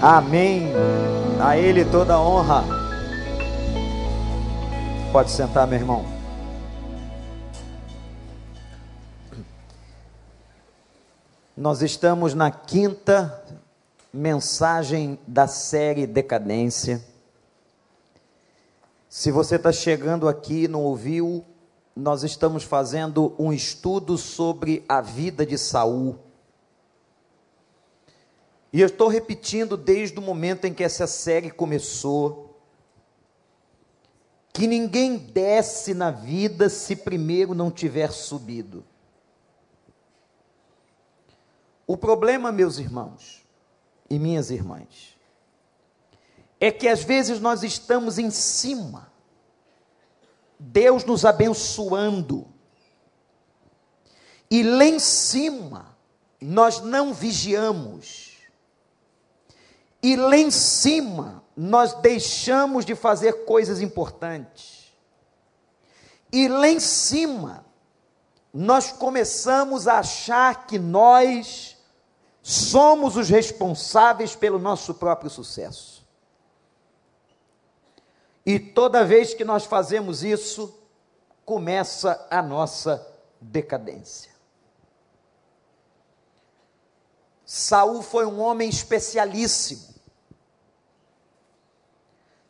Amém. 0.00 0.72
A 1.40 1.56
Ele 1.56 1.84
toda 1.84 2.20
honra. 2.20 2.64
Pode 5.12 5.30
sentar, 5.30 5.66
meu 5.66 5.78
irmão. 5.78 6.04
Nós 11.56 11.82
estamos 11.82 12.34
na 12.34 12.50
quinta 12.50 13.42
mensagem 14.12 15.18
da 15.26 15.46
série 15.46 16.06
Decadência. 16.06 17.00
Se 19.08 19.30
você 19.30 19.54
está 19.54 19.70
chegando 19.70 20.28
aqui 20.28 20.64
e 20.64 20.68
não 20.68 20.82
ouviu, 20.82 21.44
nós 21.94 22.24
estamos 22.24 22.64
fazendo 22.64 23.32
um 23.38 23.52
estudo 23.52 24.18
sobre 24.18 24.84
a 24.88 25.00
vida 25.00 25.46
de 25.46 25.56
Saul. 25.56 26.18
E 28.74 28.80
eu 28.80 28.88
estou 28.88 29.06
repetindo 29.06 29.76
desde 29.76 30.18
o 30.18 30.22
momento 30.22 30.64
em 30.64 30.74
que 30.74 30.82
essa 30.82 31.06
série 31.06 31.48
começou, 31.48 32.60
que 34.52 34.66
ninguém 34.66 35.16
desce 35.16 35.94
na 35.94 36.10
vida 36.10 36.68
se 36.68 36.96
primeiro 36.96 37.54
não 37.54 37.70
tiver 37.70 38.10
subido. 38.10 38.84
O 41.86 41.96
problema, 41.96 42.50
meus 42.50 42.78
irmãos 42.78 43.46
e 44.10 44.18
minhas 44.18 44.50
irmãs, 44.50 45.16
é 46.58 46.72
que 46.72 46.88
às 46.88 47.04
vezes 47.04 47.38
nós 47.38 47.62
estamos 47.62 48.18
em 48.18 48.28
cima, 48.28 49.12
Deus 50.58 51.04
nos 51.04 51.24
abençoando, 51.24 52.44
e 54.50 54.64
lá 54.64 54.84
em 54.84 54.98
cima 54.98 55.96
nós 56.40 56.80
não 56.80 57.14
vigiamos, 57.14 58.23
e 60.04 60.16
lá 60.16 60.36
em 60.36 60.50
cima 60.50 61.42
nós 61.56 61.94
deixamos 61.94 62.84
de 62.84 62.94
fazer 62.94 63.46
coisas 63.46 63.80
importantes, 63.80 64.92
e 66.30 66.46
lá 66.46 66.68
em 66.68 66.78
cima 66.78 67.64
nós 68.52 68.92
começamos 68.92 69.88
a 69.88 70.00
achar 70.00 70.66
que 70.66 70.78
nós 70.78 71.78
somos 72.42 73.16
os 73.16 73.30
responsáveis 73.30 74.36
pelo 74.36 74.58
nosso 74.58 74.92
próprio 74.92 75.30
sucesso. 75.30 76.06
E 78.44 78.60
toda 78.60 79.06
vez 79.06 79.32
que 79.32 79.42
nós 79.42 79.64
fazemos 79.64 80.22
isso, 80.22 80.78
começa 81.46 82.26
a 82.30 82.42
nossa 82.42 83.04
decadência. 83.40 84.32
Saul 87.46 88.02
foi 88.02 88.26
um 88.26 88.38
homem 88.38 88.68
especialíssimo. 88.68 89.93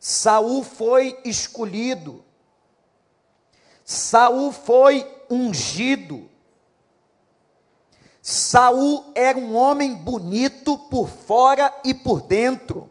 Saul 0.07 0.63
foi 0.63 1.19
escolhido. 1.25 2.23
Saul 3.83 4.51
foi 4.51 5.03
ungido. 5.27 6.29
Saul 8.21 9.11
era 9.15 9.35
um 9.35 9.55
homem 9.55 9.95
bonito 9.95 10.77
por 10.77 11.09
fora 11.09 11.73
e 11.83 11.91
por 11.91 12.21
dentro. 12.21 12.87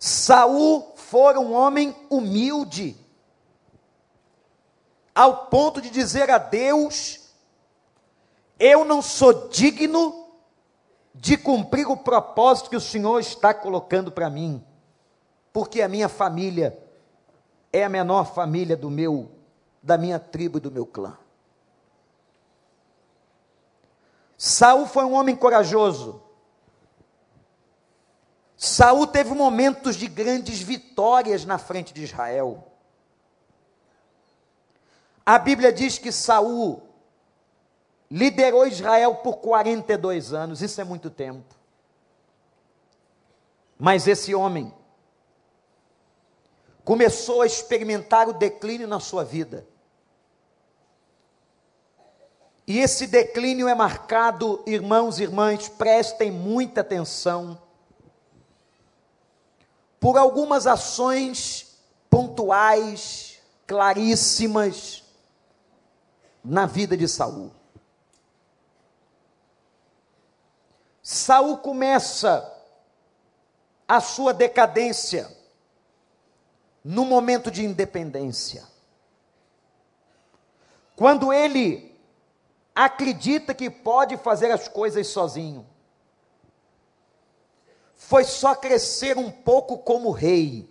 Saul 0.00 0.94
foi 0.96 1.38
um 1.38 1.52
homem 1.52 1.94
humilde, 2.10 2.96
ao 5.14 5.46
ponto 5.46 5.80
de 5.80 5.90
dizer 5.90 6.28
a 6.28 6.38
Deus: 6.38 7.30
Eu 8.58 8.84
não 8.84 9.00
sou 9.00 9.48
digno 9.48 10.26
de 11.14 11.36
cumprir 11.36 11.86
o 11.86 11.96
propósito 11.96 12.68
que 12.68 12.76
o 12.76 12.80
Senhor 12.80 13.20
está 13.20 13.54
colocando 13.54 14.10
para 14.10 14.28
mim, 14.28 14.66
porque 15.52 15.82
a 15.82 15.88
minha 15.88 16.08
família 16.08 16.78
é 17.72 17.84
a 17.84 17.88
menor 17.88 18.34
família 18.34 18.76
do 18.76 18.90
meu, 18.90 19.30
da 19.82 19.96
minha 19.96 20.18
tribo 20.18 20.58
e 20.58 20.60
do 20.60 20.70
meu 20.70 20.86
clã. 20.86 21.16
Saul 24.36 24.86
foi 24.86 25.04
um 25.04 25.12
homem 25.12 25.36
corajoso. 25.36 26.22
Saul 28.56 29.06
teve 29.06 29.34
momentos 29.34 29.96
de 29.96 30.06
grandes 30.06 30.60
vitórias 30.60 31.44
na 31.44 31.58
frente 31.58 31.92
de 31.92 32.04
Israel. 32.04 32.66
A 35.24 35.38
Bíblia 35.38 35.72
diz 35.72 35.98
que 35.98 36.10
Saul 36.10 36.82
liderou 38.10 38.66
Israel 38.66 39.16
por 39.16 39.36
42 39.36 40.32
anos, 40.32 40.62
isso 40.62 40.80
é 40.80 40.84
muito 40.84 41.08
tempo. 41.10 41.54
Mas 43.78 44.06
esse 44.08 44.34
homem 44.34 44.74
começou 46.90 47.40
a 47.40 47.46
experimentar 47.46 48.28
o 48.28 48.32
declínio 48.32 48.88
na 48.88 48.98
sua 48.98 49.22
vida. 49.22 49.64
E 52.66 52.80
esse 52.80 53.06
declínio 53.06 53.68
é 53.68 53.74
marcado, 53.76 54.60
irmãos 54.66 55.20
e 55.20 55.22
irmãs, 55.22 55.68
prestem 55.68 56.32
muita 56.32 56.80
atenção 56.80 57.62
por 60.00 60.18
algumas 60.18 60.66
ações 60.66 61.78
pontuais, 62.10 63.38
claríssimas 63.68 65.04
na 66.42 66.66
vida 66.66 66.96
de 66.96 67.06
Saul. 67.06 67.52
Saul 71.04 71.58
começa 71.58 72.52
a 73.86 74.00
sua 74.00 74.34
decadência 74.34 75.38
no 76.84 77.04
momento 77.04 77.50
de 77.50 77.64
independência. 77.64 78.64
Quando 80.96 81.32
ele 81.32 81.94
acredita 82.74 83.54
que 83.54 83.68
pode 83.70 84.16
fazer 84.16 84.50
as 84.50 84.68
coisas 84.68 85.06
sozinho 85.08 85.66
foi 88.00 88.24
só 88.24 88.54
crescer 88.54 89.18
um 89.18 89.30
pouco 89.30 89.76
como 89.76 90.10
rei. 90.10 90.68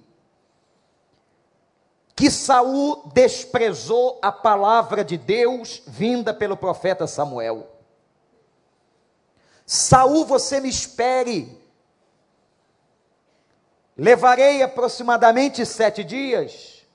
Que 2.16 2.30
Saul 2.30 3.04
desprezou 3.14 4.18
a 4.20 4.32
palavra 4.32 5.06
de 5.06 5.16
Deus 5.16 5.82
vinda 5.86 6.34
pelo 6.34 6.58
profeta 6.58 7.06
Samuel. 7.06 7.70
Saul, 9.64 10.26
você 10.26 10.60
me 10.60 10.68
espere. 10.68 11.59
Levarei 14.00 14.64
aproximadamente 14.64 15.66
sete 15.66 16.06
dias, 16.06 16.88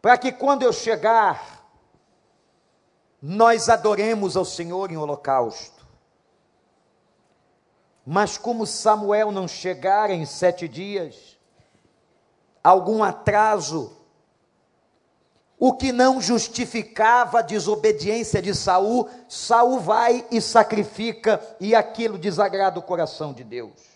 para 0.00 0.16
que 0.16 0.32
quando 0.32 0.62
eu 0.62 0.72
chegar, 0.72 1.68
nós 3.20 3.68
adoremos 3.68 4.38
ao 4.38 4.44
Senhor 4.46 4.90
em 4.90 4.96
holocausto. 4.96 5.86
Mas 8.06 8.38
como 8.38 8.66
Samuel 8.66 9.30
não 9.30 9.46
chegara 9.46 10.14
em 10.14 10.24
sete 10.24 10.66
dias, 10.66 11.38
algum 12.64 13.04
atraso, 13.04 13.94
o 15.58 15.74
que 15.74 15.92
não 15.92 16.22
justificava 16.22 17.40
a 17.40 17.42
desobediência 17.42 18.40
de 18.40 18.54
Saul, 18.54 19.10
Saul 19.28 19.78
vai 19.78 20.26
e 20.30 20.40
sacrifica, 20.40 21.38
e 21.60 21.74
aquilo 21.74 22.16
desagrada 22.16 22.78
o 22.78 22.82
coração 22.82 23.34
de 23.34 23.44
Deus. 23.44 23.89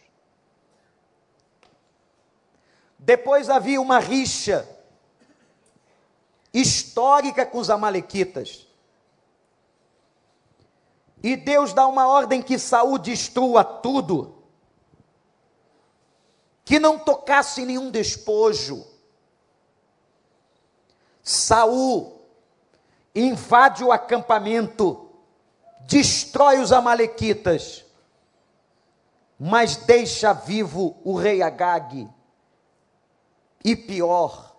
Depois 3.04 3.50
havia 3.50 3.78
uma 3.78 3.98
rixa 3.98 4.66
histórica 6.54 7.44
com 7.44 7.58
os 7.58 7.68
amalequitas. 7.68 8.66
E 11.22 11.36
Deus 11.36 11.74
dá 11.74 11.86
uma 11.86 12.08
ordem 12.08 12.40
que 12.40 12.58
Saul 12.58 12.98
destrua 12.98 13.62
tudo. 13.62 14.42
Que 16.64 16.78
não 16.78 16.98
tocasse 16.98 17.66
nenhum 17.66 17.90
despojo. 17.90 18.86
Saul 21.22 22.22
invade 23.14 23.84
o 23.84 23.92
acampamento, 23.92 25.10
destrói 25.80 26.58
os 26.58 26.72
amalequitas, 26.72 27.84
mas 29.38 29.76
deixa 29.76 30.32
vivo 30.32 30.98
o 31.04 31.14
rei 31.14 31.42
Agag. 31.42 32.08
E 33.64 33.74
pior, 33.74 34.54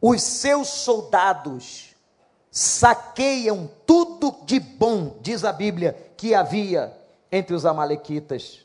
os 0.00 0.22
seus 0.22 0.68
soldados 0.68 1.94
saqueiam 2.50 3.70
tudo 3.84 4.34
de 4.44 4.58
bom, 4.58 5.18
diz 5.20 5.44
a 5.44 5.52
Bíblia, 5.52 6.12
que 6.16 6.34
havia 6.34 6.96
entre 7.30 7.54
os 7.54 7.66
Amalequitas. 7.66 8.64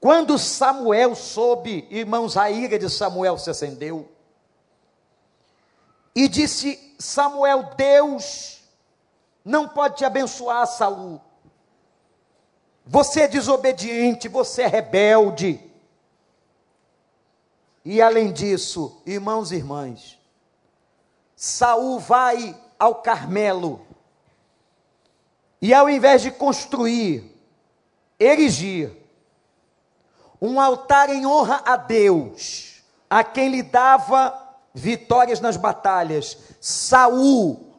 Quando 0.00 0.38
Samuel 0.38 1.14
soube, 1.14 1.86
irmãos, 1.90 2.36
a 2.36 2.50
ira 2.50 2.78
de 2.78 2.88
Samuel 2.88 3.36
se 3.36 3.50
acendeu. 3.50 4.08
E 6.14 6.26
disse: 6.26 6.94
Samuel, 6.98 7.74
Deus 7.76 8.62
não 9.44 9.68
pode 9.68 9.96
te 9.96 10.04
abençoar, 10.04 10.66
Saul. 10.66 11.20
você 12.86 13.22
é 13.22 13.28
desobediente, 13.28 14.28
você 14.28 14.62
é 14.62 14.66
rebelde. 14.66 15.69
E 17.84 18.02
além 18.02 18.32
disso, 18.32 19.00
irmãos 19.06 19.52
e 19.52 19.56
irmãs, 19.56 20.18
Saul 21.34 21.98
vai 21.98 22.56
ao 22.78 22.96
Carmelo 22.96 23.86
e 25.62 25.74
ao 25.74 25.88
invés 25.88 26.22
de 26.22 26.30
construir, 26.30 27.36
erigir 28.18 28.92
um 30.40 30.58
altar 30.60 31.10
em 31.10 31.26
honra 31.26 31.62
a 31.66 31.76
Deus, 31.76 32.82
a 33.08 33.22
quem 33.22 33.48
lhe 33.48 33.62
dava 33.62 34.38
vitórias 34.72 35.40
nas 35.40 35.56
batalhas, 35.56 36.38
Saul 36.60 37.74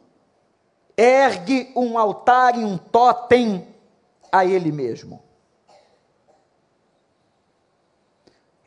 ergue 0.96 1.72
um 1.74 1.98
altar 1.98 2.56
e 2.56 2.64
um 2.64 2.78
totem 2.78 3.66
a 4.30 4.44
ele 4.44 4.70
mesmo. 4.70 5.22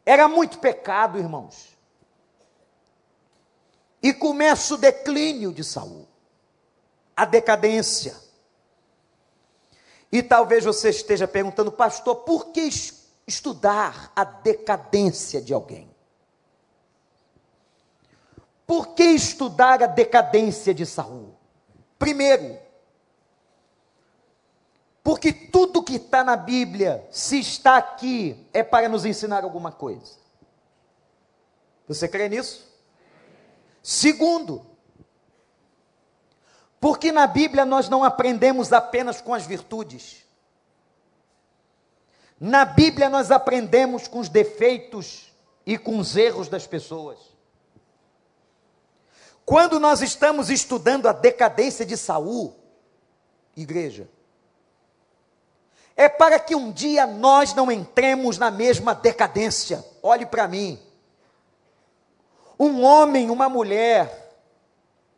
Era 0.06 0.28
muito 0.28 0.60
pecado, 0.60 1.18
irmãos. 1.18 1.76
E 4.04 4.14
começa 4.14 4.76
o 4.76 4.78
declínio 4.78 5.52
de 5.52 5.64
Saul, 5.64 6.08
a 7.16 7.26
decadência. 7.26 8.16
E 10.12 10.22
talvez 10.22 10.64
você 10.64 10.90
esteja 10.90 11.28
perguntando, 11.28 11.72
pastor, 11.72 12.18
por 12.18 12.52
que 12.52 12.70
estudar 13.26 14.12
a 14.16 14.24
decadência 14.24 15.42
de 15.42 15.54
alguém? 15.54 15.90
Por 18.68 18.90
que 18.90 19.04
estudar 19.04 19.82
a 19.82 19.88
decadência 19.88 20.74
de 20.74 20.86
Saul? 20.86 21.36
Primeiro, 21.98 22.60
porque 25.06 25.32
tudo 25.32 25.84
que 25.84 25.98
está 25.98 26.24
na 26.24 26.36
Bíblia, 26.36 27.08
se 27.12 27.40
está 27.40 27.78
aqui, 27.78 28.44
é 28.52 28.64
para 28.64 28.90
nos 28.90 29.06
ensinar 29.06 29.44
alguma 29.44 29.72
coisa. 29.72 30.18
Você 31.88 32.08
crê 32.08 32.28
nisso? 32.28 32.68
Segundo, 33.84 34.66
porque 36.80 37.12
na 37.12 37.28
Bíblia 37.28 37.66
nós 37.66 37.88
não 37.88 38.04
aprendemos 38.04 38.74
apenas 38.74 39.22
com 39.22 39.32
as 39.32 39.46
virtudes. 39.46 40.26
Na 42.40 42.66
Bíblia 42.66 43.08
nós 43.08 43.30
aprendemos 43.30 44.08
com 44.08 44.18
os 44.18 44.28
defeitos 44.28 45.32
e 45.68 45.78
com 45.78 46.00
os 46.00 46.18
erros 46.18 46.48
das 46.48 46.66
pessoas. 46.66 47.20
Quando 49.46 49.80
nós 49.80 50.02
estamos 50.02 50.50
estudando 50.50 51.08
a 51.08 51.14
decadência 51.14 51.86
de 51.86 51.96
Saul, 51.96 52.56
igreja, 53.56 54.10
é 55.96 56.10
para 56.10 56.38
que 56.40 56.56
um 56.56 56.72
dia 56.72 57.08
nós 57.08 57.54
não 57.54 57.72
entremos 57.72 58.38
na 58.38 58.52
mesma 58.52 58.94
decadência. 58.94 59.84
Olhe 60.04 60.26
para 60.26 60.48
mim. 60.48 60.80
Um 62.60 62.84
homem, 62.84 63.30
uma 63.30 63.48
mulher, 63.48 64.38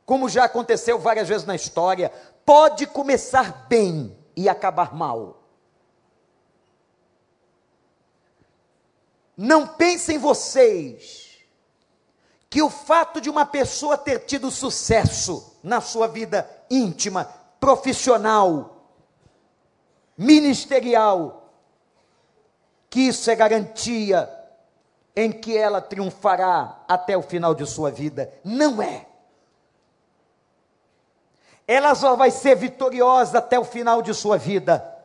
como 0.06 0.29
já 0.29 0.45
aconteceu 0.45 1.00
várias 1.00 1.27
vezes 1.27 1.45
na 1.45 1.56
história, 1.56 2.12
pode 2.45 2.85
começar 2.85 3.65
bem 3.68 4.15
e 4.35 4.47
acabar 4.47 4.94
mal. 4.94 5.44
Não 9.35 9.68
pensem 9.68 10.18
vocês 10.18 11.27
que 12.50 12.62
o 12.62 12.69
fato 12.69 13.19
de 13.19 13.30
uma 13.30 13.45
pessoa 13.45 13.97
ter 13.97 14.21
tido 14.21 14.50
sucesso 14.50 15.57
na 15.62 15.81
sua 15.81 16.07
vida 16.07 16.50
íntima, 16.69 17.25
profissional, 17.59 18.76
ministerial, 20.17 21.51
que 22.89 23.01
isso 23.01 23.29
é 23.29 23.35
garantia 23.35 24.29
em 25.15 25.31
que 25.31 25.57
ela 25.57 25.81
triunfará 25.81 26.83
até 26.87 27.17
o 27.17 27.21
final 27.21 27.53
de 27.53 27.65
sua 27.65 27.91
vida. 27.91 28.33
Não 28.43 28.81
é. 28.81 29.05
Ela 31.67 31.93
só 31.95 32.15
vai 32.15 32.31
ser 32.31 32.55
vitoriosa 32.55 33.39
até 33.39 33.59
o 33.59 33.65
final 33.65 34.01
de 34.01 34.13
sua 34.13 34.37
vida 34.37 34.95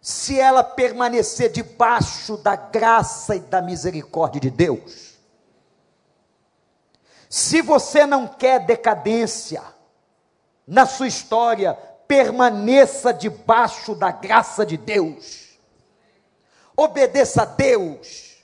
se 0.00 0.38
ela 0.38 0.62
permanecer 0.62 1.50
debaixo 1.50 2.36
da 2.36 2.54
graça 2.54 3.36
e 3.36 3.40
da 3.40 3.62
misericórdia 3.62 4.38
de 4.38 4.50
Deus. 4.50 5.14
Se 7.26 7.62
você 7.62 8.04
não 8.04 8.28
quer 8.28 8.66
decadência 8.66 9.62
na 10.66 10.84
sua 10.84 11.06
história, 11.06 11.78
permaneça 12.14 13.12
debaixo 13.12 13.92
da 13.92 14.12
graça 14.12 14.64
de 14.64 14.76
Deus. 14.76 15.58
Obedeça 16.76 17.42
a 17.42 17.44
Deus. 17.44 18.36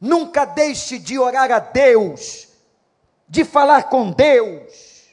Nunca 0.00 0.44
deixe 0.44 0.96
de 0.96 1.18
orar 1.18 1.50
a 1.50 1.58
Deus, 1.58 2.46
de 3.28 3.44
falar 3.44 3.88
com 3.88 4.12
Deus. 4.12 5.08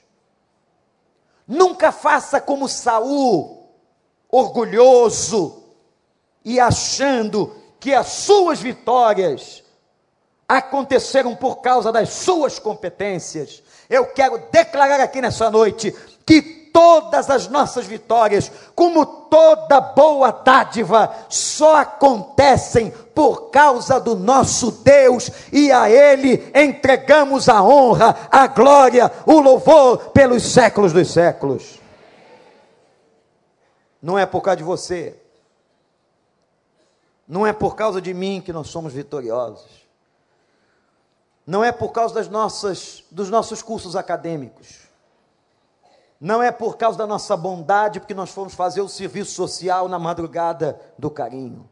Nunca 1.47 1.91
faça 1.91 2.39
como 2.39 2.69
Saul, 2.69 3.67
orgulhoso 4.29 5.63
e 6.43 6.59
achando 6.59 7.59
que 7.79 7.95
as 7.95 8.09
suas 8.09 8.59
vitórias 8.59 9.63
aconteceram 10.47 11.35
por 11.35 11.61
causa 11.61 11.91
das 11.91 12.09
suas 12.09 12.59
competências. 12.59 13.63
Eu 13.89 14.05
quero 14.05 14.37
declarar 14.51 14.99
aqui 14.99 15.19
nessa 15.19 15.49
noite 15.49 15.91
que 16.27 16.54
todas 16.75 17.29
as 17.29 17.47
nossas 17.47 17.85
vitórias, 17.85 18.51
como 18.75 19.05
toda 19.05 19.79
boa 19.79 20.29
dádiva, 20.29 21.09
só 21.29 21.77
acontecem 21.77 22.91
por 22.91 23.49
causa 23.49 23.97
do 23.97 24.13
nosso 24.13 24.71
Deus 24.83 25.31
e 25.53 25.71
a 25.71 25.89
Ele 25.89 26.51
entregamos 26.53 27.47
a 27.47 27.63
honra, 27.63 28.27
a 28.29 28.45
glória, 28.47 29.09
o 29.25 29.39
louvor 29.39 30.09
pelos 30.09 30.43
séculos 30.51 30.91
dos 30.91 31.13
séculos. 31.13 31.79
Não 34.01 34.19
é 34.19 34.25
por 34.25 34.41
causa 34.41 34.57
de 34.57 34.63
você, 34.63 35.17
não 37.25 37.47
é 37.47 37.53
por 37.53 37.77
causa 37.77 38.01
de 38.01 38.13
mim 38.13 38.41
que 38.45 38.51
nós 38.51 38.67
somos 38.67 38.91
vitoriosos. 38.91 39.85
Não 41.47 41.63
é 41.63 41.71
por 41.71 41.93
causa 41.93 42.15
das 42.15 42.27
nossas, 42.27 43.01
dos 43.09 43.29
nossos 43.29 43.61
cursos 43.61 43.95
acadêmicos 43.95 44.84
não 46.25 46.41
é 46.41 46.51
por 46.51 46.75
causa 46.75 46.97
da 46.97 47.05
nossa 47.05 47.37
bondade, 47.37 47.99
porque 47.99 48.15
nós 48.15 48.31
fomos 48.31 48.55
fazer 48.55 48.81
o 48.81 48.89
serviço 48.89 49.33
social 49.33 49.87
na 49.87 49.99
madrugada 49.99 50.81
do 50.97 51.11
carinho. 51.11 51.69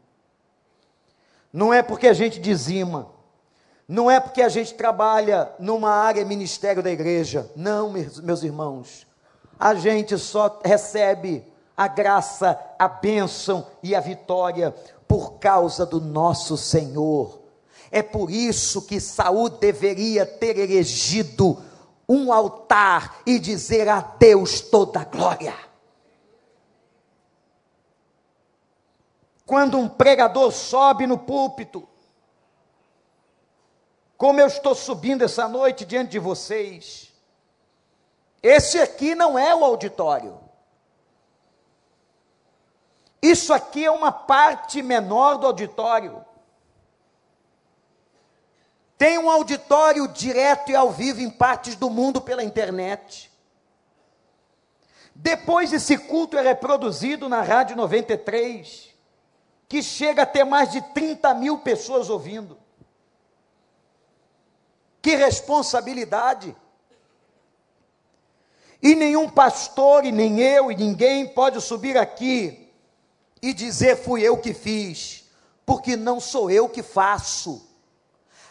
Não 1.52 1.74
é 1.74 1.82
porque 1.82 2.06
a 2.06 2.12
gente 2.12 2.38
dizima. 2.38 3.08
Não 3.88 4.08
é 4.08 4.20
porque 4.20 4.40
a 4.40 4.48
gente 4.48 4.74
trabalha 4.74 5.52
numa 5.58 5.90
área 5.90 6.24
ministério 6.24 6.84
da 6.84 6.90
igreja. 6.92 7.50
Não, 7.56 7.90
meus 7.90 8.44
irmãos. 8.44 9.08
A 9.58 9.74
gente 9.74 10.16
só 10.18 10.60
recebe 10.64 11.44
a 11.76 11.88
graça, 11.88 12.56
a 12.78 12.86
bênção 12.86 13.66
e 13.82 13.92
a 13.92 13.98
vitória 13.98 14.72
por 15.08 15.40
causa 15.40 15.84
do 15.84 16.00
nosso 16.00 16.56
Senhor. 16.56 17.40
É 17.90 18.04
por 18.04 18.30
isso 18.30 18.82
que 18.82 19.00
Saul 19.00 19.48
deveria 19.48 20.24
ter 20.24 20.56
elegido 20.56 21.58
um 22.08 22.32
altar 22.32 23.22
e 23.26 23.38
dizer 23.38 23.88
a 23.88 24.00
Deus 24.00 24.60
toda 24.60 25.00
a 25.00 25.04
glória. 25.04 25.54
Quando 29.46 29.78
um 29.78 29.88
pregador 29.88 30.50
sobe 30.52 31.06
no 31.06 31.18
púlpito, 31.18 31.86
como 34.16 34.40
eu 34.40 34.46
estou 34.46 34.74
subindo 34.74 35.22
essa 35.22 35.46
noite 35.46 35.84
diante 35.84 36.12
de 36.12 36.18
vocês, 36.18 37.12
esse 38.42 38.80
aqui 38.80 39.14
não 39.14 39.38
é 39.38 39.54
o 39.54 39.64
auditório. 39.64 40.40
Isso 43.20 43.52
aqui 43.52 43.84
é 43.84 43.90
uma 43.90 44.12
parte 44.12 44.82
menor 44.82 45.36
do 45.36 45.46
auditório. 45.46 46.23
Tem 48.96 49.18
um 49.18 49.28
auditório 49.28 50.06
direto 50.08 50.70
e 50.70 50.76
ao 50.76 50.90
vivo 50.90 51.20
em 51.20 51.30
partes 51.30 51.74
do 51.74 51.90
mundo 51.90 52.20
pela 52.20 52.44
internet. 52.44 53.30
Depois 55.14 55.72
esse 55.72 55.96
culto 55.96 56.36
é 56.36 56.42
reproduzido 56.42 57.28
na 57.28 57.40
Rádio 57.42 57.76
93, 57.76 58.90
que 59.68 59.82
chega 59.82 60.22
a 60.22 60.26
ter 60.26 60.44
mais 60.44 60.70
de 60.70 60.80
30 60.92 61.34
mil 61.34 61.58
pessoas 61.58 62.10
ouvindo. 62.10 62.58
Que 65.00 65.14
responsabilidade! 65.16 66.56
E 68.82 68.94
nenhum 68.94 69.30
pastor, 69.30 70.04
e 70.04 70.12
nem 70.12 70.40
eu, 70.40 70.70
e 70.70 70.76
ninguém 70.76 71.26
pode 71.26 71.60
subir 71.60 71.96
aqui 71.96 72.70
e 73.40 73.54
dizer 73.54 73.96
fui 73.96 74.22
eu 74.22 74.38
que 74.38 74.52
fiz, 74.52 75.24
porque 75.64 75.96
não 75.96 76.20
sou 76.20 76.50
eu 76.50 76.68
que 76.68 76.82
faço. 76.82 77.73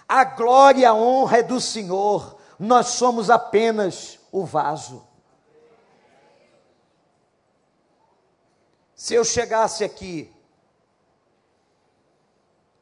A 0.08 0.24
glória 0.24 0.82
e 0.82 0.86
a 0.86 0.94
honra 0.94 1.38
é 1.38 1.44
do 1.44 1.60
Senhor, 1.60 2.38
nós 2.60 2.88
somos 2.88 3.30
apenas 3.30 4.20
o 4.32 4.46
vaso. 4.46 5.06
Se 8.96 9.14
eu 9.14 9.26
chegasse 9.26 9.84
aqui 9.84 10.34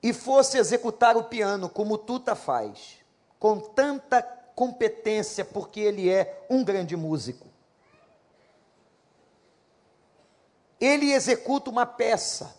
e 0.04 0.13
fosse 0.13 0.58
executar 0.58 1.16
o 1.18 1.24
piano 1.24 1.70
como 1.70 1.98
Tuta 1.98 2.36
faz, 2.36 2.98
com 3.40 3.60
tanta 3.60 4.22
competência, 4.22 5.44
porque 5.44 5.80
ele 5.80 6.10
é 6.10 6.46
um 6.50 6.63
grande 6.63 6.96
músico. 6.96 7.48
Ele 10.80 11.12
executa 11.12 11.70
uma 11.70 11.86
peça. 11.86 12.56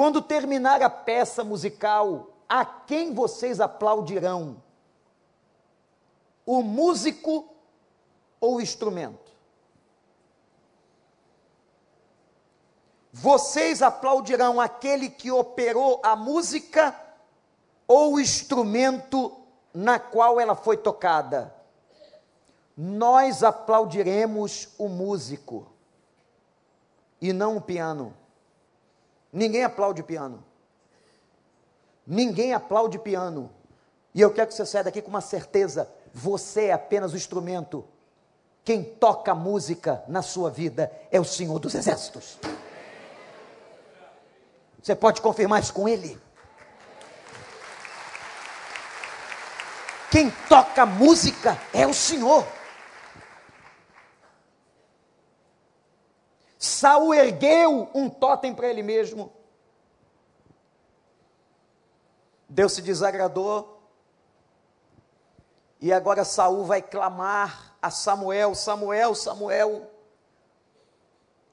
Quando 0.00 0.22
terminar 0.22 0.80
a 0.80 0.88
peça 0.88 1.44
musical, 1.44 2.28
a 2.48 2.64
quem 2.64 3.12
vocês 3.12 3.60
aplaudirão? 3.60 4.56
O 6.46 6.62
músico 6.62 7.46
ou 8.40 8.54
o 8.54 8.60
instrumento? 8.62 9.30
Vocês 13.12 13.82
aplaudirão 13.82 14.58
aquele 14.58 15.10
que 15.10 15.30
operou 15.30 16.00
a 16.02 16.16
música 16.16 16.98
ou 17.86 18.14
o 18.14 18.20
instrumento 18.20 19.36
na 19.70 19.98
qual 19.98 20.40
ela 20.40 20.54
foi 20.54 20.78
tocada? 20.78 21.54
Nós 22.74 23.42
aplaudiremos 23.42 24.70
o 24.78 24.88
músico 24.88 25.66
e 27.20 27.34
não 27.34 27.58
o 27.58 27.60
piano. 27.60 28.16
Ninguém 29.32 29.64
aplaude 29.64 30.02
piano. 30.02 30.44
Ninguém 32.06 32.52
aplaude 32.52 32.98
piano. 32.98 33.50
E 34.14 34.20
eu 34.20 34.32
quero 34.32 34.48
que 34.48 34.54
você 34.54 34.66
saia 34.66 34.84
daqui 34.84 35.00
com 35.00 35.10
uma 35.10 35.20
certeza: 35.20 35.88
você 36.12 36.66
é 36.66 36.72
apenas 36.72 37.12
o 37.12 37.16
instrumento. 37.16 37.84
Quem 38.64 38.82
toca 38.82 39.34
música 39.34 40.02
na 40.06 40.22
sua 40.22 40.50
vida 40.50 40.90
é 41.10 41.20
o 41.20 41.24
Senhor 41.24 41.58
dos 41.58 41.74
Exércitos. 41.74 42.38
Você 44.82 44.94
pode 44.94 45.20
confirmar 45.20 45.60
isso 45.60 45.72
com 45.72 45.88
Ele? 45.88 46.20
Quem 50.10 50.30
toca 50.48 50.84
música 50.84 51.56
é 51.72 51.86
o 51.86 51.94
Senhor. 51.94 52.44
Saul 56.60 57.14
ergueu 57.14 57.88
um 57.94 58.10
totem 58.10 58.54
para 58.54 58.68
ele 58.68 58.82
mesmo. 58.82 59.32
Deus 62.46 62.74
se 62.74 62.82
desagradou. 62.82 63.80
E 65.80 65.90
agora 65.90 66.22
Saul 66.22 66.66
vai 66.66 66.82
clamar 66.82 67.74
a 67.80 67.90
Samuel, 67.90 68.54
Samuel, 68.54 69.14
Samuel. 69.14 69.90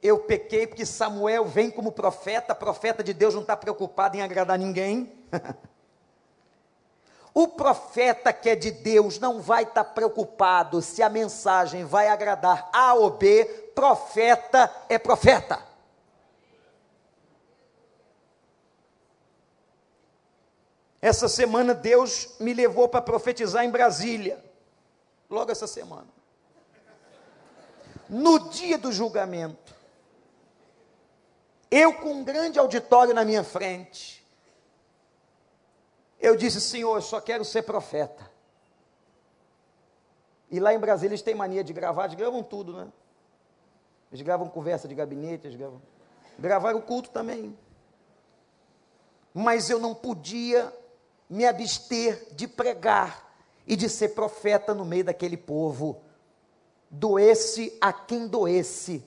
Eu 0.03 0.19
pequei 0.19 0.67
porque 0.67 0.85
Samuel 0.85 1.45
vem 1.45 1.71
como 1.71 1.93
profeta, 1.93 2.53
profeta 2.53 3.01
de 3.01 3.13
Deus 3.13 3.33
não 3.33 3.43
está 3.43 3.55
preocupado 3.55 4.17
em 4.17 4.21
agradar 4.21 4.59
ninguém. 4.59 5.25
o 7.33 7.47
profeta 7.47 8.33
que 8.33 8.49
é 8.49 8.57
de 8.57 8.71
Deus 8.71 9.19
não 9.19 9.41
vai 9.41 9.63
estar 9.63 9.85
tá 9.85 9.89
preocupado 9.89 10.81
se 10.81 11.01
a 11.01 11.07
mensagem 11.07 11.85
vai 11.85 12.09
agradar 12.09 12.69
A 12.73 12.93
ou 12.93 13.11
B, 13.11 13.66
profeta 13.77 14.73
é 14.89 14.97
profeta. 14.97 15.63
Essa 20.99 21.29
semana 21.29 21.75
Deus 21.75 22.39
me 22.39 22.55
levou 22.55 22.89
para 22.89 23.03
profetizar 23.03 23.63
em 23.63 23.69
Brasília. 23.69 24.43
Logo 25.29 25.51
essa 25.51 25.67
semana. 25.67 26.07
No 28.09 28.49
dia 28.49 28.79
do 28.79 28.91
julgamento, 28.91 29.75
eu 31.69 31.93
com 31.93 32.13
um 32.13 32.23
grande 32.23 32.57
auditório 32.57 33.13
na 33.13 33.23
minha 33.23 33.43
frente, 33.43 34.25
eu 36.19 36.35
disse, 36.35 36.59
Senhor, 36.59 36.95
eu 36.95 37.01
só 37.03 37.21
quero 37.21 37.45
ser 37.45 37.61
profeta. 37.61 38.27
E 40.49 40.59
lá 40.59 40.73
em 40.73 40.79
Brasília 40.79 41.13
eles 41.13 41.21
têm 41.21 41.35
mania 41.35 41.63
de 41.63 41.73
gravar, 41.73 42.05
eles 42.05 42.15
gravam 42.15 42.41
tudo, 42.41 42.73
né? 42.73 42.91
Eles 44.11 44.25
gravam 44.25 44.47
conversa 44.47 44.87
de 44.87 44.95
gabinete, 44.95 45.47
eles 45.47 45.57
gravam. 45.57 45.81
Gravaram 46.39 46.79
o 46.79 46.81
culto 46.81 47.09
também. 47.09 47.57
Mas 49.33 49.69
eu 49.69 49.79
não 49.79 49.93
podia 49.93 50.73
me 51.29 51.45
abster 51.45 52.27
de 52.33 52.47
pregar 52.47 53.27
e 53.65 53.75
de 53.75 53.89
ser 53.89 54.09
profeta 54.09 54.73
no 54.73 54.85
meio 54.85 55.03
daquele 55.03 55.37
povo. 55.37 56.01
Doesse 56.89 57.77
a 57.81 57.91
quem 57.91 58.27
doesse, 58.27 59.03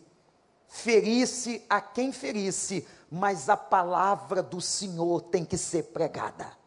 ferisse 0.69 1.65
a 1.69 1.81
quem 1.81 2.13
ferisse, 2.13 2.87
mas 3.11 3.49
a 3.49 3.57
palavra 3.57 4.43
do 4.43 4.61
Senhor 4.61 5.23
tem 5.23 5.45
que 5.45 5.57
ser 5.57 5.85
pregada. 5.85 6.61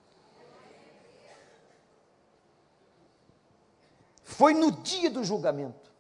Foi 4.24 4.56
no 4.56 4.72
dia 4.72 5.12
do 5.12 5.24
julgamento, 5.24 5.93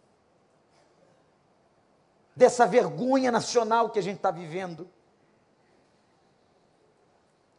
dessa 2.35 2.65
vergonha 2.65 3.31
nacional 3.31 3.89
que 3.89 3.99
a 3.99 4.01
gente 4.01 4.17
está 4.17 4.31
vivendo, 4.31 4.89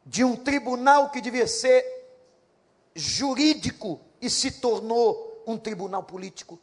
de 0.05 0.23
um 0.25 0.37
tribunal 0.37 1.11
que 1.11 1.21
devia 1.21 1.47
ser 1.47 1.85
jurídico 2.95 4.01
e 4.21 4.29
se 4.29 4.51
tornou 4.51 5.43
um 5.47 5.57
tribunal 5.57 6.03
político. 6.03 6.59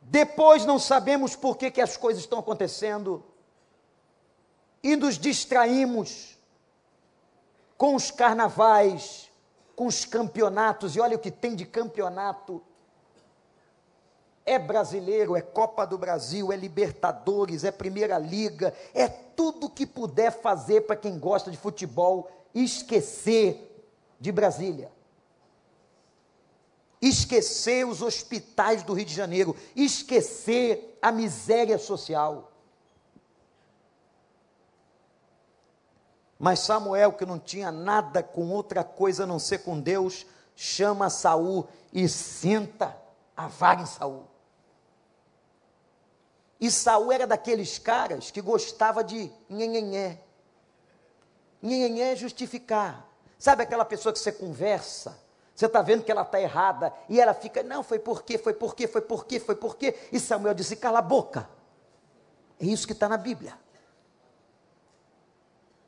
Depois 0.00 0.64
não 0.64 0.78
sabemos 0.78 1.36
por 1.36 1.56
que, 1.56 1.70
que 1.70 1.80
as 1.80 1.96
coisas 1.96 2.22
estão 2.22 2.38
acontecendo 2.38 3.24
e 4.82 4.96
nos 4.96 5.18
distraímos 5.18 6.38
com 7.76 7.94
os 7.94 8.10
carnavais, 8.10 9.30
com 9.76 9.86
os 9.86 10.04
campeonatos, 10.04 10.96
e 10.96 11.00
olha 11.00 11.16
o 11.16 11.20
que 11.20 11.30
tem 11.30 11.54
de 11.54 11.64
campeonato. 11.64 12.62
É 14.44 14.58
brasileiro, 14.58 15.36
é 15.36 15.40
Copa 15.40 15.86
do 15.86 15.98
Brasil, 15.98 16.52
é 16.52 16.56
Libertadores, 16.56 17.64
é 17.64 17.70
Primeira 17.70 18.18
Liga, 18.18 18.74
é 18.94 19.08
tudo 19.08 19.70
que 19.70 19.86
puder 19.86 20.32
fazer 20.32 20.82
para 20.82 20.96
quem 20.96 21.18
gosta 21.18 21.50
de 21.50 21.56
futebol 21.56 22.30
esquecer 22.54 23.84
de 24.18 24.32
Brasília 24.32 24.90
esquecer 27.00 27.86
os 27.86 28.02
hospitais 28.02 28.82
do 28.82 28.92
Rio 28.92 29.06
de 29.06 29.14
Janeiro, 29.14 29.56
esquecer 29.74 30.98
a 31.00 31.10
miséria 31.10 31.78
social. 31.78 32.52
Mas 36.38 36.60
Samuel, 36.60 37.12
que 37.12 37.26
não 37.26 37.38
tinha 37.38 37.70
nada 37.70 38.22
com 38.22 38.48
outra 38.50 38.82
coisa 38.84 39.24
a 39.24 39.26
não 39.26 39.38
ser 39.38 39.58
com 39.58 39.80
Deus, 39.80 40.26
chama 40.54 41.10
Saul 41.10 41.66
e 41.92 42.08
senta 42.08 42.96
a 43.36 43.46
vara 43.46 43.82
em 43.82 43.86
Saul. 43.86 44.29
E 46.60 46.70
Saul 46.70 47.10
era 47.10 47.26
daqueles 47.26 47.78
caras 47.78 48.30
que 48.30 48.40
gostava 48.40 49.02
de 49.02 49.30
nhenhenhé. 49.48 50.20
Nhenhenhé 51.62 52.12
é 52.12 52.16
justificar. 52.16 53.08
Sabe 53.38 53.62
aquela 53.62 53.84
pessoa 53.84 54.12
que 54.12 54.18
você 54.18 54.30
conversa 54.30 55.18
você 55.60 55.66
está 55.66 55.82
vendo 55.82 56.02
que 56.02 56.10
ela 56.10 56.22
está 56.22 56.40
errada. 56.40 56.90
E 57.06 57.20
ela 57.20 57.34
fica, 57.34 57.62
não, 57.62 57.82
foi 57.82 57.98
porque, 57.98 58.38
foi 58.38 58.54
porque, 58.54 58.88
foi 58.88 59.02
porque, 59.02 59.38
foi 59.38 59.54
porque. 59.54 59.94
E 60.10 60.18
Samuel 60.18 60.54
disse, 60.54 60.74
cala 60.74 61.00
a 61.00 61.02
boca. 61.02 61.46
É 62.58 62.64
isso 62.64 62.86
que 62.86 62.94
está 62.94 63.06
na 63.10 63.18
Bíblia. 63.18 63.58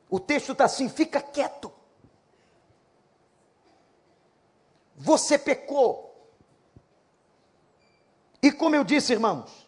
O 0.07 0.19
texto 0.19 0.51
está 0.51 0.65
assim, 0.65 0.87
fica 0.87 1.19
quieto. 1.19 1.73
Você 4.95 5.39
pecou. 5.39 6.31
E 8.43 8.51
como 8.51 8.75
eu 8.75 8.83
disse, 8.83 9.11
irmãos, 9.11 9.62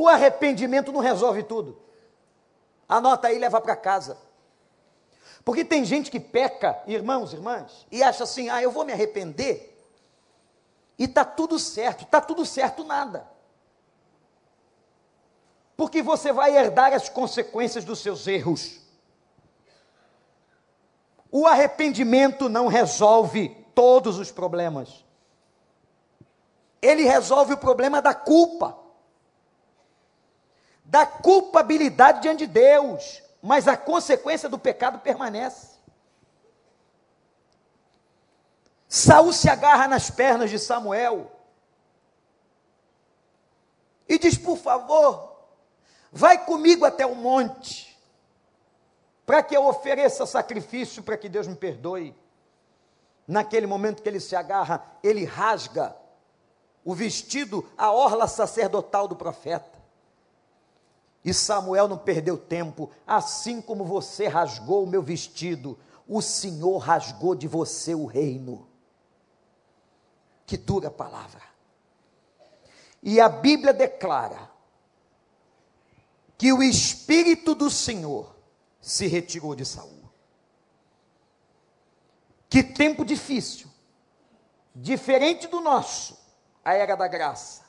o 0.00 0.08
arrependimento 0.08 0.92
não 0.92 1.00
resolve 1.00 1.42
tudo. 1.42 1.80
Anota 2.88 3.28
aí 3.28 3.36
e 3.36 3.38
leva 3.38 3.60
para 3.60 3.76
casa. 3.76 4.18
Porque 5.44 5.64
tem 5.64 5.84
gente 5.84 6.10
que 6.10 6.18
peca, 6.18 6.82
irmãos, 6.86 7.32
irmãs, 7.32 7.86
e 7.90 8.02
acha 8.02 8.24
assim: 8.24 8.48
ah, 8.48 8.62
eu 8.62 8.70
vou 8.70 8.84
me 8.84 8.92
arrepender, 8.92 9.76
e 10.98 11.04
está 11.04 11.24
tudo 11.24 11.58
certo, 11.58 12.04
está 12.04 12.20
tudo 12.20 12.44
certo 12.44 12.84
nada. 12.84 13.28
Porque 15.76 16.02
você 16.02 16.32
vai 16.32 16.56
herdar 16.56 16.92
as 16.94 17.08
consequências 17.08 17.84
dos 17.84 18.00
seus 18.00 18.26
erros. 18.26 18.80
O 21.30 21.46
arrependimento 21.46 22.48
não 22.48 22.66
resolve 22.66 23.50
todos 23.74 24.18
os 24.18 24.32
problemas. 24.32 25.04
Ele 26.80 27.02
resolve 27.02 27.52
o 27.52 27.58
problema 27.58 28.00
da 28.00 28.14
culpa, 28.14 28.78
da 30.86 31.04
culpabilidade 31.04 32.22
diante 32.22 32.46
de 32.46 32.52
Deus 32.52 33.26
mas 33.46 33.68
a 33.68 33.76
consequência 33.76 34.48
do 34.48 34.58
pecado 34.58 34.98
permanece. 34.98 35.76
Saul 38.88 39.32
se 39.32 39.48
agarra 39.48 39.86
nas 39.86 40.10
pernas 40.10 40.50
de 40.50 40.58
Samuel. 40.58 41.30
e 44.08 44.18
diz: 44.18 44.36
Por 44.36 44.56
favor, 44.56 45.46
vai 46.10 46.44
comigo 46.44 46.84
até 46.84 47.06
o 47.06 47.14
monte, 47.14 47.96
para 49.24 49.44
que 49.44 49.56
eu 49.56 49.64
ofereça 49.64 50.26
sacrifício 50.26 51.04
para 51.04 51.16
que 51.16 51.28
Deus 51.28 51.46
me 51.46 51.54
perdoe. 51.54 52.16
Naquele 53.28 53.66
momento 53.68 54.02
que 54.02 54.08
ele 54.08 54.18
se 54.18 54.34
agarra, 54.34 54.84
ele 55.04 55.24
rasga 55.24 55.96
o 56.84 56.94
vestido, 56.94 57.68
a 57.78 57.92
orla 57.92 58.26
sacerdotal 58.26 59.06
do 59.06 59.14
profeta. 59.14 59.75
E 61.26 61.34
Samuel 61.34 61.88
não 61.88 61.98
perdeu 61.98 62.38
tempo, 62.38 62.88
assim 63.04 63.60
como 63.60 63.84
você 63.84 64.28
rasgou 64.28 64.84
o 64.84 64.86
meu 64.86 65.02
vestido, 65.02 65.76
o 66.06 66.22
Senhor 66.22 66.78
rasgou 66.78 67.34
de 67.34 67.48
você 67.48 67.96
o 67.96 68.06
reino. 68.06 68.68
Que 70.46 70.56
dura 70.56 70.88
palavra. 70.88 71.42
E 73.02 73.20
a 73.20 73.28
Bíblia 73.28 73.74
declara 73.74 74.48
que 76.38 76.52
o 76.52 76.62
Espírito 76.62 77.56
do 77.56 77.68
Senhor 77.68 78.32
se 78.80 79.08
retirou 79.08 79.56
de 79.56 79.64
Saul. 79.64 80.08
Que 82.48 82.62
tempo 82.62 83.04
difícil, 83.04 83.68
diferente 84.72 85.48
do 85.48 85.60
nosso, 85.60 86.16
a 86.64 86.74
era 86.74 86.94
da 86.94 87.08
graça. 87.08 87.62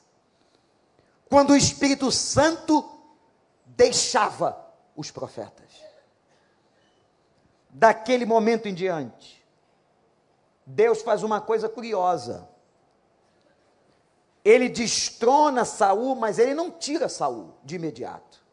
Quando 1.28 1.50
o 1.50 1.58
Espírito 1.58 2.12
Santo 2.12 2.97
deixava 3.78 4.60
os 4.96 5.12
profetas. 5.12 5.72
Daquele 7.70 8.26
momento 8.26 8.68
em 8.68 8.74
diante, 8.74 9.46
Deus 10.66 11.04
faz 11.04 11.22
uma 11.22 11.40
coisa 11.40 11.70
curiosa. 11.70 12.50
Ele 14.44 14.68
destrona 14.68 15.64
Saul, 15.64 16.16
mas 16.16 16.40
ele 16.40 16.56
não 16.56 16.72
tira 16.72 17.08
Saul 17.08 17.54
de 17.64 17.76
imediato. 17.76 18.44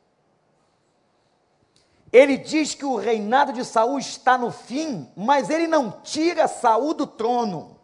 Ele 2.12 2.37
diz 2.37 2.75
que 2.75 2.85
o 2.85 2.97
reinado 2.97 3.52
de 3.52 3.64
Saul 3.64 3.99
está 3.99 4.37
no 4.37 4.52
fim, 4.52 5.11
mas 5.16 5.49
ele 5.49 5.66
não 5.66 5.90
tira 6.02 6.47
Saul 6.47 6.93
do 6.93 7.07
trono. 7.07 7.81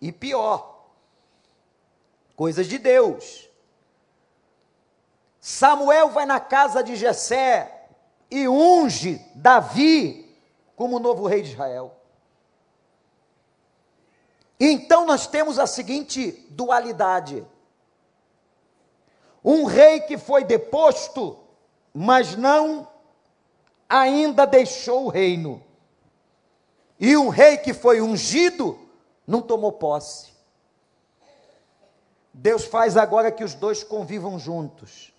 E 0.00 0.12
pior, 0.12 0.86
coisas 2.36 2.68
de 2.68 2.78
Deus. 2.78 3.47
Samuel 5.40 6.10
vai 6.10 6.26
na 6.26 6.40
casa 6.40 6.82
de 6.82 6.96
Jessé 6.96 7.88
e 8.30 8.48
unge 8.48 9.24
Davi 9.34 10.36
como 10.76 10.98
novo 10.98 11.26
rei 11.26 11.42
de 11.42 11.52
Israel. 11.52 11.94
Então 14.60 15.06
nós 15.06 15.26
temos 15.26 15.58
a 15.58 15.66
seguinte 15.66 16.32
dualidade: 16.50 17.46
um 19.44 19.64
rei 19.64 20.00
que 20.00 20.18
foi 20.18 20.44
deposto, 20.44 21.38
mas 21.94 22.36
não 22.36 22.88
ainda 23.88 24.46
deixou 24.46 25.06
o 25.06 25.08
reino. 25.08 25.62
E 26.98 27.16
um 27.16 27.28
rei 27.28 27.56
que 27.56 27.72
foi 27.72 28.00
ungido 28.00 28.78
não 29.26 29.40
tomou 29.40 29.72
posse. 29.72 30.32
Deus 32.34 32.64
faz 32.64 32.96
agora 32.96 33.30
que 33.30 33.44
os 33.44 33.54
dois 33.54 33.84
convivam 33.84 34.38
juntos. 34.38 35.12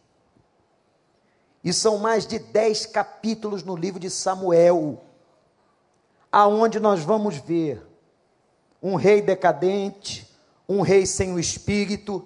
E 1.63 1.74
são 1.74 1.98
mais 1.98 2.25
de 2.25 2.39
dez 2.39 2.86
capítulos 2.86 3.63
no 3.63 3.75
livro 3.75 4.00
de 4.00 4.10
Samuel, 4.10 5.01
aonde 6.32 6.80
nós 6.80 7.01
vamos 7.01 7.38
ver 7.38 7.86
um 8.82 8.96
rei 8.96 9.22
decadente, 9.22 10.30
um 10.68 10.82
rei 10.82 11.06
sem 11.06 11.34
o 11.34 11.39
espírito, 11.39 12.25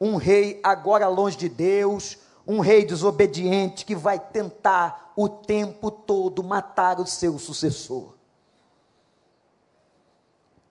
um 0.00 0.16
rei 0.16 0.60
agora 0.62 1.08
longe 1.08 1.36
de 1.36 1.48
Deus, 1.48 2.18
um 2.46 2.60
rei 2.60 2.84
desobediente 2.84 3.84
que 3.84 3.94
vai 3.94 4.18
tentar 4.18 5.12
o 5.16 5.28
tempo 5.28 5.90
todo 5.90 6.42
matar 6.42 7.00
o 7.00 7.06
seu 7.06 7.38
sucessor. 7.38 8.14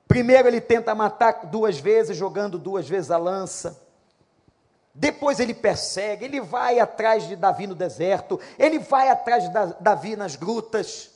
Primeiro 0.08 0.48
ele 0.48 0.62
tenta 0.62 0.94
matar 0.94 1.48
duas 1.48 1.80
vezes, 1.80 2.16
jogando 2.16 2.60
duas 2.60 2.88
vezes 2.88 3.10
a 3.10 3.18
lança. 3.18 3.83
Depois 4.94 5.40
ele 5.40 5.54
persegue, 5.54 6.26
ele 6.26 6.40
vai 6.40 6.80
atrás 6.80 7.28
de 7.28 7.36
Davi 7.36 7.66
no 7.66 7.74
deserto, 7.74 8.40
ele 8.60 8.78
vai 8.78 9.10
atrás 9.10 9.44
de 9.44 9.50
Davi 9.80 10.16
nas 10.16 10.36
grutas. 10.36 11.10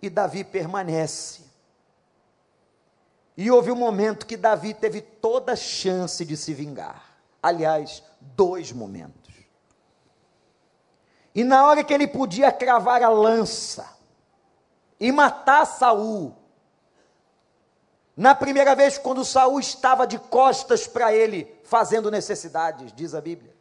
E 0.00 0.08
Davi 0.08 0.44
permanece. 0.44 1.42
E 3.36 3.50
houve 3.50 3.72
um 3.72 3.76
momento 3.76 4.26
que 4.26 4.36
Davi 4.36 4.74
teve 4.74 5.00
toda 5.00 5.52
a 5.52 5.56
chance 5.56 6.24
de 6.24 6.36
se 6.36 6.54
vingar. 6.54 7.02
Aliás, 7.42 8.02
dois 8.20 8.70
momentos. 8.70 9.34
E 11.34 11.42
na 11.42 11.66
hora 11.66 11.82
que 11.82 11.92
ele 11.92 12.06
podia 12.06 12.50
cravar 12.52 13.02
a 13.02 13.08
lança 13.08 13.88
e 14.98 15.10
matar 15.12 15.64
Saul, 15.66 16.34
na 18.18 18.34
primeira 18.34 18.74
vez 18.74 18.98
quando 18.98 19.24
Saul 19.24 19.60
estava 19.60 20.04
de 20.04 20.18
costas 20.18 20.88
para 20.88 21.14
ele, 21.14 21.56
fazendo 21.62 22.10
necessidades, 22.10 22.92
diz 22.92 23.14
a 23.14 23.20
Bíblia. 23.20 23.56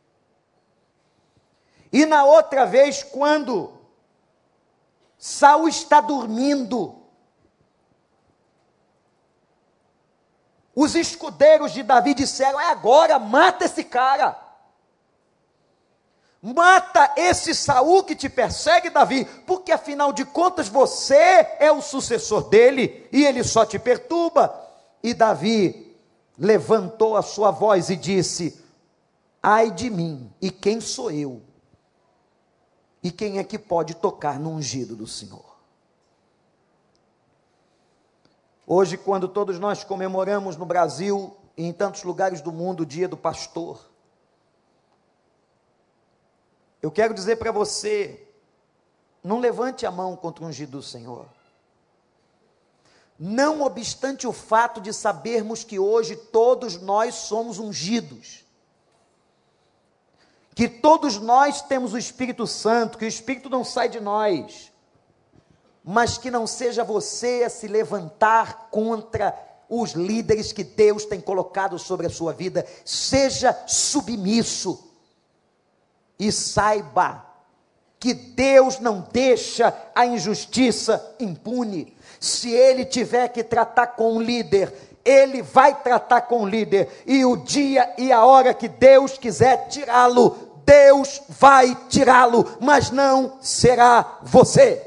E 1.93 2.07
na 2.07 2.23
outra 2.23 2.65
vez 2.65 3.03
quando 3.03 3.71
Saul 5.15 5.67
está 5.67 6.01
dormindo, 6.01 7.03
os 10.73 10.95
escudeiros 10.95 11.71
de 11.71 11.83
Davi 11.83 12.15
disseram: 12.15 12.59
"É 12.59 12.71
agora, 12.71 13.19
mata 13.19 13.65
esse 13.65 13.83
cara". 13.83 14.46
Mata 16.55 17.11
esse 17.17 17.53
Saul 17.53 18.05
que 18.05 18.15
te 18.15 18.29
persegue, 18.29 18.89
Davi, 18.89 19.25
porque 19.45 19.69
afinal 19.69 20.13
de 20.13 20.23
contas 20.23 20.69
você 20.69 21.45
é 21.59 21.69
o 21.69 21.81
sucessor 21.81 22.47
dele 22.47 23.05
e 23.11 23.25
ele 23.25 23.43
só 23.43 23.65
te 23.65 23.77
perturba. 23.77 24.57
E 25.03 25.13
Davi 25.13 25.93
levantou 26.37 27.17
a 27.17 27.21
sua 27.21 27.51
voz 27.51 27.89
e 27.89 27.97
disse: 27.97 28.63
Ai 29.43 29.71
de 29.71 29.89
mim, 29.89 30.31
e 30.41 30.49
quem 30.49 30.79
sou 30.79 31.11
eu? 31.11 31.41
E 33.03 33.11
quem 33.11 33.39
é 33.39 33.43
que 33.43 33.59
pode 33.59 33.95
tocar 33.95 34.39
no 34.39 34.51
ungido 34.51 34.95
do 34.95 35.05
Senhor? 35.05 35.57
Hoje, 38.65 38.95
quando 38.95 39.27
todos 39.27 39.59
nós 39.59 39.83
comemoramos 39.83 40.55
no 40.55 40.65
Brasil 40.65 41.35
e 41.57 41.65
em 41.65 41.73
tantos 41.73 42.03
lugares 42.03 42.39
do 42.39 42.53
mundo 42.53 42.81
o 42.83 42.85
dia 42.85 43.07
do 43.07 43.17
pastor, 43.17 43.96
eu 46.81 46.91
quero 46.91 47.13
dizer 47.13 47.37
para 47.37 47.51
você: 47.51 48.27
não 49.23 49.39
levante 49.39 49.85
a 49.85 49.91
mão 49.91 50.15
contra 50.15 50.43
o 50.43 50.47
ungido 50.47 50.73
do 50.73 50.83
Senhor. 50.83 51.27
Não 53.19 53.63
obstante 53.63 54.27
o 54.27 54.33
fato 54.33 54.79
de 54.79 54.93
sabermos 54.93 55.63
que 55.63 55.79
hoje 55.79 56.15
todos 56.15 56.79
nós 56.79 57.15
somos 57.15 57.57
ungidos, 57.57 58.45
que 60.53 60.67
todos 60.67 61.17
nós 61.17 61.61
temos 61.63 61.93
o 61.93 61.97
Espírito 61.97 62.45
Santo, 62.45 62.97
que 62.97 63.05
o 63.05 63.07
Espírito 63.07 63.49
não 63.49 63.63
sai 63.63 63.89
de 63.89 63.99
nós, 63.99 64.71
mas 65.83 66.17
que 66.17 66.29
não 66.29 66.45
seja 66.45 66.83
você 66.83 67.43
a 67.43 67.49
se 67.49 67.67
levantar 67.67 68.69
contra 68.69 69.35
os 69.67 69.93
líderes 69.93 70.53
que 70.53 70.63
Deus 70.63 71.03
tem 71.03 71.19
colocado 71.19 71.79
sobre 71.79 72.05
a 72.07 72.09
sua 72.11 72.33
vida, 72.33 72.65
seja 72.85 73.51
submisso 73.67 74.86
e 76.19 76.31
saiba 76.31 77.25
que 77.99 78.13
Deus 78.13 78.79
não 78.79 79.07
deixa 79.11 79.73
a 79.93 80.05
injustiça 80.05 81.15
impune. 81.19 81.95
Se 82.19 82.51
ele 82.51 82.85
tiver 82.85 83.27
que 83.29 83.43
tratar 83.43 83.87
com 83.87 84.15
um 84.15 84.21
líder, 84.21 84.73
ele 85.03 85.41
vai 85.41 85.81
tratar 85.81 86.21
com 86.21 86.43
o 86.43 86.47
líder, 86.47 87.03
e 87.05 87.23
o 87.23 87.37
dia 87.37 87.93
e 87.97 88.11
a 88.11 88.25
hora 88.25 88.53
que 88.53 88.67
Deus 88.67 89.17
quiser 89.17 89.67
tirá-lo, 89.67 90.61
Deus 90.65 91.21
vai 91.29 91.73
tirá-lo, 91.87 92.57
mas 92.59 92.91
não 92.91 93.37
será 93.41 94.19
você. 94.21 94.83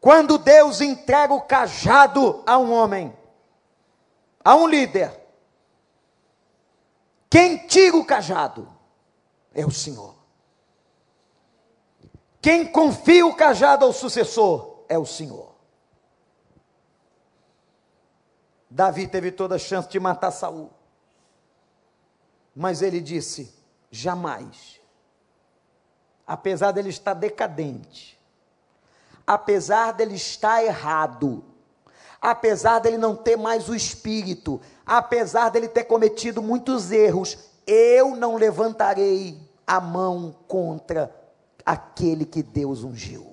Quando 0.00 0.38
Deus 0.38 0.80
entrega 0.80 1.34
o 1.34 1.42
cajado 1.42 2.42
a 2.46 2.56
um 2.56 2.72
homem, 2.72 3.12
a 4.42 4.54
um 4.54 4.66
líder, 4.66 5.19
quem 7.30 7.58
tira 7.68 7.96
o 7.96 8.04
cajado 8.04 8.68
é 9.54 9.64
o 9.64 9.70
Senhor. 9.70 10.16
Quem 12.42 12.66
confia 12.66 13.24
o 13.24 13.36
cajado 13.36 13.84
ao 13.84 13.92
sucessor 13.92 14.84
é 14.88 14.98
o 14.98 15.06
Senhor. 15.06 15.54
Davi 18.68 19.06
teve 19.06 19.30
toda 19.30 19.54
a 19.54 19.58
chance 19.58 19.88
de 19.88 20.00
matar 20.00 20.32
Saul. 20.32 20.70
Mas 22.54 22.82
ele 22.82 23.00
disse: 23.00 23.54
jamais. 23.90 24.80
Apesar 26.26 26.72
dele 26.72 26.88
estar 26.88 27.14
decadente, 27.14 28.18
apesar 29.26 29.92
dele 29.92 30.14
estar 30.14 30.64
errado, 30.64 31.44
apesar 32.20 32.80
dele 32.80 32.98
não 32.98 33.16
ter 33.16 33.36
mais 33.36 33.68
o 33.68 33.74
espírito, 33.74 34.60
apesar 34.84 35.48
dele 35.48 35.68
ter 35.68 35.84
cometido 35.84 36.42
muitos 36.42 36.90
erros, 36.90 37.38
eu 37.66 38.14
não 38.16 38.36
levantarei 38.36 39.40
a 39.66 39.80
mão 39.80 40.34
contra 40.46 41.14
aquele 41.64 42.26
que 42.26 42.42
Deus 42.42 42.82
ungiu. 42.82 43.30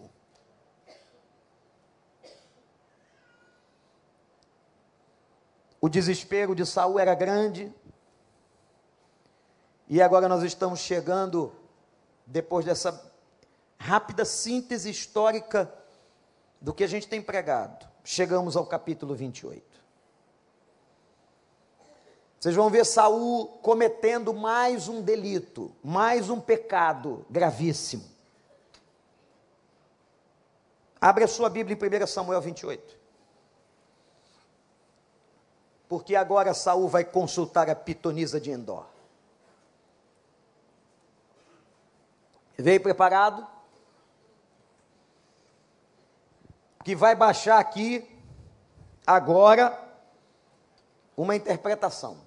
O 5.80 5.90
desespero 5.90 6.56
de 6.56 6.66
Saul 6.66 7.00
era 7.00 7.14
grande. 7.14 7.74
E 9.88 10.02
agora 10.02 10.28
nós 10.28 10.44
estamos 10.44 10.80
chegando 10.80 11.54
depois 12.26 12.66
dessa 12.66 13.10
rápida 13.78 14.26
síntese 14.26 14.90
histórica 14.90 15.72
do 16.60 16.74
que 16.74 16.84
a 16.84 16.88
gente 16.88 17.08
tem 17.08 17.22
pregado. 17.22 17.87
Chegamos 18.10 18.56
ao 18.56 18.66
capítulo 18.66 19.14
28. 19.14 19.62
Vocês 22.40 22.56
vão 22.56 22.70
ver 22.70 22.86
Saul 22.86 23.48
cometendo 23.62 24.34
mais 24.34 24.88
um 24.88 25.02
delito, 25.02 25.76
mais 25.84 26.30
um 26.30 26.40
pecado 26.40 27.26
gravíssimo. 27.30 28.06
Abre 31.02 31.26
a 31.26 31.28
sua 31.28 31.50
Bíblia 31.50 31.78
em 31.78 32.04
1 32.04 32.08
Samuel 32.08 32.40
28. 32.40 32.98
Porque 35.90 36.16
agora 36.16 36.54
Saul 36.54 36.88
vai 36.88 37.04
consultar 37.04 37.70
a 37.70 37.76
pitonisa 37.76 38.40
de 38.40 38.52
Endor. 38.52 38.86
Veio 42.58 42.82
preparado? 42.82 43.57
Que 46.88 46.96
vai 46.96 47.14
baixar 47.14 47.60
aqui 47.60 48.10
agora 49.06 49.78
uma 51.18 51.36
interpretação. 51.36 52.18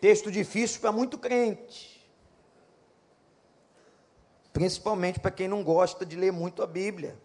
Texto 0.00 0.30
difícil 0.30 0.80
para 0.80 0.92
muito 0.92 1.18
crente. 1.18 2.08
Principalmente 4.52 5.18
para 5.18 5.32
quem 5.32 5.48
não 5.48 5.64
gosta 5.64 6.06
de 6.06 6.14
ler 6.14 6.30
muito 6.30 6.62
a 6.62 6.66
Bíblia. 6.68 7.18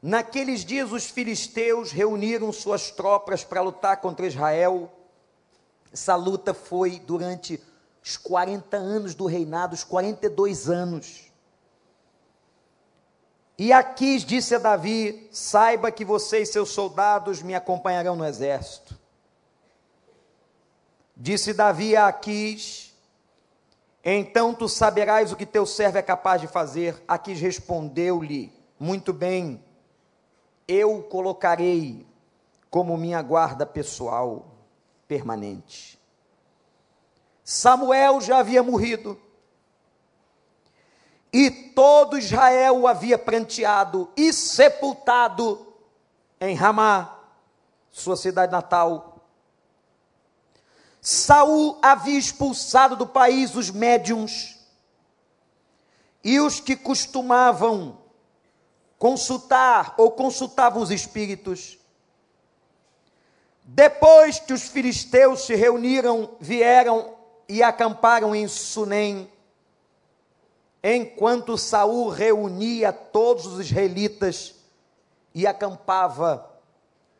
Naqueles 0.00 0.64
dias, 0.64 0.92
os 0.92 1.10
filisteus 1.10 1.92
reuniram 1.92 2.50
suas 2.52 2.90
tropas 2.90 3.44
para 3.44 3.60
lutar 3.60 4.00
contra 4.00 4.26
Israel 4.26 4.90
essa 5.92 6.16
luta 6.16 6.54
foi 6.54 6.98
durante 6.98 7.62
os 8.04 8.16
40 8.16 8.76
anos 8.76 9.14
do 9.14 9.26
reinado, 9.26 9.74
os 9.74 9.84
42 9.84 10.68
anos. 10.68 11.32
E 13.56 13.72
Aquis 13.72 14.24
disse 14.24 14.54
a 14.54 14.58
Davi: 14.58 15.28
Saiba 15.30 15.92
que 15.92 16.04
você 16.04 16.40
e 16.42 16.46
seus 16.46 16.70
soldados 16.70 17.42
me 17.42 17.54
acompanharão 17.54 18.16
no 18.16 18.24
exército. 18.24 18.98
Disse 21.16 21.54
Davi 21.54 21.94
a 21.94 22.08
Aquis: 22.08 22.92
Então 24.04 24.52
tu 24.52 24.68
saberás 24.68 25.30
o 25.30 25.36
que 25.36 25.46
teu 25.46 25.64
servo 25.64 25.98
é 25.98 26.02
capaz 26.02 26.40
de 26.40 26.48
fazer. 26.48 27.00
Aquis 27.06 27.40
respondeu-lhe: 27.40 28.52
Muito 28.80 29.12
bem, 29.12 29.62
eu 30.66 30.98
o 30.98 31.02
colocarei 31.04 32.04
como 32.68 32.96
minha 32.96 33.22
guarda 33.22 33.64
pessoal 33.64 34.46
permanente. 35.06 36.01
Samuel 37.44 38.20
já 38.20 38.38
havia 38.38 38.62
morrido. 38.62 39.20
E 41.32 41.50
todo 41.50 42.18
Israel 42.18 42.80
o 42.80 42.86
havia 42.86 43.18
pranteado 43.18 44.10
e 44.16 44.32
sepultado 44.32 45.74
em 46.40 46.54
Ramá, 46.54 47.18
sua 47.90 48.16
cidade 48.16 48.52
natal. 48.52 49.26
Saul 51.00 51.78
havia 51.82 52.18
expulsado 52.18 52.96
do 52.96 53.06
país 53.06 53.54
os 53.54 53.70
médiums 53.70 54.58
e 56.22 56.38
os 56.38 56.60
que 56.60 56.76
costumavam 56.76 57.98
consultar 58.98 59.94
ou 59.96 60.12
consultavam 60.12 60.82
os 60.82 60.90
espíritos 60.90 61.78
depois 63.64 64.38
que 64.38 64.52
os 64.52 64.68
filisteus 64.68 65.46
se 65.46 65.54
reuniram, 65.54 66.36
vieram 66.40 67.14
e 67.48 67.62
acamparam 67.62 68.34
em 68.34 68.46
Sunem, 68.48 69.30
enquanto 70.82 71.58
Saul 71.58 72.08
reunia 72.08 72.92
todos 72.92 73.46
os 73.46 73.60
israelitas 73.60 74.54
e 75.34 75.46
acampava 75.46 76.50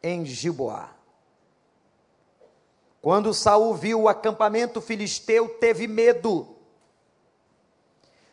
em 0.02 0.24
Giboá. 0.24 0.90
Quando 3.00 3.34
Saul 3.34 3.74
viu 3.74 4.02
o 4.02 4.08
acampamento 4.08 4.80
filisteu, 4.80 5.48
teve 5.58 5.88
medo. 5.88 6.56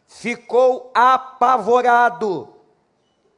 Ficou 0.07 0.91
apavorado 0.93 2.58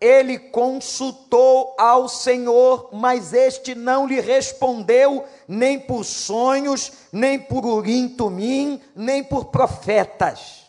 ele 0.01 0.39
consultou 0.39 1.75
ao 1.77 2.09
Senhor, 2.09 2.89
mas 2.91 3.33
este 3.33 3.75
não 3.75 4.07
lhe 4.07 4.19
respondeu, 4.19 5.23
nem 5.47 5.79
por 5.79 6.03
sonhos, 6.03 6.91
nem 7.13 7.37
por 7.37 7.63
urim 7.63 8.09
tumim, 8.09 8.81
nem 8.95 9.23
por 9.23 9.45
profetas. 9.45 10.61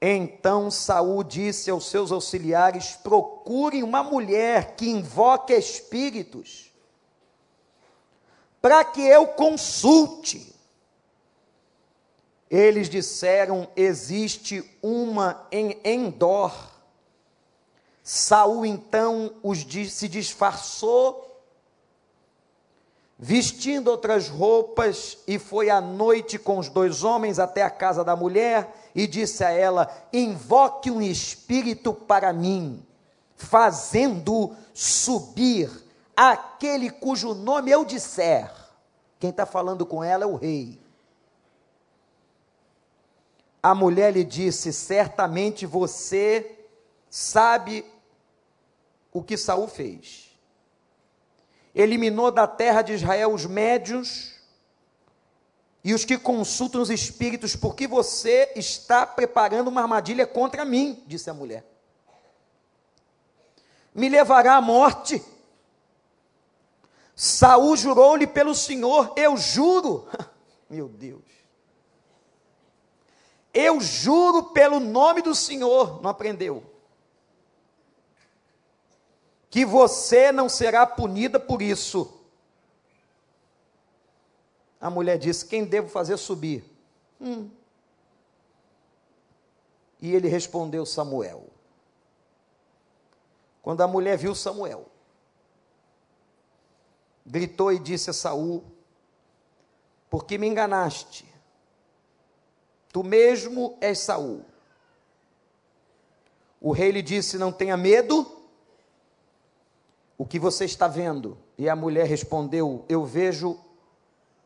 Então 0.00 0.70
Saul 0.70 1.24
disse 1.24 1.68
aos 1.68 1.90
seus 1.90 2.12
auxiliares: 2.12 2.92
procurem 3.02 3.82
uma 3.82 4.04
mulher 4.04 4.76
que 4.76 4.88
invoque 4.88 5.52
espíritos, 5.52 6.72
para 8.62 8.84
que 8.84 9.00
eu 9.00 9.26
consulte. 9.26 10.54
Eles 12.50 12.88
disseram: 12.88 13.68
existe 13.76 14.64
uma 14.82 15.46
em 15.50 15.78
Endor. 15.84 16.52
Saul 18.02 18.64
então 18.64 19.34
os 19.42 19.66
se 19.90 20.08
disfarçou, 20.08 21.42
vestindo 23.18 23.88
outras 23.88 24.28
roupas, 24.28 25.18
e 25.26 25.40
foi 25.40 25.70
à 25.70 25.80
noite 25.80 26.38
com 26.38 26.58
os 26.58 26.68
dois 26.68 27.02
homens 27.02 27.40
até 27.40 27.62
a 27.62 27.70
casa 27.70 28.04
da 28.04 28.14
mulher 28.14 28.72
e 28.94 29.08
disse 29.08 29.42
a 29.42 29.50
ela: 29.50 29.90
Invoque 30.12 30.88
um 30.88 31.02
espírito 31.02 31.92
para 31.92 32.32
mim, 32.32 32.80
fazendo 33.34 34.54
subir 34.72 35.68
aquele 36.14 36.90
cujo 36.90 37.34
nome 37.34 37.72
eu 37.72 37.84
disser. 37.84 38.50
Quem 39.18 39.30
está 39.30 39.44
falando 39.44 39.84
com 39.84 40.04
ela 40.04 40.22
é 40.22 40.26
o 40.26 40.36
rei. 40.36 40.85
A 43.66 43.74
mulher 43.74 44.12
lhe 44.12 44.22
disse: 44.22 44.72
Certamente 44.72 45.66
você 45.66 46.56
sabe 47.10 47.84
o 49.12 49.24
que 49.24 49.36
Saul 49.36 49.66
fez. 49.66 50.38
Eliminou 51.74 52.30
da 52.30 52.46
terra 52.46 52.80
de 52.80 52.92
Israel 52.92 53.34
os 53.34 53.44
médios 53.44 54.36
e 55.82 55.92
os 55.92 56.04
que 56.04 56.16
consultam 56.16 56.80
os 56.80 56.90
espíritos, 56.90 57.56
porque 57.56 57.88
você 57.88 58.52
está 58.54 59.04
preparando 59.04 59.66
uma 59.66 59.82
armadilha 59.82 60.28
contra 60.28 60.64
mim, 60.64 61.02
disse 61.04 61.28
a 61.28 61.34
mulher. 61.34 61.66
Me 63.92 64.08
levará 64.08 64.54
à 64.54 64.60
morte. 64.60 65.20
Saul 67.16 67.76
jurou-lhe 67.76 68.28
pelo 68.28 68.54
Senhor, 68.54 69.12
eu 69.16 69.36
juro. 69.36 70.06
Meu 70.70 70.88
Deus. 70.88 71.35
Eu 73.58 73.80
juro 73.80 74.42
pelo 74.52 74.78
nome 74.78 75.22
do 75.22 75.34
Senhor, 75.34 76.02
não 76.02 76.10
aprendeu? 76.10 76.62
Que 79.48 79.64
você 79.64 80.30
não 80.30 80.46
será 80.46 80.86
punida 80.86 81.40
por 81.40 81.62
isso. 81.62 82.20
A 84.78 84.90
mulher 84.90 85.16
disse: 85.16 85.46
Quem 85.46 85.64
devo 85.64 85.88
fazer 85.88 86.18
subir? 86.18 86.70
Hum. 87.18 87.48
E 90.02 90.14
ele 90.14 90.28
respondeu: 90.28 90.84
Samuel. 90.84 91.46
Quando 93.62 93.80
a 93.80 93.88
mulher 93.88 94.18
viu 94.18 94.34
Samuel, 94.34 94.84
gritou 97.24 97.72
e 97.72 97.78
disse 97.78 98.10
a 98.10 98.12
Saul: 98.12 98.62
Por 100.10 100.26
que 100.26 100.36
me 100.36 100.46
enganaste? 100.46 101.25
Tu 102.96 103.04
mesmo 103.04 103.76
és 103.78 103.98
Saul. 103.98 104.40
O 106.58 106.72
rei 106.72 106.90
lhe 106.90 107.02
disse: 107.02 107.36
Não 107.36 107.52
tenha 107.52 107.76
medo. 107.76 108.26
O 110.16 110.24
que 110.24 110.38
você 110.38 110.64
está 110.64 110.88
vendo? 110.88 111.36
E 111.58 111.68
a 111.68 111.76
mulher 111.76 112.06
respondeu: 112.06 112.86
Eu 112.88 113.04
vejo, 113.04 113.60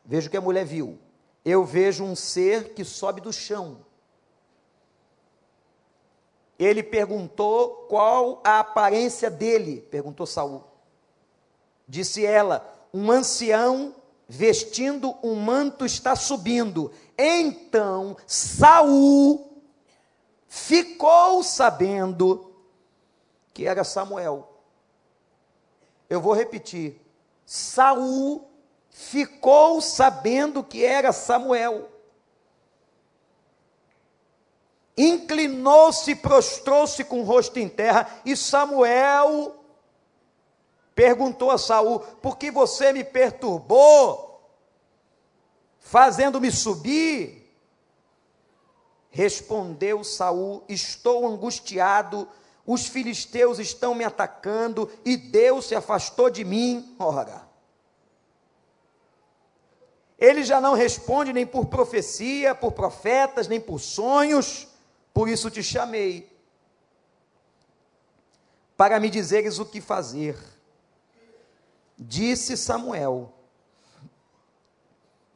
vejo 0.03 0.29
que 0.29 0.35
a 0.35 0.41
mulher 0.41 0.65
viu. 0.65 0.99
Eu 1.45 1.63
vejo 1.63 2.03
um 2.03 2.13
ser 2.13 2.73
que 2.73 2.83
sobe 2.83 3.21
do 3.21 3.31
chão. 3.31 3.85
ele 6.59 6.83
perguntou 6.83 7.85
qual 7.87 8.41
a 8.43 8.59
aparência 8.59 9.31
dele, 9.31 9.79
perguntou 9.89 10.25
Saul. 10.25 10.61
Disse 11.87 12.25
ela: 12.25 12.69
Um 12.93 13.09
ancião 13.09 13.95
vestindo 14.27 15.13
um 15.21 15.35
manto 15.35 15.85
está 15.85 16.15
subindo. 16.15 16.89
Então 17.23 18.17
Saul 18.25 19.61
ficou 20.47 21.43
sabendo 21.43 22.51
que 23.53 23.67
era 23.67 23.83
Samuel. 23.83 24.51
Eu 26.09 26.19
vou 26.19 26.33
repetir. 26.33 26.99
Saul 27.45 28.49
ficou 28.89 29.79
sabendo 29.81 30.63
que 30.63 30.83
era 30.83 31.13
Samuel. 31.13 31.89
Inclinou-se, 34.97 36.15
prostrou-se 36.15 37.03
com 37.03 37.21
o 37.21 37.23
rosto 37.23 37.59
em 37.59 37.69
terra, 37.69 38.07
e 38.25 38.35
Samuel 38.35 39.55
perguntou 40.95 41.51
a 41.51 41.57
Saul: 41.59 41.99
Por 41.99 42.37
que 42.37 42.49
você 42.49 42.91
me 42.91 43.03
perturbou, 43.03 44.30
fazendo-me 45.81 46.49
subir? 46.51 47.41
Respondeu 49.09 50.03
Saul: 50.05 50.63
Estou 50.69 51.27
angustiado, 51.27 52.27
os 52.65 52.87
filisteus 52.87 53.59
estão 53.59 53.93
me 53.93 54.05
atacando 54.05 54.89
e 55.03 55.17
Deus 55.17 55.65
se 55.65 55.75
afastou 55.75 56.29
de 56.29 56.45
mim. 56.45 56.95
Ora, 56.97 57.45
ele 60.17 60.43
já 60.43 60.61
não 60.61 60.75
responde 60.75 61.33
nem 61.33 61.45
por 61.45 61.65
profecia, 61.65 62.55
por 62.55 62.71
profetas, 62.71 63.47
nem 63.47 63.59
por 63.59 63.79
sonhos, 63.79 64.67
por 65.13 65.27
isso 65.27 65.49
te 65.49 65.61
chamei, 65.61 66.31
para 68.77 68.99
me 68.99 69.09
dizeres 69.09 69.59
o 69.59 69.65
que 69.65 69.81
fazer. 69.81 70.37
Disse 71.97 72.55
Samuel: 72.55 73.33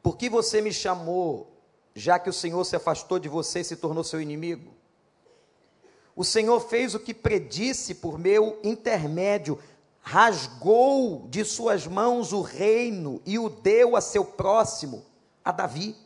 Por 0.06 0.16
que 0.16 0.28
você 0.28 0.60
me 0.60 0.72
chamou, 0.72 1.50
já 1.92 2.16
que 2.16 2.30
o 2.30 2.32
Senhor 2.32 2.62
se 2.62 2.76
afastou 2.76 3.18
de 3.18 3.28
você 3.28 3.58
e 3.58 3.64
se 3.64 3.74
tornou 3.74 4.04
seu 4.04 4.20
inimigo? 4.20 4.72
O 6.14 6.22
Senhor 6.22 6.60
fez 6.60 6.94
o 6.94 7.00
que 7.00 7.12
predisse 7.12 7.92
por 7.92 8.16
meu 8.16 8.60
intermédio, 8.62 9.58
rasgou 10.00 11.26
de 11.28 11.44
suas 11.44 11.88
mãos 11.88 12.32
o 12.32 12.40
reino 12.40 13.20
e 13.26 13.36
o 13.36 13.48
deu 13.48 13.96
a 13.96 14.00
seu 14.00 14.24
próximo, 14.24 15.04
a 15.44 15.50
Davi. 15.50 15.96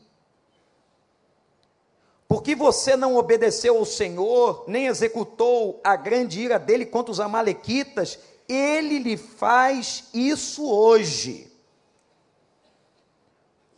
Porque 2.26 2.54
você 2.54 2.96
não 2.96 3.16
obedeceu 3.16 3.76
ao 3.76 3.84
Senhor, 3.84 4.64
nem 4.66 4.86
executou 4.86 5.78
a 5.84 5.94
grande 5.94 6.40
ira 6.40 6.58
dele 6.58 6.86
contra 6.86 7.12
os 7.12 7.20
Amalequitas, 7.20 8.18
ele 8.48 8.98
lhe 8.98 9.18
faz 9.18 10.04
isso 10.14 10.66
hoje. 10.66 11.49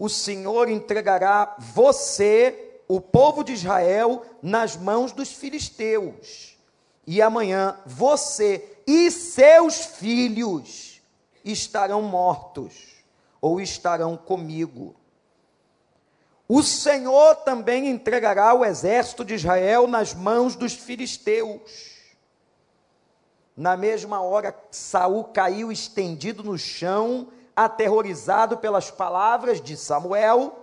O 0.02 0.08
Senhor 0.08 0.68
entregará 0.68 1.54
você, 1.60 2.80
o 2.88 3.00
povo 3.00 3.44
de 3.44 3.52
Israel, 3.52 4.26
nas 4.42 4.76
mãos 4.76 5.12
dos 5.12 5.32
filisteus. 5.32 6.58
E 7.06 7.22
amanhã 7.22 7.78
você 7.86 8.80
e 8.84 9.12
seus 9.12 9.76
filhos 9.76 11.00
estarão 11.44 12.02
mortos, 12.02 13.04
ou 13.40 13.60
estarão 13.60 14.16
comigo. 14.16 14.96
O 16.48 16.64
Senhor 16.64 17.36
também 17.36 17.88
entregará 17.88 18.52
o 18.54 18.64
exército 18.64 19.24
de 19.24 19.34
Israel 19.34 19.86
nas 19.86 20.12
mãos 20.12 20.56
dos 20.56 20.72
filisteus 20.72 21.92
na 23.56 23.76
mesma 23.76 24.20
hora, 24.20 24.54
Saul 24.70 25.24
caiu 25.24 25.70
estendido 25.70 26.42
no 26.42 26.56
chão, 26.56 27.28
aterrorizado 27.54 28.58
pelas 28.58 28.90
palavras 28.90 29.60
de 29.60 29.76
Samuel. 29.76 30.58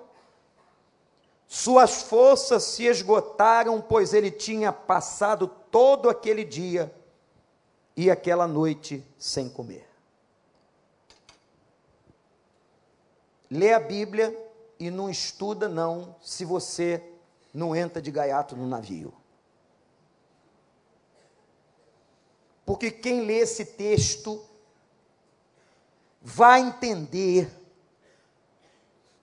Suas 1.48 2.04
forças 2.04 2.64
se 2.64 2.86
esgotaram, 2.86 3.82
pois 3.82 4.14
ele 4.14 4.30
tinha 4.30 4.72
passado 4.72 5.48
todo 5.48 6.10
aquele 6.10 6.44
dia 6.44 6.94
e 7.96 8.10
aquela 8.10 8.48
noite 8.48 9.04
sem 9.18 9.50
comer. 9.50 9.88
Lê 13.50 13.74
a 13.74 13.80
Bíblia 13.80 14.36
e 14.80 14.92
não 14.92 15.10
estuda, 15.10 15.68
não, 15.68 16.16
se 16.22 16.46
você 16.46 17.04
não 17.54 17.76
entra 17.76 18.02
de 18.02 18.12
gaiato 18.12 18.56
no 18.56 18.68
navio. 18.68 19.14
Porque 22.66 22.92
quem 22.92 23.22
lê 23.22 23.40
esse 23.40 23.66
texto 23.66 24.46
vai 26.22 26.62
entender 26.62 27.50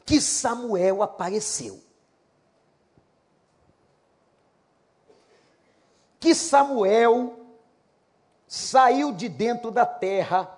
que 0.04 0.20
Samuel 0.20 1.02
apareceu. 1.02 1.82
Que 6.18 6.34
Samuel 6.34 7.38
saiu 8.46 9.12
de 9.12 9.28
dentro 9.28 9.70
da 9.70 9.84
terra 9.84 10.56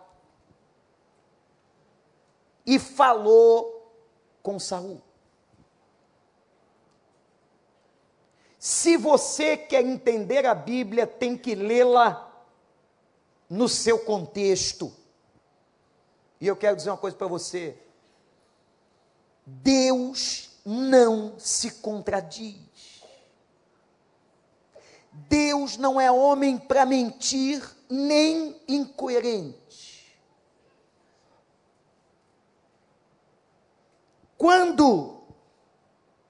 e 2.65 2.79
falou 2.79 3.93
com 4.43 4.59
Saul. 4.59 5.01
Se 8.59 8.97
você 8.97 9.57
quer 9.57 9.85
entender 9.85 10.45
a 10.45 10.55
Bíblia, 10.55 11.07
tem 11.07 11.37
que 11.37 11.55
lê-la 11.55 12.31
no 13.49 13.69
seu 13.69 14.01
contexto. 14.01 14.93
E 16.41 16.47
eu 16.47 16.57
quero 16.57 16.77
dizer 16.77 16.91
uma 16.91 16.97
coisa 16.97 17.17
para 17.17 17.27
você: 17.27 17.77
Deus 19.45 20.51
não 20.65 21.39
se 21.39 21.71
contradiz. 21.81 22.59
Deus 25.13 25.77
não 25.77 26.01
é 26.01 26.11
homem 26.11 26.57
para 26.57 26.87
mentir, 26.87 27.63
nem 27.89 28.61
incoerente. 28.69 30.17
Quando 34.37 35.21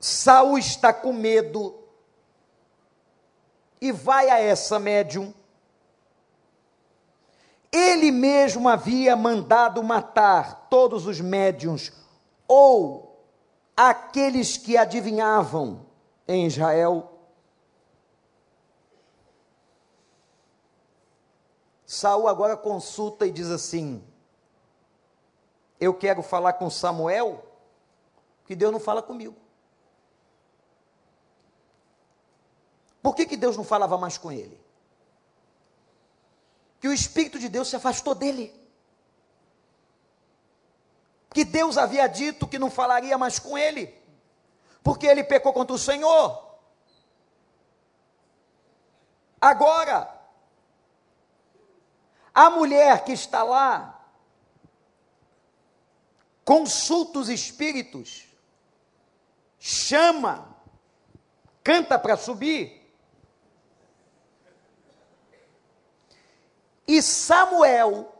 Saul 0.00 0.56
está 0.58 0.92
com 0.92 1.12
medo 1.12 1.78
e 3.80 3.92
vai 3.92 4.30
a 4.30 4.38
essa 4.38 4.78
médium, 4.78 5.34
ele 7.70 8.10
mesmo 8.10 8.68
havia 8.68 9.14
mandado 9.14 9.82
matar 9.82 10.68
todos 10.70 11.06
os 11.06 11.20
médiuns 11.20 11.92
ou 12.46 13.22
aqueles 13.76 14.56
que 14.56 14.76
adivinhavam 14.76 15.86
em 16.26 16.46
Israel. 16.46 17.12
Saul 21.86 22.28
agora 22.28 22.56
consulta 22.56 23.26
e 23.26 23.30
diz 23.30 23.50
assim: 23.50 24.02
Eu 25.78 25.94
quero 25.94 26.22
falar 26.22 26.54
com 26.54 26.70
Samuel, 26.70 27.44
que 28.46 28.56
Deus 28.56 28.72
não 28.72 28.80
fala 28.80 29.02
comigo. 29.02 29.36
Por 33.02 33.14
que, 33.14 33.26
que 33.26 33.36
Deus 33.36 33.56
não 33.56 33.64
falava 33.64 33.96
mais 33.96 34.18
com 34.18 34.32
ele? 34.32 34.67
Que 36.80 36.88
o 36.88 36.92
Espírito 36.92 37.38
de 37.38 37.48
Deus 37.48 37.68
se 37.68 37.76
afastou 37.76 38.14
dele. 38.14 38.54
Que 41.30 41.44
Deus 41.44 41.76
havia 41.76 42.06
dito 42.06 42.46
que 42.46 42.58
não 42.58 42.70
falaria 42.70 43.18
mais 43.18 43.38
com 43.38 43.56
ele, 43.56 43.94
porque 44.82 45.06
ele 45.06 45.24
pecou 45.24 45.52
contra 45.52 45.74
o 45.74 45.78
Senhor. 45.78 46.46
Agora, 49.40 50.12
a 52.34 52.50
mulher 52.50 53.04
que 53.04 53.12
está 53.12 53.42
lá, 53.42 54.00
consulta 56.44 57.18
os 57.18 57.28
espíritos, 57.28 58.26
chama, 59.58 60.56
canta 61.62 61.98
para 61.98 62.16
subir, 62.16 62.77
E 66.88 67.02
Samuel, 67.02 68.10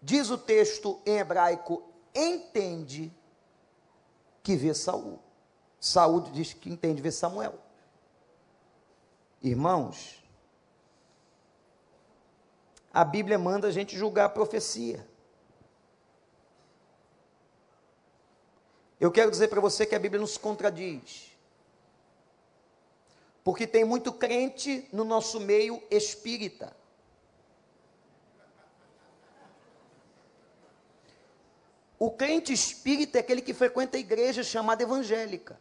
diz 0.00 0.30
o 0.30 0.38
texto 0.38 1.02
em 1.04 1.18
hebraico, 1.18 1.82
entende 2.14 3.12
que 4.40 4.54
vê 4.54 4.72
Saul. 4.72 5.18
Saul 5.80 6.20
diz 6.30 6.52
que 6.52 6.70
entende 6.70 7.02
ver 7.02 7.10
Samuel. 7.10 7.58
Irmãos, 9.42 10.22
a 12.94 13.04
Bíblia 13.04 13.36
manda 13.36 13.66
a 13.66 13.72
gente 13.72 13.96
julgar 13.96 14.26
a 14.26 14.28
profecia. 14.28 15.04
Eu 19.00 19.10
quero 19.10 19.28
dizer 19.28 19.48
para 19.48 19.60
você 19.60 19.84
que 19.84 19.96
a 19.96 19.98
Bíblia 19.98 20.20
nos 20.20 20.38
contradiz. 20.38 21.32
Porque 23.42 23.66
tem 23.66 23.84
muito 23.84 24.12
crente 24.12 24.88
no 24.92 25.02
nosso 25.02 25.40
meio 25.40 25.82
espírita. 25.90 26.80
O 32.04 32.10
crente 32.10 32.52
espírita 32.52 33.18
é 33.18 33.20
aquele 33.20 33.40
que 33.40 33.54
frequenta 33.54 33.96
a 33.96 34.00
igreja 34.00 34.42
chamada 34.42 34.82
evangélica. 34.82 35.56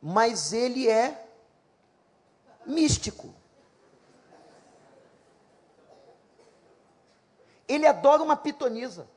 Mas 0.00 0.52
ele 0.52 0.88
é 0.88 1.26
místico. 2.64 3.34
Ele 7.66 7.88
adora 7.88 8.22
uma 8.22 8.36
pitonisa. 8.36 9.08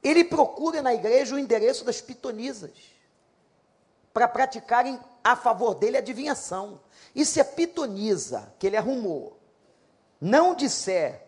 Ele 0.00 0.22
procura 0.22 0.80
na 0.80 0.94
igreja 0.94 1.34
o 1.34 1.40
endereço 1.40 1.84
das 1.84 2.00
pitonisas 2.00 2.70
para 4.14 4.28
praticarem 4.28 5.00
a 5.24 5.34
favor 5.34 5.74
dele 5.74 5.96
adivinhação. 5.96 6.80
E 7.16 7.24
se 7.24 7.40
a 7.40 7.44
pitonisa 7.44 8.54
que 8.60 8.68
ele 8.68 8.76
arrumou 8.76 9.36
não 10.20 10.54
disser 10.54 11.25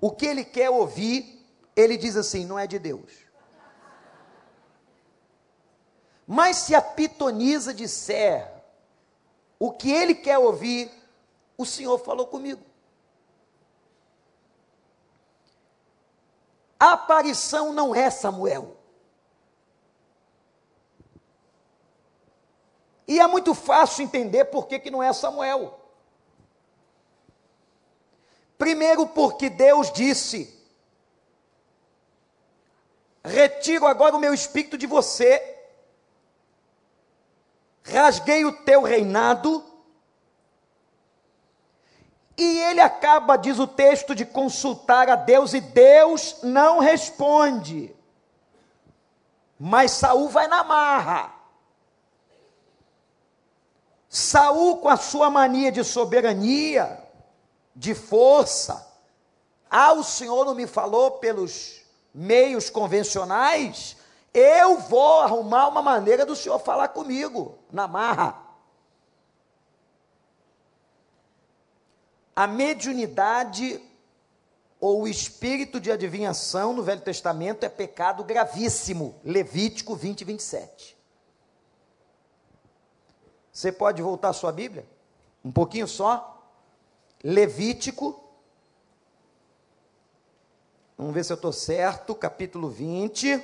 o 0.00 0.10
que 0.10 0.26
ele 0.26 0.44
quer 0.44 0.70
ouvir, 0.70 1.46
ele 1.76 1.96
diz 1.96 2.16
assim: 2.16 2.44
não 2.44 2.58
é 2.58 2.66
de 2.66 2.78
Deus. 2.78 3.10
Mas 6.26 6.58
se 6.58 6.74
a 6.74 6.80
pitonisa 6.80 7.74
disser 7.74 8.50
o 9.58 9.72
que 9.72 9.90
ele 9.90 10.14
quer 10.14 10.38
ouvir, 10.38 10.90
o 11.58 11.66
Senhor 11.66 11.98
falou 11.98 12.26
comigo. 12.26 12.64
A 16.78 16.92
aparição 16.92 17.72
não 17.72 17.94
é 17.94 18.08
Samuel. 18.08 18.76
E 23.06 23.18
é 23.18 23.26
muito 23.26 23.52
fácil 23.52 24.04
entender 24.04 24.44
por 24.46 24.68
que, 24.68 24.78
que 24.78 24.90
não 24.90 25.02
é 25.02 25.12
Samuel. 25.12 25.78
Primeiro, 28.60 29.06
porque 29.06 29.48
Deus 29.48 29.90
disse: 29.90 30.54
Retiro 33.24 33.86
agora 33.86 34.14
o 34.14 34.20
meu 34.20 34.34
espírito 34.34 34.76
de 34.76 34.86
você, 34.86 35.58
rasguei 37.82 38.44
o 38.44 38.52
teu 38.52 38.82
reinado, 38.82 39.64
e 42.36 42.58
ele 42.64 42.82
acaba, 42.82 43.38
diz 43.38 43.58
o 43.58 43.66
texto, 43.66 44.14
de 44.14 44.26
consultar 44.26 45.08
a 45.08 45.16
Deus 45.16 45.54
e 45.54 45.62
Deus 45.62 46.42
não 46.42 46.80
responde. 46.80 47.96
Mas 49.58 49.92
Saul 49.92 50.28
vai 50.28 50.46
na 50.48 50.62
marra. 50.62 51.34
Saul, 54.06 54.80
com 54.80 54.88
a 54.90 54.98
sua 54.98 55.30
mania 55.30 55.72
de 55.72 55.82
soberania, 55.82 57.09
de 57.80 57.94
força, 57.94 58.86
ah, 59.70 59.94
o 59.94 60.04
Senhor 60.04 60.44
não 60.44 60.54
me 60.54 60.66
falou 60.66 61.12
pelos 61.12 61.80
meios 62.12 62.68
convencionais, 62.68 63.96
eu 64.34 64.76
vou 64.76 65.20
arrumar 65.20 65.66
uma 65.68 65.80
maneira 65.80 66.26
do 66.26 66.36
Senhor 66.36 66.58
falar 66.58 66.88
comigo, 66.88 67.58
na 67.72 67.88
marra. 67.88 68.38
A 72.36 72.46
mediunidade 72.46 73.82
ou 74.78 75.04
o 75.04 75.08
espírito 75.08 75.80
de 75.80 75.90
adivinhação 75.90 76.74
no 76.74 76.82
Velho 76.82 77.00
Testamento 77.00 77.64
é 77.64 77.70
pecado 77.70 78.22
gravíssimo. 78.22 79.18
Levítico 79.24 79.96
20, 79.96 80.22
27. 80.22 80.98
Você 83.50 83.72
pode 83.72 84.02
voltar 84.02 84.28
à 84.28 84.34
sua 84.34 84.52
Bíblia? 84.52 84.86
Um 85.42 85.50
pouquinho 85.50 85.88
só. 85.88 86.39
Levítico. 87.22 88.18
Vamos 90.96 91.14
ver 91.14 91.24
se 91.24 91.32
eu 91.32 91.36
estou 91.36 91.52
certo. 91.52 92.14
Capítulo 92.14 92.68
20. 92.68 93.42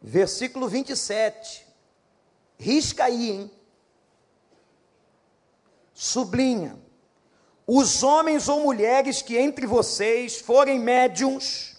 Versículo 0.00 0.68
27. 0.68 1.66
Risca 2.58 3.04
aí, 3.04 3.30
hein? 3.30 3.50
Sublinha. 5.94 6.78
Os 7.66 8.02
homens 8.02 8.48
ou 8.48 8.60
mulheres 8.60 9.22
que 9.22 9.38
entre 9.38 9.66
vocês 9.66 10.38
forem 10.40 10.78
médiums 10.78 11.76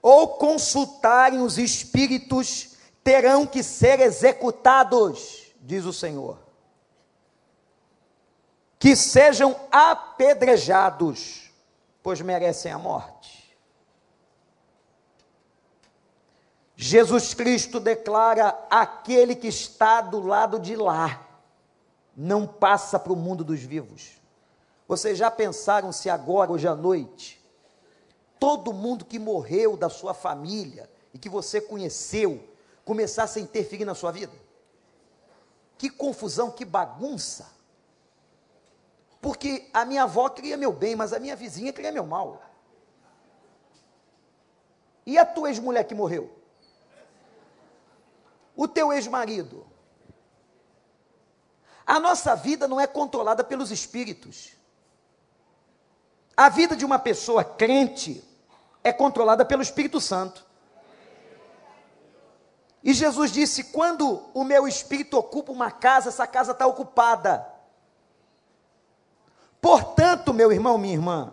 ou 0.00 0.36
consultarem 0.36 1.40
os 1.40 1.58
espíritos 1.58 2.73
terão 3.04 3.46
que 3.46 3.62
ser 3.62 4.00
executados, 4.00 5.52
diz 5.60 5.84
o 5.84 5.92
Senhor. 5.92 6.38
Que 8.78 8.96
sejam 8.96 9.54
apedrejados, 9.70 11.52
pois 12.02 12.20
merecem 12.22 12.72
a 12.72 12.78
morte. 12.78 13.54
Jesus 16.74 17.34
Cristo 17.34 17.78
declara: 17.78 18.58
aquele 18.70 19.36
que 19.36 19.48
está 19.48 20.00
do 20.00 20.26
lado 20.26 20.58
de 20.58 20.74
lá 20.74 21.28
não 22.16 22.46
passa 22.46 22.98
para 22.98 23.12
o 23.12 23.16
mundo 23.16 23.44
dos 23.44 23.60
vivos. 23.60 24.12
Vocês 24.88 25.16
já 25.16 25.30
pensaram 25.30 25.92
se 25.92 26.10
agora, 26.10 26.52
hoje 26.52 26.68
à 26.68 26.74
noite, 26.74 27.42
todo 28.38 28.72
mundo 28.72 29.04
que 29.04 29.18
morreu 29.18 29.76
da 29.76 29.88
sua 29.88 30.12
família 30.12 30.90
e 31.12 31.18
que 31.18 31.28
você 31.28 31.60
conheceu 31.60 32.53
começasse 32.84 33.38
a 33.38 33.42
interferir 33.42 33.84
na 33.84 33.94
sua 33.94 34.12
vida? 34.12 34.32
Que 35.78 35.90
confusão, 35.90 36.50
que 36.50 36.64
bagunça. 36.64 37.52
Porque 39.20 39.68
a 39.72 39.84
minha 39.84 40.02
avó 40.02 40.28
queria 40.28 40.56
meu 40.56 40.72
bem, 40.72 40.94
mas 40.94 41.12
a 41.12 41.18
minha 41.18 41.34
vizinha 41.34 41.72
queria 41.72 41.92
meu 41.92 42.06
mal. 42.06 42.42
E 45.06 45.18
a 45.18 45.24
tua 45.24 45.48
ex-mulher 45.48 45.84
que 45.84 45.94
morreu? 45.94 46.44
o 48.56 48.68
teu 48.68 48.92
ex-marido. 48.92 49.66
A 51.86 52.00
nossa 52.00 52.34
vida 52.34 52.66
não 52.66 52.80
é 52.80 52.86
controlada 52.86 53.44
pelos 53.44 53.70
espíritos. 53.70 54.52
A 56.36 56.48
vida 56.48 56.74
de 56.74 56.84
uma 56.84 56.98
pessoa 56.98 57.44
crente 57.44 58.24
é 58.82 58.92
controlada 58.92 59.44
pelo 59.44 59.62
Espírito 59.62 60.00
Santo. 60.00 60.43
E 62.84 62.92
Jesus 62.92 63.32
disse: 63.32 63.64
quando 63.64 64.22
o 64.34 64.44
meu 64.44 64.68
espírito 64.68 65.16
ocupa 65.16 65.50
uma 65.50 65.70
casa, 65.70 66.10
essa 66.10 66.26
casa 66.26 66.52
está 66.52 66.66
ocupada. 66.66 67.50
Portanto, 69.58 70.34
meu 70.34 70.52
irmão, 70.52 70.76
minha 70.76 70.92
irmã, 70.92 71.32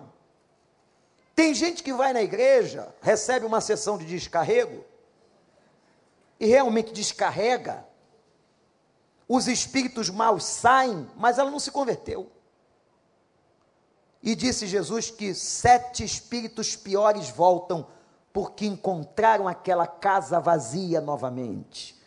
tem 1.36 1.54
gente 1.54 1.84
que 1.84 1.92
vai 1.92 2.14
na 2.14 2.22
igreja, 2.22 2.96
recebe 3.02 3.46
uma 3.46 3.60
sessão 3.60 3.98
de 3.98 4.06
descarrego, 4.06 4.86
e 6.40 6.46
realmente 6.46 6.94
descarrega, 6.94 7.86
os 9.28 9.48
espíritos 9.48 10.10
maus 10.10 10.46
saem, 10.46 11.10
mas 11.18 11.38
ela 11.38 11.52
não 11.52 11.60
se 11.60 11.72
converteu. 11.72 12.32
E 14.24 14.36
disse 14.36 14.68
Jesus 14.68 15.12
que 15.12 15.34
sete 15.34 16.04
espíritos 16.04 16.76
piores 16.76 17.30
voltam, 17.30 17.88
porque 18.34 18.66
encontraram 18.66 19.48
aquela 19.48 19.86
casa 19.86 20.40
vazia 20.40 21.02
novamente. 21.02 22.00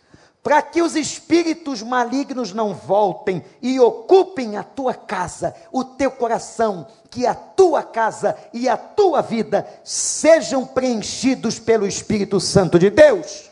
Para 0.43 0.61
que 0.61 0.83
os 0.83 0.95
espíritos 0.95 1.83
malignos 1.83 2.53
não 2.53 2.75
voltem 2.75 3.43
e 3.63 3.81
ocupem 3.81 4.59
a 4.59 4.63
tua 4.63 4.93
casa, 4.93 5.55
o 5.73 5.83
teu 5.83 6.11
coração, 6.11 6.87
que 7.11 7.27
a 7.27 7.35
tua 7.35 7.83
casa 7.83 8.37
e 8.53 8.69
a 8.69 8.77
tua 8.77 9.23
vida 9.23 9.67
sejam 9.83 10.67
preenchidos 10.67 11.59
pelo 11.59 11.87
Espírito 11.87 12.39
Santo 12.41 12.79
de 12.79 12.91
Deus. 12.91 13.51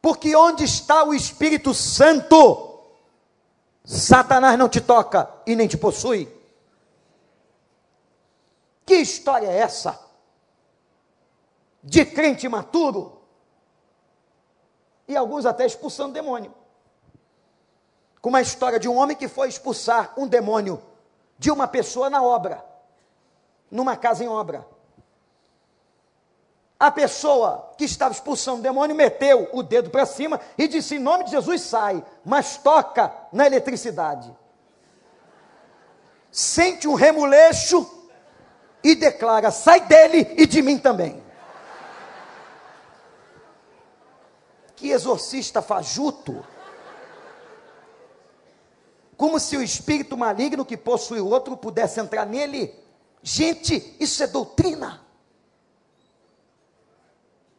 Porque 0.00 0.34
onde 0.36 0.64
está 0.64 1.04
o 1.04 1.12
Espírito 1.12 1.74
Santo, 1.74 2.78
Satanás 3.84 4.56
não 4.56 4.68
te 4.68 4.80
toca 4.80 5.28
e 5.44 5.56
nem 5.56 5.66
te 5.66 5.76
possui. 5.76 6.41
Que 8.84 8.94
história 8.94 9.46
é 9.46 9.58
essa? 9.58 9.98
De 11.82 12.04
crente 12.04 12.48
maturo? 12.48 13.22
E 15.06 15.16
alguns 15.16 15.46
até 15.46 15.66
expulsando 15.66 16.12
demônio. 16.12 16.54
Com 18.20 18.28
uma 18.28 18.40
história 18.40 18.78
de 18.78 18.88
um 18.88 18.96
homem 18.96 19.16
que 19.16 19.28
foi 19.28 19.48
expulsar 19.48 20.14
um 20.16 20.26
demônio 20.26 20.82
de 21.38 21.50
uma 21.50 21.66
pessoa 21.66 22.08
na 22.08 22.22
obra, 22.22 22.64
numa 23.70 23.96
casa 23.96 24.22
em 24.22 24.28
obra. 24.28 24.64
A 26.78 26.90
pessoa 26.90 27.72
que 27.76 27.84
estava 27.84 28.12
expulsando 28.12 28.58
o 28.58 28.62
demônio 28.62 28.94
meteu 28.94 29.48
o 29.52 29.62
dedo 29.62 29.90
para 29.90 30.04
cima 30.04 30.40
e 30.58 30.66
disse: 30.66 30.96
Em 30.96 30.98
nome 30.98 31.24
de 31.24 31.30
Jesus, 31.30 31.62
sai, 31.62 32.04
mas 32.24 32.56
toca 32.56 33.12
na 33.32 33.46
eletricidade. 33.46 34.36
Sente 36.30 36.88
um 36.88 36.94
remuleixo 36.94 38.01
e 38.82 38.94
declara: 38.94 39.50
sai 39.50 39.80
dele 39.80 40.34
e 40.36 40.46
de 40.46 40.62
mim 40.62 40.78
também. 40.78 41.22
Que 44.76 44.90
exorcista 44.90 45.62
fajuto. 45.62 46.44
Como 49.16 49.38
se 49.38 49.56
o 49.56 49.62
espírito 49.62 50.16
maligno 50.16 50.64
que 50.64 50.76
possui 50.76 51.20
o 51.20 51.28
outro 51.28 51.56
pudesse 51.56 52.00
entrar 52.00 52.26
nele. 52.26 52.74
Gente, 53.22 53.96
isso 54.00 54.22
é 54.22 54.26
doutrina. 54.26 55.00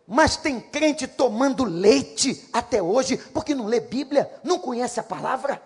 Mas 0.05 0.35
tem 0.35 0.59
crente 0.59 1.07
tomando 1.07 1.63
leite 1.63 2.49
até 2.51 2.83
hoje, 2.83 3.15
porque 3.15 3.55
não 3.55 3.65
lê 3.65 3.79
Bíblia, 3.79 4.29
não 4.43 4.59
conhece 4.59 4.99
a 4.99 5.03
palavra. 5.03 5.61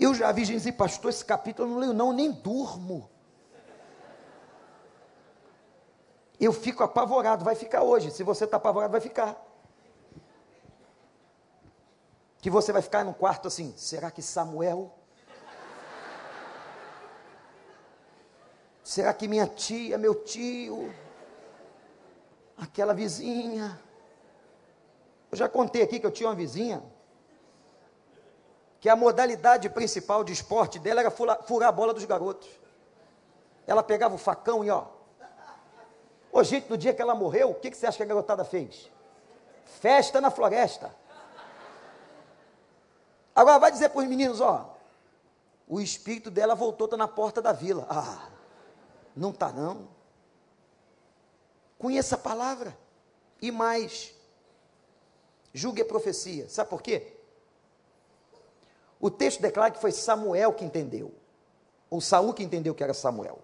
Eu 0.00 0.14
já 0.14 0.32
vi 0.32 0.46
gente 0.46 0.56
dizer, 0.56 0.72
pastor, 0.72 1.10
esse 1.10 1.22
capítulo 1.22 1.68
eu 1.68 1.72
não 1.72 1.78
leio, 1.78 1.92
não, 1.92 2.10
nem 2.10 2.32
durmo. 2.32 3.10
Eu 6.40 6.54
fico 6.54 6.82
apavorado, 6.82 7.44
vai 7.44 7.54
ficar 7.54 7.82
hoje. 7.82 8.10
Se 8.10 8.22
você 8.22 8.44
está 8.44 8.56
apavorado, 8.56 8.92
vai 8.92 9.00
ficar. 9.02 9.36
Que 12.38 12.48
você 12.48 12.72
vai 12.72 12.80
ficar 12.80 13.04
no 13.04 13.12
quarto 13.12 13.46
assim, 13.46 13.74
será 13.76 14.10
que 14.10 14.22
Samuel? 14.22 14.90
Será 18.82 19.12
que 19.12 19.28
minha 19.28 19.46
tia, 19.46 19.98
meu 19.98 20.14
tio, 20.14 20.92
aquela 22.56 22.94
vizinha? 22.94 23.78
Eu 25.30 25.36
já 25.36 25.46
contei 25.46 25.82
aqui 25.82 26.00
que 26.00 26.06
eu 26.06 26.10
tinha 26.10 26.30
uma 26.30 26.34
vizinha 26.34 26.82
que 28.80 28.88
a 28.88 28.96
modalidade 28.96 29.68
principal 29.68 30.24
de 30.24 30.32
esporte 30.32 30.78
dela 30.78 31.00
era 31.00 31.10
furar, 31.10 31.68
a 31.68 31.72
bola 31.72 31.92
dos 31.92 32.04
garotos. 32.06 32.48
Ela 33.66 33.82
pegava 33.82 34.14
o 34.14 34.18
facão 34.18 34.64
e 34.64 34.70
ó. 34.70 34.86
Ô, 36.32 36.42
gente, 36.42 36.70
no 36.70 36.78
dia 36.78 36.94
que 36.94 37.02
ela 37.02 37.14
morreu, 37.14 37.50
o 37.50 37.54
que, 37.54 37.70
que 37.70 37.76
você 37.76 37.86
acha 37.86 37.98
que 37.98 38.02
a 38.02 38.06
garotada 38.06 38.42
fez? 38.42 38.90
Festa 39.64 40.20
na 40.20 40.30
floresta. 40.30 40.94
Agora 43.34 43.58
vai 43.58 43.70
dizer 43.70 43.90
para 43.90 44.00
os 44.00 44.08
meninos, 44.08 44.40
ó. 44.40 44.74
O 45.68 45.80
espírito 45.80 46.30
dela 46.30 46.54
voltou, 46.54 46.86
está 46.86 46.96
na 46.96 47.06
porta 47.06 47.42
da 47.42 47.52
vila. 47.52 47.86
Ah, 47.88 48.28
não 49.14 49.30
está 49.30 49.52
não. 49.52 49.88
Conheça 51.78 52.14
a 52.14 52.18
palavra. 52.18 52.76
E 53.42 53.50
mais. 53.50 54.14
Julgue 55.52 55.82
a 55.82 55.84
profecia. 55.84 56.48
Sabe 56.48 56.70
por 56.70 56.82
quê? 56.82 57.19
O 59.00 59.10
texto 59.10 59.40
declara 59.40 59.70
que 59.70 59.80
foi 59.80 59.92
Samuel 59.92 60.52
que 60.52 60.64
entendeu, 60.64 61.14
ou 61.88 62.00
Saul 62.00 62.34
que 62.34 62.42
entendeu 62.42 62.74
que 62.74 62.84
era 62.84 62.92
Samuel. 62.92 63.40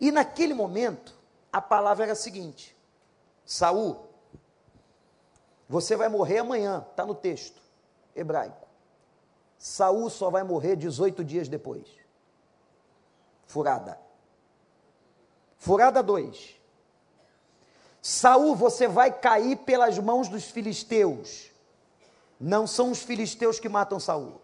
E 0.00 0.10
naquele 0.10 0.54
momento, 0.54 1.14
a 1.52 1.60
palavra 1.60 2.04
era 2.04 2.12
a 2.12 2.16
seguinte: 2.16 2.76
Saul, 3.44 4.08
você 5.68 5.96
vai 5.96 6.08
morrer 6.08 6.38
amanhã, 6.38 6.84
está 6.90 7.06
no 7.06 7.14
texto 7.14 7.62
hebraico. 8.14 8.66
Saul 9.58 10.08
só 10.10 10.30
vai 10.30 10.42
morrer 10.42 10.76
18 10.76 11.24
dias 11.24 11.48
depois. 11.48 11.88
Furada. 13.46 13.98
Furada 15.56 16.02
2. 16.02 16.56
Saul, 18.00 18.54
você 18.54 18.86
vai 18.86 19.12
cair 19.12 19.56
pelas 19.56 19.98
mãos 19.98 20.28
dos 20.28 20.44
filisteus. 20.44 21.50
Não 22.38 22.66
são 22.66 22.90
os 22.90 23.02
filisteus 23.02 23.58
que 23.58 23.68
matam 23.68 23.98
Saul. 23.98 24.40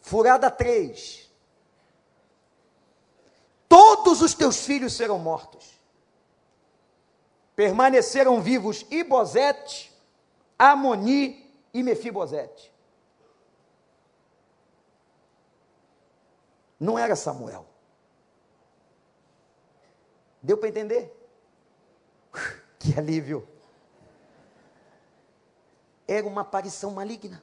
Furada 0.00 0.50
3. 0.50 1.30
Todos 3.68 4.22
os 4.22 4.34
teus 4.34 4.64
filhos 4.64 4.94
serão 4.94 5.18
mortos. 5.18 5.72
Permaneceram 7.54 8.40
vivos 8.40 8.86
Ibosete, 8.90 9.92
Amoni 10.58 11.50
e 11.72 11.82
Mefibosete. 11.82 12.72
Não 16.80 16.98
era 16.98 17.14
Samuel. 17.14 17.66
Deu 20.42 20.56
para 20.56 20.68
entender? 20.68 21.18
Que 22.82 22.98
alívio 22.98 23.46
era 26.12 26.26
uma 26.26 26.42
aparição 26.42 26.90
maligna. 26.90 27.42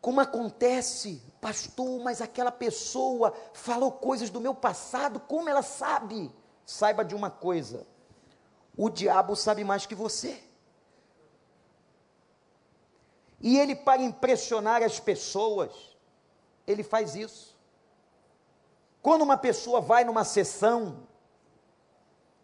Como 0.00 0.20
acontece, 0.20 1.22
pastor, 1.40 2.00
mas 2.00 2.22
aquela 2.22 2.50
pessoa 2.50 3.34
falou 3.52 3.92
coisas 3.92 4.30
do 4.30 4.40
meu 4.40 4.54
passado, 4.54 5.20
como 5.20 5.48
ela 5.48 5.62
sabe? 5.62 6.32
Saiba 6.64 7.04
de 7.04 7.14
uma 7.14 7.30
coisa: 7.30 7.86
o 8.76 8.88
diabo 8.88 9.36
sabe 9.36 9.62
mais 9.62 9.84
que 9.84 9.94
você. 9.94 10.42
E 13.40 13.58
ele, 13.58 13.74
para 13.74 14.02
impressionar 14.02 14.82
as 14.82 15.00
pessoas, 15.00 15.72
ele 16.66 16.82
faz 16.82 17.14
isso. 17.14 17.56
Quando 19.02 19.22
uma 19.22 19.36
pessoa 19.36 19.80
vai 19.80 20.04
numa 20.04 20.24
sessão 20.24 21.06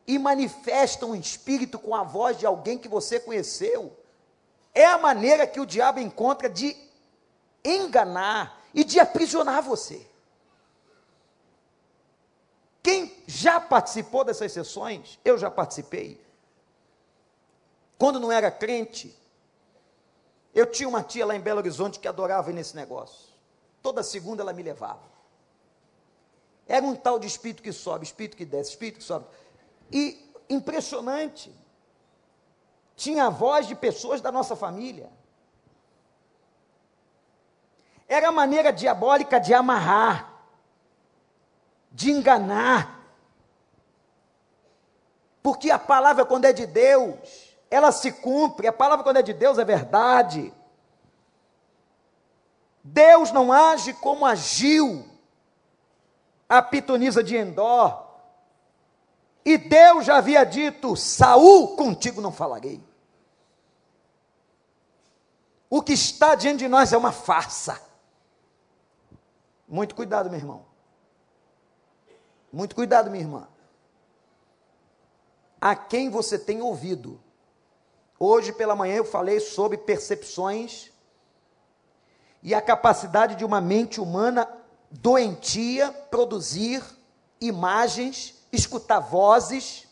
e 0.07 0.19
manifesta 0.19 1.05
um 1.05 1.15
espírito 1.15 1.79
com 1.79 1.95
a 1.95 2.03
voz 2.03 2.39
de 2.39 2.47
alguém 2.47 2.79
que 2.79 2.89
você 2.89 3.19
conheceu. 3.19 3.97
É 4.75 4.87
a 4.87 4.99
maneira 4.99 5.47
que 5.47 5.59
o 5.59 5.67
diabo 5.67 5.99
encontra 5.99 6.49
de 6.49 6.77
enganar 7.65 8.63
e 8.73 8.85
de 8.85 9.01
aprisionar 9.01 9.63
você. 9.63 10.07
Quem 12.83 13.13
já 13.27 13.61
participou 13.61 14.23
dessas 14.23 14.53
sessões? 14.53 15.19
Eu 15.25 15.37
já 15.37 15.51
participei. 15.51 16.25
Quando 17.99 18.21
não 18.21 18.31
era 18.31 18.51
crente, 18.51 19.17
eu 20.55 20.67
tinha 20.67 20.89
uma 20.89 21.03
tia 21.03 21.27
lá 21.27 21.35
em 21.35 21.41
Belo 21.41 21.59
Horizonte 21.59 21.99
que 21.99 22.07
adorava 22.07 22.51
ir 22.51 22.55
nesse 22.55 22.77
negócio. 22.77 23.27
Toda 23.83 24.03
segunda 24.03 24.43
ela 24.43 24.53
me 24.53 24.63
levava. 24.63 25.03
Era 26.69 26.85
um 26.85 26.95
tal 26.95 27.19
de 27.19 27.27
espírito 27.27 27.63
que 27.63 27.73
sobe, 27.73 28.05
espírito 28.05 28.37
que 28.37 28.45
desce, 28.45 28.71
espírito 28.71 28.99
que 28.99 29.05
sobe. 29.05 29.27
E 29.91 30.33
impressionante, 30.49 31.53
tinha 32.95 33.27
a 33.27 33.31
voz 33.31 33.67
de 33.67 33.75
pessoas 33.75 34.21
da 34.21 34.33
nossa 34.33 34.57
família. 34.57 35.11
Era 38.09 38.29
a 38.29 38.33
maneira 38.33 38.73
diabólica 38.73 39.39
de 39.39 39.53
amarrar, 39.53 40.33
de 41.91 42.11
enganar. 42.11 43.01
Porque 45.43 45.71
a 45.71 45.79
palavra, 45.79 46.25
quando 46.25 46.45
é 46.45 46.53
de 46.53 46.67
Deus, 46.67 47.17
ela 47.71 47.93
se 47.93 48.13
cumpre, 48.13 48.67
a 48.67 48.73
palavra, 48.73 49.05
quando 49.05 49.19
é 49.19 49.23
de 49.23 49.33
Deus, 49.33 49.59
é 49.59 49.65
verdade. 49.65 50.53
Deus 52.83 53.33
não 53.33 53.53
age 53.53 53.93
como 53.95 54.25
agiu 54.25 55.05
a 56.49 56.63
pitonisa 56.63 57.23
de 57.23 57.37
Endor, 57.37 58.06
e 59.47 59.57
Deus 59.57 60.05
já 60.05 60.17
havia 60.17 60.43
dito: 60.43 60.97
Saul, 60.97 61.77
contigo 61.77 62.21
não 62.21 62.33
falarei. 62.33 62.83
O 65.71 65.81
que 65.81 65.93
está 65.93 66.35
diante 66.35 66.59
de 66.59 66.69
nós 66.69 66.93
é 66.93 66.99
uma 66.99 67.13
farsa. 67.13 67.81
Muito 69.69 69.95
cuidado, 69.95 70.29
meu 70.29 70.39
irmão. 70.39 70.67
Muito 72.53 72.75
cuidado, 72.75 73.09
minha 73.09 73.23
irmã. 73.23 73.49
A 75.61 75.77
quem 75.77 76.11
você 76.11 76.37
tem 76.37 76.61
ouvido? 76.61 77.21
Hoje 78.19 78.53
pela 78.53 78.75
manhã 78.75 78.97
eu 78.97 79.05
falei 79.05 79.39
sobre 79.39 79.79
percepções 79.79 80.91
e 82.43 82.53
a 82.53 82.63
capacidade 82.63 83.37
de 83.37 83.45
uma 83.45 83.61
mente 83.61 84.01
humana 84.01 84.49
doentia 84.91 85.93
produzir 85.93 86.83
imagens 87.41 88.36
escutar 88.57 88.99
vozes, 88.99 89.87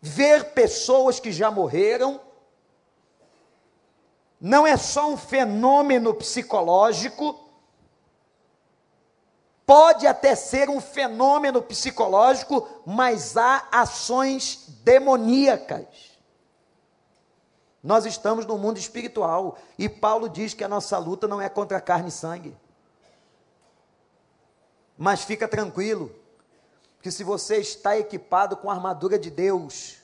ver 0.00 0.52
pessoas 0.52 1.18
que 1.18 1.32
já 1.32 1.50
morreram. 1.50 2.20
Não 4.40 4.66
é 4.66 4.76
só 4.76 5.10
um 5.10 5.16
fenômeno 5.16 6.14
psicológico, 6.14 7.38
pode 9.66 10.06
até 10.06 10.34
ser 10.34 10.68
um 10.68 10.80
fenômeno 10.80 11.62
psicológico, 11.62 12.66
mas 12.84 13.36
há 13.36 13.68
ações 13.70 14.64
demoníacas. 14.82 15.86
Nós 17.82 18.04
estamos 18.04 18.44
no 18.44 18.58
mundo 18.58 18.78
espiritual 18.78 19.56
e 19.78 19.88
Paulo 19.88 20.28
diz 20.28 20.52
que 20.52 20.64
a 20.64 20.68
nossa 20.68 20.98
luta 20.98 21.26
não 21.26 21.40
é 21.40 21.48
contra 21.48 21.80
carne 21.80 22.08
e 22.08 22.12
sangue. 22.12 22.56
Mas 24.98 25.22
fica 25.22 25.48
tranquilo, 25.48 26.14
que 27.02 27.10
se 27.10 27.24
você 27.24 27.56
está 27.56 27.98
equipado 27.98 28.56
com 28.56 28.70
a 28.70 28.74
armadura 28.74 29.18
de 29.18 29.30
Deus, 29.30 29.96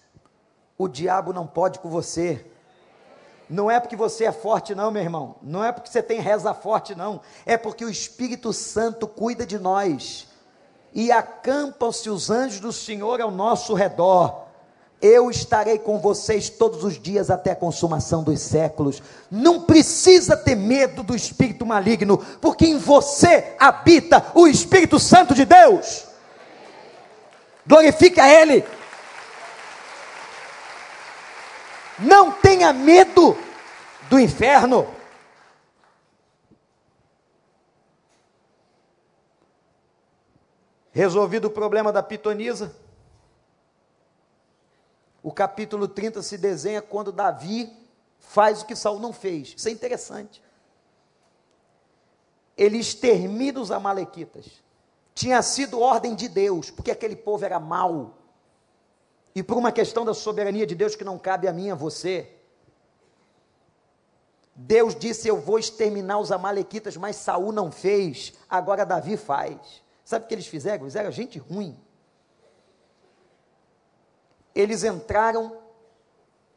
o 0.79 0.89
diabo 0.89 1.33
não 1.33 1.47
pode 1.47 1.79
com 1.79 1.91
você. 1.91 2.45
Não 3.49 3.71
é 3.71 3.79
porque 3.79 3.95
você 3.95 4.25
é 4.25 4.33
forte, 4.33 4.75
não, 4.75 4.91
meu 4.91 5.03
irmão. 5.03 5.37
Não 5.43 5.63
é 5.63 5.71
porque 5.71 5.91
você 5.91 6.03
tem 6.03 6.21
reza 6.21 6.53
forte, 6.53 6.95
não. 6.95 7.21
É 7.45 7.57
porque 7.57 7.85
o 7.85 7.91
Espírito 7.91 8.53
Santo 8.53 9.07
cuida 9.07 9.47
de 9.47 9.59
nós. 9.59 10.27
E 10.93 11.13
acampam-se 11.13 12.09
os 12.09 12.31
anjos 12.31 12.61
do 12.61 12.73
Senhor 12.73 13.21
ao 13.21 13.31
nosso 13.31 13.75
redor. 13.75 14.47
Eu 15.01 15.31
estarei 15.31 15.79
com 15.79 15.99
vocês 15.99 16.49
todos 16.49 16.83
os 16.83 16.99
dias 16.99 17.31
até 17.31 17.53
a 17.53 17.57
consumação 17.57 18.25
dos 18.25 18.41
séculos. 18.41 19.03
Não 19.31 19.63
precisa 19.63 20.35
ter 20.35 20.57
medo 20.57 21.03
do 21.03 21.15
espírito 21.15 21.67
maligno, 21.67 22.19
porque 22.41 22.65
em 22.65 22.79
você 22.79 23.55
habita 23.59 24.25
o 24.35 24.47
Espírito 24.47 24.99
Santo 24.99 25.35
de 25.35 25.45
Deus. 25.45 26.06
Glorifica 27.67 28.29
Ele. 28.29 28.65
Não 31.99 32.31
tenha 32.31 32.73
medo 32.73 33.37
do 34.09 34.19
inferno. 34.19 34.95
Resolvido 40.93 41.47
o 41.47 41.51
problema 41.51 41.93
da 41.93 42.03
pitonisa, 42.03 42.75
o 45.23 45.33
capítulo 45.33 45.89
30 45.89 46.23
se 46.23 46.39
desenha 46.39 46.81
quando 46.81 47.13
Davi 47.13 47.71
faz 48.19 48.63
o 48.63 48.67
que 48.67 48.77
Saul 48.77 48.99
não 49.01 49.13
fez. 49.13 49.55
Isso 49.57 49.69
é 49.69 49.73
interessante. 49.73 50.43
Ele 52.57 52.79
extermina 52.79 53.61
os 53.61 53.71
amalequitas. 53.71 54.47
Tinha 55.17 55.41
sido 55.41 55.81
ordem 55.81 56.15
de 56.15 56.29
Deus, 56.29 56.71
porque 56.71 56.91
aquele 56.91 57.17
povo 57.17 57.43
era 57.43 57.59
mau 57.59 58.19
e 59.35 59.43
por 59.43 59.57
uma 59.57 59.73
questão 59.73 60.05
da 60.05 60.13
soberania 60.13 60.67
de 60.67 60.75
Deus 60.75 60.95
que 60.95 61.05
não 61.05 61.19
cabe 61.19 61.49
a 61.49 61.55
mim, 61.55 61.71
a 61.71 61.75
você. 61.75 62.31
Deus 64.55 64.95
disse: 64.95 65.27
Eu 65.27 65.41
vou 65.41 65.59
exterminar 65.59 66.19
os 66.19 66.31
Amalequitas, 66.31 66.99
mas 66.99 67.17
Saul 67.17 67.51
não 67.51 67.73
fez, 67.73 68.35
agora 68.47 68.85
Davi 68.85 69.17
faz. 69.17 69.83
Sabe 70.05 70.27
o 70.27 70.29
que 70.29 70.35
eles 70.35 70.47
fizeram? 70.47 70.85
Eles 70.85 70.97
eram 70.97 71.11
gente 71.11 71.39
ruim. 71.39 71.83
Eles 74.55 74.85
entraram, 74.85 75.57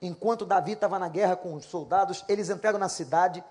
enquanto 0.01 0.45
Davi 0.45 0.73
estava 0.73 0.99
na 0.99 1.07
guerra 1.07 1.37
com 1.37 1.53
os 1.53 1.63
soldados, 1.63 2.25
eles 2.27 2.49
entraram 2.49 2.77
na 2.77 2.89
cidade, 2.89 3.41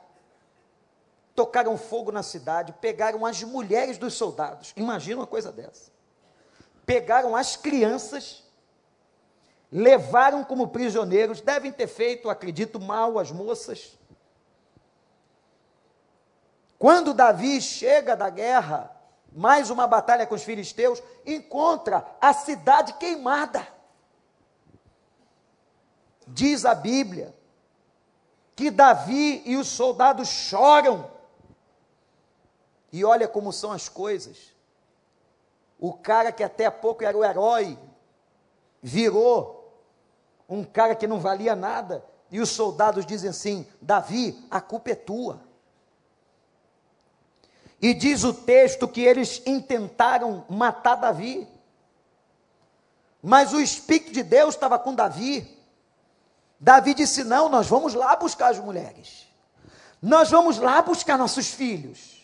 tocaram 1.38 1.78
fogo 1.78 2.10
na 2.10 2.24
cidade, 2.24 2.74
pegaram 2.80 3.24
as 3.24 3.44
mulheres 3.44 3.96
dos 3.96 4.14
soldados. 4.14 4.72
Imagina 4.74 5.20
uma 5.20 5.26
coisa 5.26 5.52
dessa. 5.52 5.92
Pegaram 6.84 7.36
as 7.36 7.54
crianças 7.54 8.42
levaram 9.70 10.42
como 10.42 10.68
prisioneiros, 10.68 11.40
devem 11.40 11.70
ter 11.70 11.86
feito, 11.86 12.28
acredito, 12.28 12.80
mal 12.80 13.20
as 13.20 13.30
moças. 13.30 13.96
Quando 16.76 17.14
Davi 17.14 17.60
chega 17.60 18.16
da 18.16 18.30
guerra, 18.30 18.90
mais 19.30 19.70
uma 19.70 19.86
batalha 19.86 20.26
com 20.26 20.34
os 20.34 20.42
filisteus, 20.42 21.00
encontra 21.24 22.04
a 22.20 22.32
cidade 22.32 22.94
queimada. 22.94 23.64
Diz 26.26 26.64
a 26.64 26.74
Bíblia 26.74 27.32
que 28.56 28.72
Davi 28.72 29.40
e 29.46 29.56
os 29.56 29.68
soldados 29.68 30.28
choram. 30.28 31.17
E 32.92 33.04
olha 33.04 33.28
como 33.28 33.52
são 33.52 33.72
as 33.72 33.88
coisas. 33.88 34.54
O 35.78 35.92
cara 35.92 36.32
que 36.32 36.42
até 36.42 36.66
há 36.66 36.70
pouco 36.70 37.04
era 37.04 37.16
o 37.16 37.24
herói, 37.24 37.78
virou 38.82 39.58
um 40.48 40.64
cara 40.64 40.94
que 40.94 41.06
não 41.06 41.20
valia 41.20 41.54
nada, 41.54 42.04
e 42.30 42.40
os 42.40 42.50
soldados 42.50 43.06
dizem 43.06 43.30
assim: 43.30 43.66
Davi, 43.80 44.46
a 44.50 44.60
culpa 44.60 44.90
é 44.90 44.94
tua. 44.94 45.40
E 47.80 47.94
diz 47.94 48.24
o 48.24 48.34
texto 48.34 48.88
que 48.88 49.00
eles 49.00 49.40
intentaram 49.46 50.44
matar 50.48 50.96
Davi, 50.96 51.46
mas 53.22 53.52
o 53.52 53.60
Espírito 53.60 54.12
de 54.12 54.22
Deus 54.22 54.54
estava 54.54 54.78
com 54.78 54.94
Davi. 54.94 55.56
Davi 56.58 56.94
disse: 56.94 57.22
Não, 57.22 57.48
nós 57.48 57.68
vamos 57.68 57.94
lá 57.94 58.16
buscar 58.16 58.48
as 58.50 58.58
mulheres, 58.58 59.28
nós 60.02 60.30
vamos 60.30 60.58
lá 60.58 60.82
buscar 60.82 61.16
nossos 61.16 61.48
filhos. 61.48 62.17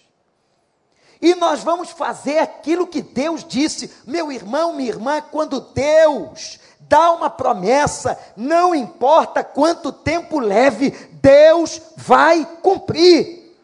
E 1.25 1.35
nós 1.35 1.65
vamos 1.65 1.89
fazer 1.89 2.37
aquilo 2.37 2.87
que 2.87 3.01
Deus 3.01 3.43
disse, 3.43 3.91
meu 4.07 4.31
irmão, 4.31 4.75
minha 4.75 4.91
irmã, 4.91 5.23
quando 5.23 5.59
Deus 5.59 6.61
dá 6.81 7.13
uma 7.13 7.31
promessa, 7.31 8.19
não 8.37 8.75
importa 8.75 9.43
quanto 9.43 9.91
tempo 9.91 10.39
leve, 10.39 10.91
Deus 11.23 11.81
vai 11.97 12.45
cumprir. 12.61 13.57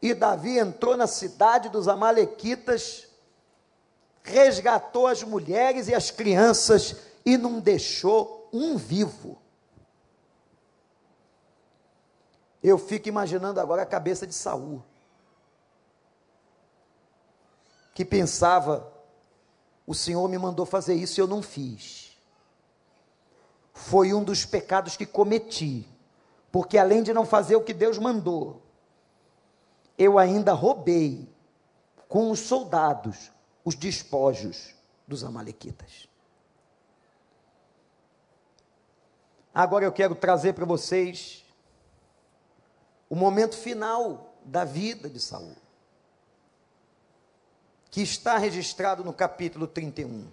E 0.00 0.14
Davi 0.14 0.60
entrou 0.60 0.96
na 0.96 1.08
cidade 1.08 1.68
dos 1.68 1.88
Amalequitas, 1.88 3.08
resgatou 4.22 5.08
as 5.08 5.24
mulheres 5.24 5.88
e 5.88 5.94
as 5.94 6.12
crianças 6.12 6.94
e 7.24 7.36
não 7.36 7.58
deixou 7.58 8.48
um 8.52 8.76
vivo. 8.76 9.36
Eu 12.68 12.78
fico 12.78 13.08
imaginando 13.08 13.60
agora 13.60 13.82
a 13.82 13.86
cabeça 13.86 14.26
de 14.26 14.34
Saul, 14.34 14.82
que 17.94 18.04
pensava 18.04 18.92
o 19.86 19.94
Senhor 19.94 20.28
me 20.28 20.36
mandou 20.36 20.66
fazer 20.66 20.94
isso 20.94 21.20
e 21.20 21.22
eu 21.22 21.28
não 21.28 21.40
fiz. 21.40 22.18
Foi 23.72 24.12
um 24.12 24.24
dos 24.24 24.44
pecados 24.44 24.96
que 24.96 25.06
cometi, 25.06 25.88
porque 26.50 26.76
além 26.76 27.04
de 27.04 27.14
não 27.14 27.24
fazer 27.24 27.54
o 27.54 27.62
que 27.62 27.72
Deus 27.72 27.98
mandou, 27.98 28.60
eu 29.96 30.18
ainda 30.18 30.52
roubei 30.52 31.32
com 32.08 32.32
os 32.32 32.40
soldados 32.40 33.30
os 33.64 33.76
despojos 33.76 34.74
dos 35.06 35.22
Amalequitas. 35.22 36.08
Agora 39.54 39.84
eu 39.84 39.92
quero 39.92 40.16
trazer 40.16 40.52
para 40.52 40.64
vocês 40.64 41.45
o 43.08 43.14
momento 43.14 43.56
final 43.56 44.34
da 44.44 44.64
vida 44.64 45.08
de 45.08 45.20
Saul 45.20 45.56
que 47.96 48.02
está 48.02 48.36
registrado 48.36 49.02
no 49.02 49.12
capítulo 49.12 49.66
31. 49.66 50.30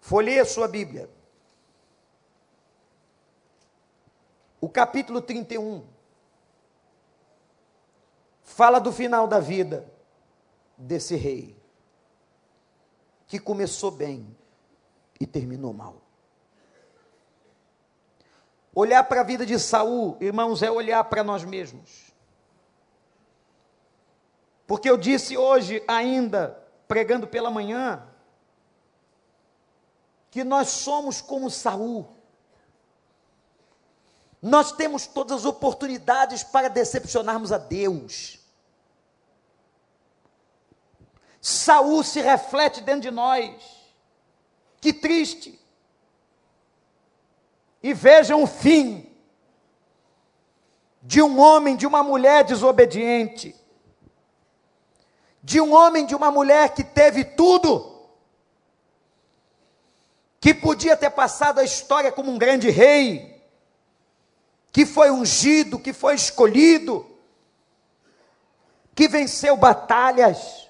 Folheie 0.00 0.40
a 0.40 0.46
sua 0.46 0.66
Bíblia. 0.66 1.10
O 4.58 4.68
capítulo 4.68 5.20
31 5.20 5.86
fala 8.42 8.78
do 8.78 8.90
final 8.90 9.28
da 9.28 9.40
vida 9.40 9.86
desse 10.76 11.14
rei, 11.14 11.54
que 13.26 13.38
começou 13.38 13.90
bem 13.90 14.36
e 15.20 15.26
terminou 15.26 15.72
mal. 15.72 16.01
Olhar 18.74 19.04
para 19.04 19.20
a 19.20 19.24
vida 19.24 19.44
de 19.44 19.58
Saul, 19.58 20.16
irmãos, 20.20 20.62
é 20.62 20.70
olhar 20.70 21.04
para 21.04 21.22
nós 21.22 21.44
mesmos. 21.44 22.12
Porque 24.66 24.88
eu 24.88 24.96
disse 24.96 25.36
hoje 25.36 25.84
ainda, 25.86 26.58
pregando 26.88 27.26
pela 27.26 27.50
manhã, 27.50 28.06
que 30.30 30.42
nós 30.42 30.68
somos 30.70 31.20
como 31.20 31.50
Saul. 31.50 32.08
Nós 34.40 34.72
temos 34.72 35.06
todas 35.06 35.40
as 35.40 35.44
oportunidades 35.44 36.42
para 36.42 36.68
decepcionarmos 36.68 37.52
a 37.52 37.58
Deus. 37.58 38.38
Saul 41.40 42.02
se 42.02 42.22
reflete 42.22 42.80
dentro 42.80 43.02
de 43.02 43.10
nós. 43.10 43.52
Que 44.80 44.92
triste. 44.92 45.61
E 47.82 47.92
vejam 47.92 48.42
o 48.42 48.46
fim 48.46 49.10
de 51.02 51.20
um 51.20 51.40
homem, 51.40 51.76
de 51.76 51.86
uma 51.86 52.02
mulher 52.02 52.44
desobediente 52.44 53.60
de 55.42 55.60
um 55.60 55.74
homem, 55.74 56.06
de 56.06 56.14
uma 56.14 56.30
mulher 56.30 56.72
que 56.72 56.84
teve 56.84 57.24
tudo, 57.24 57.90
que 60.40 60.54
podia 60.54 60.96
ter 60.96 61.10
passado 61.10 61.58
a 61.58 61.64
história 61.64 62.12
como 62.12 62.30
um 62.30 62.38
grande 62.38 62.70
rei, 62.70 63.42
que 64.70 64.86
foi 64.86 65.10
ungido, 65.10 65.78
que 65.78 65.92
foi 65.92 66.14
escolhido, 66.14 67.04
que 68.94 69.08
venceu 69.08 69.56
batalhas. 69.56 70.68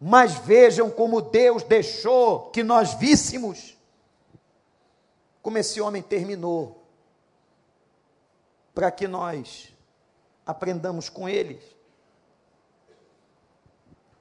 Mas 0.00 0.34
vejam 0.34 0.90
como 0.90 1.20
Deus 1.20 1.62
deixou 1.62 2.50
que 2.50 2.62
nós 2.62 2.94
víssemos 2.94 3.76
como 5.48 5.56
esse 5.56 5.80
homem 5.80 6.02
terminou, 6.02 6.84
para 8.74 8.90
que 8.90 9.08
nós 9.08 9.72
aprendamos 10.44 11.08
com 11.08 11.26
eles. 11.26 11.64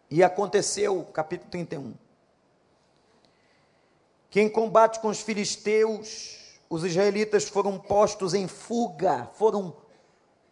E 0.09 0.23
aconteceu, 0.23 1.03
capítulo 1.11 1.51
31. 1.51 1.93
que 4.29 4.39
em 4.39 4.47
combate 4.47 5.01
com 5.01 5.09
os 5.09 5.19
filisteus, 5.19 6.59
os 6.69 6.85
israelitas 6.85 7.43
foram 7.43 7.77
postos 7.77 8.33
em 8.33 8.47
fuga, 8.47 9.29
foram 9.33 9.75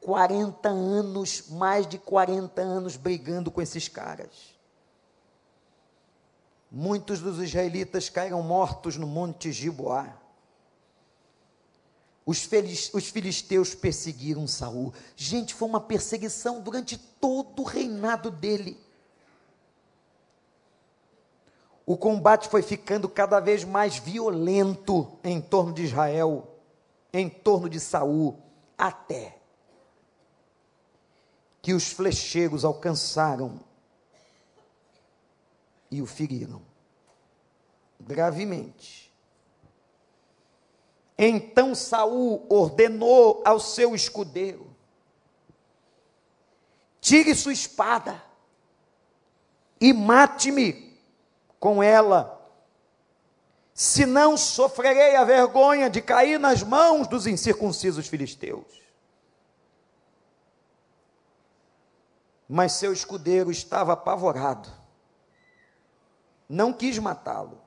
40 0.01 0.67
anos, 0.67 1.51
mais 1.51 1.87
de 1.87 1.97
40 1.97 2.61
anos 2.61 2.97
brigando 2.97 3.49
com 3.49 3.61
esses 3.61 3.87
caras. 3.87 4.53
Muitos 6.69 7.21
dos 7.21 7.41
israelitas 7.41 8.09
caíram 8.09 8.41
mortos 8.43 8.97
no 8.97 9.07
monte 9.07 9.53
Giboá. 9.53 10.24
Os, 12.25 12.41
filisteus 13.11 13.75
perseguiram 13.75 14.47
Saul. 14.47 14.93
Gente, 15.15 15.53
foi 15.53 15.67
uma 15.67 15.79
perseguição 15.79 16.59
durante 16.59 16.97
todo 16.97 17.61
o 17.61 17.65
reinado 17.65 18.31
dele. 18.31 18.79
O 21.85 21.95
combate 21.95 22.49
foi 22.49 22.63
ficando 22.63 23.07
cada 23.07 23.39
vez 23.39 23.63
mais 23.63 23.97
violento 23.97 25.19
em 25.23 25.39
torno 25.39 25.71
de 25.71 25.83
Israel, 25.83 26.47
em 27.13 27.29
torno 27.29 27.69
de 27.69 27.79
Saul, 27.79 28.39
até 28.75 29.37
que 31.61 31.73
os 31.73 31.91
flecheiros 31.91 32.65
alcançaram 32.65 33.59
e 35.91 36.01
o 36.01 36.05
feriram 36.07 36.61
gravemente. 37.99 39.04
Então 41.17 41.73
Saul 41.73 42.45
ordenou 42.49 43.41
ao 43.45 43.59
seu 43.59 43.95
escudeiro: 43.95 44.75
tire 46.99 47.33
sua 47.33 47.53
espada 47.53 48.21
e 49.79 49.93
mate-me 49.93 50.99
com 51.59 51.81
ela, 51.81 52.31
senão 53.73 54.37
sofrerei 54.37 55.15
a 55.15 55.23
vergonha 55.23 55.89
de 55.89 56.01
cair 56.01 56.39
nas 56.39 56.61
mãos 56.61 57.07
dos 57.07 57.25
incircuncisos 57.25 58.07
filisteus. 58.07 58.83
Mas 62.47 62.73
seu 62.73 62.93
escudeiro 62.93 63.49
estava 63.49 63.93
apavorado, 63.93 64.69
não 66.47 66.71
quis 66.73 66.99
matá-lo. 66.99 67.64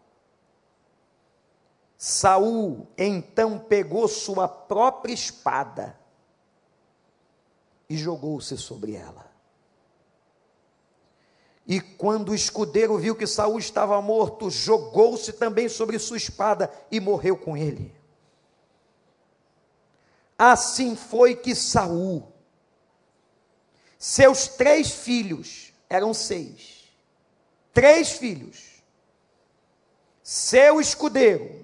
Saul 1.99 2.87
então 2.97 3.59
pegou 3.59 4.07
sua 4.07 4.47
própria 4.47 5.13
espada 5.13 5.99
e 7.91 7.97
jogou-se 7.97 8.57
sobre 8.57 8.95
ela. 8.95 9.29
E 11.67 11.81
quando 11.81 12.31
o 12.31 12.35
escudeiro 12.35 12.97
viu 12.97 13.17
que 13.17 13.27
Saul 13.27 13.59
estava 13.59 14.01
morto, 14.01 14.49
jogou-se 14.49 15.33
também 15.33 15.69
sobre 15.69 15.99
sua 15.99 16.17
espada 16.17 16.73
e 16.89 17.01
morreu 17.01 17.37
com 17.37 17.57
ele. 17.57 17.93
Assim 20.39 20.95
foi 20.95 21.35
que 21.35 21.53
Saul, 21.53 22.33
seus 23.99 24.47
três 24.47 24.93
filhos, 24.93 25.73
eram 25.91 26.15
seis, 26.15 26.85
três 27.73 28.13
filhos, 28.13 28.83
seu 30.23 30.81
escudeiro, 30.81 31.58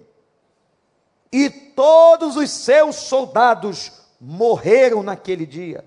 e 1.37 1.51
todos 1.51 2.37
os 2.37 2.49
seus 2.49 2.95
soldados 2.95 3.91
morreram 4.21 5.03
naquele 5.03 5.45
dia. 5.45 5.85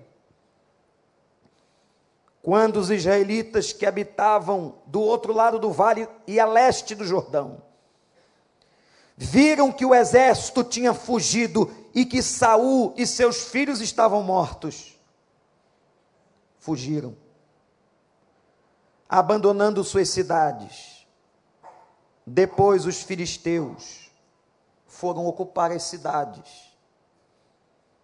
Quando 2.42 2.76
os 2.76 2.90
israelitas 2.90 3.72
que 3.72 3.86
habitavam 3.86 4.74
do 4.84 5.00
outro 5.00 5.32
lado 5.32 5.58
do 5.58 5.72
vale 5.72 6.06
e 6.26 6.38
a 6.38 6.44
leste 6.44 6.94
do 6.94 7.02
Jordão 7.02 7.62
viram 9.16 9.72
que 9.72 9.86
o 9.86 9.94
exército 9.94 10.62
tinha 10.62 10.92
fugido 10.92 11.74
e 11.94 12.04
que 12.04 12.22
Saul 12.22 12.92
e 12.94 13.06
seus 13.06 13.44
filhos 13.44 13.80
estavam 13.80 14.22
mortos, 14.22 15.00
fugiram, 16.58 17.16
abandonando 19.08 19.82
suas 19.82 20.10
cidades. 20.10 21.06
Depois 22.26 22.84
os 22.84 23.00
filisteus 23.00 24.07
foram 24.98 25.26
ocupar 25.26 25.70
as 25.70 25.84
cidades. 25.84 26.76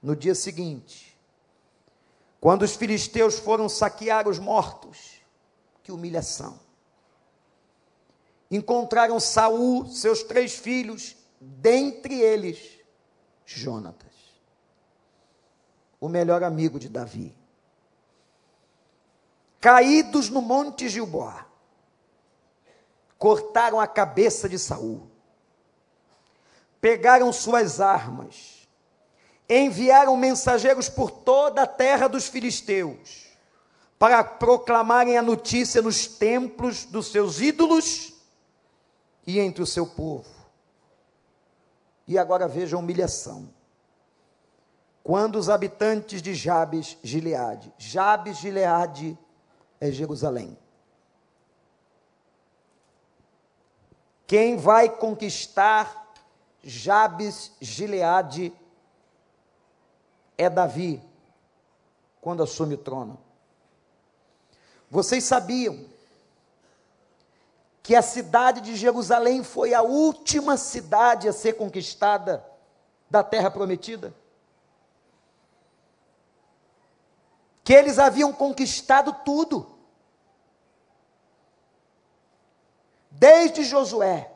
No 0.00 0.14
dia 0.14 0.34
seguinte, 0.34 1.18
quando 2.40 2.62
os 2.62 2.76
filisteus 2.76 3.36
foram 3.36 3.68
saquear 3.68 4.28
os 4.28 4.38
mortos, 4.38 5.20
que 5.82 5.90
humilhação. 5.90 6.60
Encontraram 8.48 9.18
Saul, 9.18 9.88
seus 9.88 10.22
três 10.22 10.54
filhos, 10.54 11.16
dentre 11.40 12.20
eles 12.20 12.78
Jonatas, 13.44 14.14
o 16.00 16.08
melhor 16.08 16.44
amigo 16.44 16.78
de 16.78 16.88
Davi. 16.88 17.36
Caídos 19.60 20.28
no 20.28 20.40
monte 20.40 20.88
Gilboa, 20.88 21.44
cortaram 23.18 23.80
a 23.80 23.86
cabeça 23.88 24.48
de 24.48 24.60
Saul 24.60 25.10
pegaram 26.84 27.32
suas 27.32 27.80
armas, 27.80 28.68
enviaram 29.48 30.18
mensageiros 30.18 30.86
por 30.86 31.10
toda 31.10 31.62
a 31.62 31.66
terra 31.66 32.08
dos 32.08 32.28
filisteus, 32.28 33.24
para 33.98 34.22
proclamarem 34.22 35.16
a 35.16 35.22
notícia 35.22 35.80
nos 35.80 36.06
templos 36.06 36.84
dos 36.84 37.06
seus 37.10 37.40
ídolos 37.40 38.12
e 39.26 39.40
entre 39.40 39.62
o 39.62 39.66
seu 39.66 39.86
povo. 39.86 40.28
E 42.06 42.18
agora 42.18 42.46
veja 42.46 42.76
a 42.76 42.78
humilhação. 42.78 43.48
Quando 45.02 45.36
os 45.36 45.48
habitantes 45.48 46.20
de 46.20 46.34
Jabes, 46.34 46.98
Gileade, 47.02 47.72
Jabes, 47.78 48.36
Gileade 48.36 49.18
é 49.80 49.90
Jerusalém. 49.90 50.54
Quem 54.26 54.58
vai 54.58 54.90
conquistar 54.90 56.03
Jabes 56.64 57.52
Gileade 57.60 58.52
é 60.36 60.48
Davi, 60.48 61.02
quando 62.20 62.42
assume 62.42 62.74
o 62.74 62.78
trono. 62.78 63.18
Vocês 64.90 65.24
sabiam 65.24 65.86
que 67.82 67.94
a 67.94 68.00
cidade 68.00 68.62
de 68.62 68.74
Jerusalém 68.76 69.44
foi 69.44 69.74
a 69.74 69.82
última 69.82 70.56
cidade 70.56 71.28
a 71.28 71.32
ser 71.32 71.52
conquistada 71.52 72.44
da 73.10 73.22
terra 73.22 73.50
prometida? 73.50 74.14
Que 77.62 77.74
eles 77.74 77.98
haviam 77.98 78.32
conquistado 78.32 79.12
tudo. 79.24 79.70
Desde 83.10 83.64
Josué, 83.64 84.33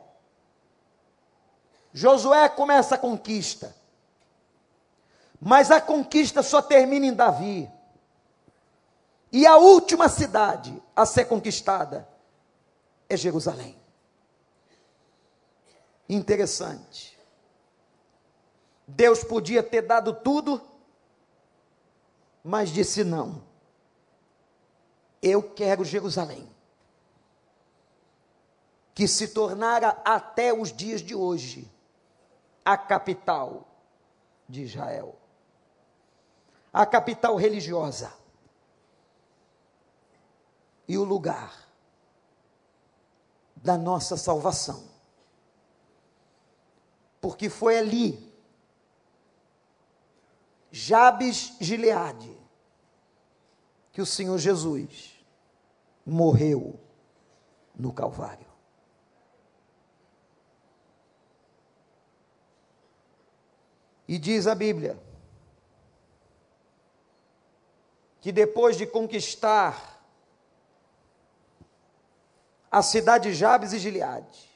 Josué 1.93 2.47
começa 2.49 2.95
a 2.95 2.97
conquista. 2.97 3.75
Mas 5.39 5.71
a 5.71 5.79
conquista 5.79 6.43
só 6.43 6.61
termina 6.61 7.05
em 7.05 7.13
Davi. 7.13 7.69
E 9.31 9.45
a 9.45 9.57
última 9.57 10.09
cidade 10.09 10.81
a 10.95 11.05
ser 11.05 11.25
conquistada 11.25 12.07
é 13.07 13.15
Jerusalém. 13.15 13.75
Interessante. 16.07 17.17
Deus 18.87 19.23
podia 19.23 19.61
ter 19.61 19.83
dado 19.83 20.13
tudo, 20.13 20.59
mas 22.43 22.71
disse 22.71 23.03
não. 23.03 23.43
Eu 25.21 25.43
quero 25.43 25.85
Jerusalém. 25.85 26.49
Que 28.95 29.07
se 29.07 29.29
tornara 29.29 29.89
até 30.03 30.51
os 30.51 30.73
dias 30.73 31.01
de 31.01 31.13
hoje 31.13 31.69
a 32.69 32.77
capital 32.77 33.67
de 34.47 34.61
Israel, 34.61 35.15
a 36.71 36.85
capital 36.85 37.35
religiosa 37.35 38.13
e 40.87 40.95
o 40.95 41.03
lugar 41.03 41.67
da 43.55 43.75
nossa 43.75 44.15
salvação. 44.15 44.87
Porque 47.19 47.49
foi 47.49 47.79
ali, 47.79 48.31
Jabes 50.69 51.55
Gileade, 51.59 52.37
que 53.91 53.99
o 53.99 54.05
Senhor 54.05 54.37
Jesus 54.37 55.19
morreu 56.05 56.79
no 57.75 57.91
Calvário. 57.91 58.48
E 64.09 64.17
diz 64.17 64.47
a 64.47 64.55
Bíblia 64.55 64.99
que 68.19 68.31
depois 68.31 68.75
de 68.75 68.87
conquistar 68.87 70.03
a 72.71 72.81
cidade 72.81 73.29
de 73.29 73.35
Jabes 73.35 73.71
e 73.71 73.77
Gileade, 73.77 74.49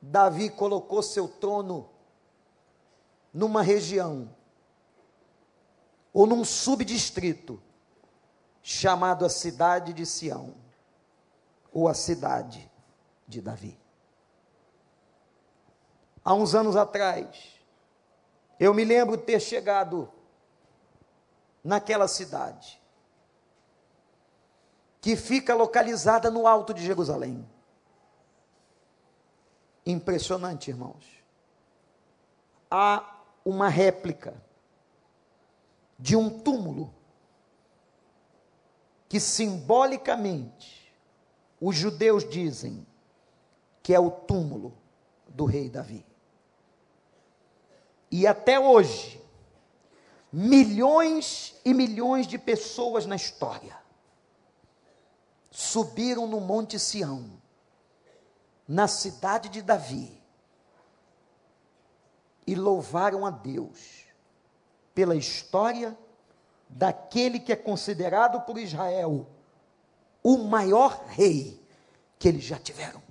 Davi 0.00 0.48
colocou 0.48 1.02
seu 1.02 1.26
trono 1.26 1.90
numa 3.32 3.62
região 3.62 4.32
ou 6.12 6.24
num 6.24 6.44
subdistrito 6.44 7.60
chamado 8.62 9.24
a 9.24 9.28
cidade 9.28 9.92
de 9.92 10.06
Sião 10.06 10.54
ou 11.72 11.88
a 11.88 11.94
cidade 11.94 12.70
de 13.26 13.40
Davi. 13.40 13.76
Há 16.24 16.32
uns 16.32 16.54
anos 16.54 16.76
atrás, 16.76 17.53
eu 18.64 18.72
me 18.72 18.82
lembro 18.82 19.18
ter 19.18 19.40
chegado 19.40 20.10
naquela 21.62 22.08
cidade, 22.08 22.80
que 25.02 25.16
fica 25.16 25.54
localizada 25.54 26.30
no 26.30 26.46
alto 26.46 26.72
de 26.72 26.82
Jerusalém. 26.82 27.46
Impressionante, 29.84 30.70
irmãos. 30.70 31.04
Há 32.70 33.20
uma 33.44 33.68
réplica 33.68 34.34
de 35.98 36.16
um 36.16 36.30
túmulo 36.40 36.92
que 39.10 39.20
simbolicamente 39.20 40.90
os 41.60 41.76
judeus 41.76 42.26
dizem 42.26 42.86
que 43.82 43.92
é 43.92 44.00
o 44.00 44.10
túmulo 44.10 44.74
do 45.28 45.44
rei 45.44 45.68
Davi. 45.68 46.13
E 48.16 48.28
até 48.28 48.60
hoje, 48.60 49.20
milhões 50.32 51.56
e 51.64 51.74
milhões 51.74 52.28
de 52.28 52.38
pessoas 52.38 53.06
na 53.06 53.16
história 53.16 53.76
subiram 55.50 56.24
no 56.28 56.40
Monte 56.40 56.78
Sião, 56.78 57.28
na 58.68 58.86
cidade 58.86 59.48
de 59.48 59.60
Davi, 59.60 60.16
e 62.46 62.54
louvaram 62.54 63.26
a 63.26 63.30
Deus 63.30 64.04
pela 64.94 65.16
história 65.16 65.98
daquele 66.68 67.40
que 67.40 67.52
é 67.52 67.56
considerado 67.56 68.42
por 68.42 68.58
Israel 68.58 69.26
o 70.22 70.38
maior 70.38 71.04
rei 71.08 71.60
que 72.16 72.28
eles 72.28 72.44
já 72.44 72.60
tiveram. 72.60 73.02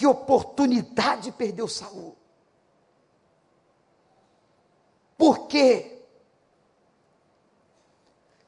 Que 0.00 0.06
oportunidade 0.06 1.30
perdeu 1.30 1.68
Saul. 1.68 2.16
Por 5.18 5.46
quê? 5.46 6.06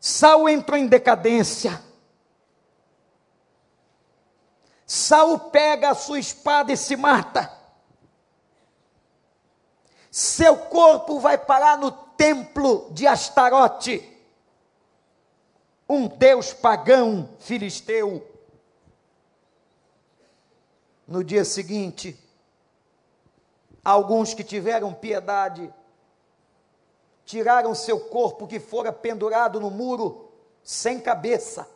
Saul 0.01 0.49
entrou 0.49 0.79
em 0.79 0.87
decadência. 0.87 1.79
Saul 4.87 5.39
pega 5.51 5.91
a 5.91 5.95
sua 5.95 6.19
espada 6.19 6.73
e 6.73 6.77
se 6.79 6.97
mata. 6.97 7.53
Seu 10.11 10.57
corpo 10.57 11.21
vai 11.21 11.37
parar 11.37 11.77
no 11.77 11.93
templo 11.93 12.89
de 12.93 13.07
Astarote, 13.07 14.11
um 15.87 16.09
deus 16.09 16.55
pagão 16.55 17.37
filisteu. 17.41 18.32
No 21.13 21.23
dia 21.23 21.45
seguinte, 21.45 22.19
alguns 23.85 24.33
que 24.33 24.43
tiveram 24.43 24.95
piedade 24.95 25.71
tiraram 27.27 27.75
seu 27.75 28.09
corpo 28.09 28.47
que 28.47 28.59
fora 28.59 28.91
pendurado 28.91 29.61
no 29.61 29.71
muro, 29.71 30.33
sem 30.65 30.99
cabeça, 30.99 31.69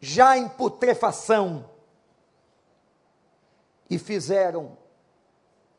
já 0.00 0.36
em 0.36 0.48
putrefação, 0.48 1.70
e 3.88 4.00
fizeram 4.00 4.76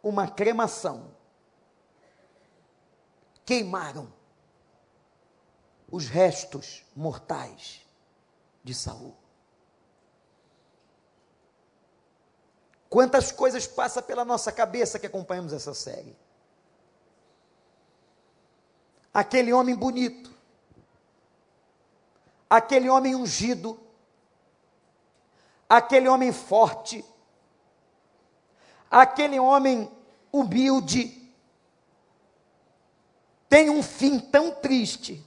uma 0.01 0.29
cremação. 0.29 1.11
Queimaram 3.45 4.07
os 5.91 6.07
restos 6.07 6.85
mortais 6.95 7.85
de 8.63 8.73
Saul. 8.73 9.18
Quantas 12.89 13.31
coisas 13.31 13.67
passa 13.67 14.01
pela 14.01 14.25
nossa 14.25 14.51
cabeça 14.51 14.97
que 14.97 15.05
acompanhamos 15.05 15.53
essa 15.53 15.75
série? 15.75 16.17
Aquele 19.13 19.53
homem 19.53 19.75
bonito, 19.75 20.33
aquele 22.49 22.89
homem 22.89 23.15
ungido, 23.15 23.79
aquele 25.67 26.07
homem 26.07 26.31
forte, 26.31 27.05
aquele 28.89 29.39
homem 29.39 29.91
humilde, 30.31 31.15
tem 33.47 33.69
um 33.69 33.83
fim 33.83 34.19
tão 34.19 34.51
triste, 34.51 35.23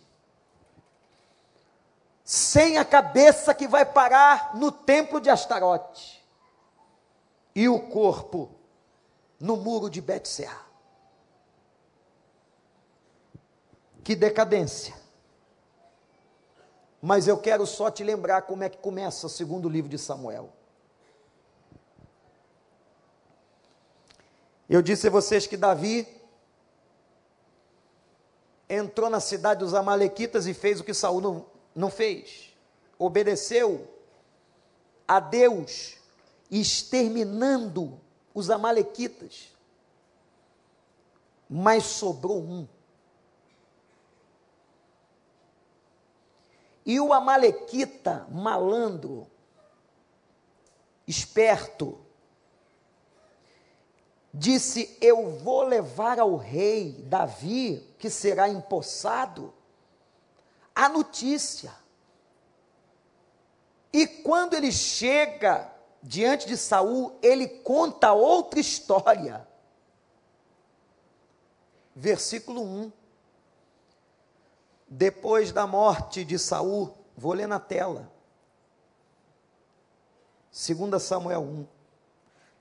sem 2.24 2.76
a 2.78 2.84
cabeça 2.84 3.54
que 3.54 3.68
vai 3.68 3.84
parar 3.84 4.56
no 4.56 4.72
templo 4.72 5.20
de 5.20 5.30
Astarote 5.30 6.21
e 7.54 7.68
o 7.68 7.80
corpo 7.80 8.50
no 9.38 9.56
muro 9.56 9.90
de 9.90 10.00
Betseá. 10.00 10.66
Que 14.04 14.16
decadência. 14.16 14.94
Mas 17.00 17.26
eu 17.26 17.36
quero 17.38 17.66
só 17.66 17.90
te 17.90 18.04
lembrar 18.04 18.42
como 18.42 18.62
é 18.62 18.68
que 18.68 18.78
começa 18.78 19.26
o 19.26 19.30
segundo 19.30 19.68
livro 19.68 19.88
de 19.90 19.98
Samuel. 19.98 20.52
Eu 24.68 24.80
disse 24.80 25.08
a 25.08 25.10
vocês 25.10 25.46
que 25.46 25.56
Davi 25.56 26.06
entrou 28.68 29.10
na 29.10 29.20
cidade 29.20 29.60
dos 29.60 29.74
Amalequitas 29.74 30.46
e 30.46 30.54
fez 30.54 30.80
o 30.80 30.84
que 30.84 30.94
Saul 30.94 31.20
não, 31.20 31.46
não 31.74 31.90
fez. 31.90 32.56
Obedeceu 32.98 33.86
a 35.06 35.20
Deus 35.20 35.98
exterminando 36.52 37.98
os 38.34 38.50
Amalequitas. 38.50 39.50
Mas 41.48 41.84
sobrou 41.84 42.42
um. 42.42 42.68
E 46.84 47.00
o 47.00 47.12
Amalequita, 47.12 48.26
malandro, 48.30 49.26
esperto, 51.06 51.98
disse: 54.32 54.98
Eu 55.00 55.30
vou 55.38 55.62
levar 55.62 56.18
ao 56.18 56.36
rei 56.36 56.92
Davi, 57.06 57.94
que 57.98 58.10
será 58.10 58.48
empossado, 58.48 59.54
a 60.74 60.88
notícia. 60.88 61.72
E 63.92 64.06
quando 64.06 64.54
ele 64.54 64.72
chega 64.72 65.71
diante 66.02 66.46
de 66.46 66.56
Saul, 66.56 67.16
ele 67.22 67.46
conta 67.46 68.12
outra 68.12 68.58
história. 68.58 69.46
Versículo 71.94 72.62
1. 72.62 72.92
Depois 74.88 75.52
da 75.52 75.66
morte 75.66 76.24
de 76.24 76.38
Saul, 76.38 76.94
vou 77.16 77.32
ler 77.32 77.46
na 77.46 77.60
tela. 77.60 78.10
2 80.50 81.02
Samuel 81.02 81.42
1. 81.42 81.66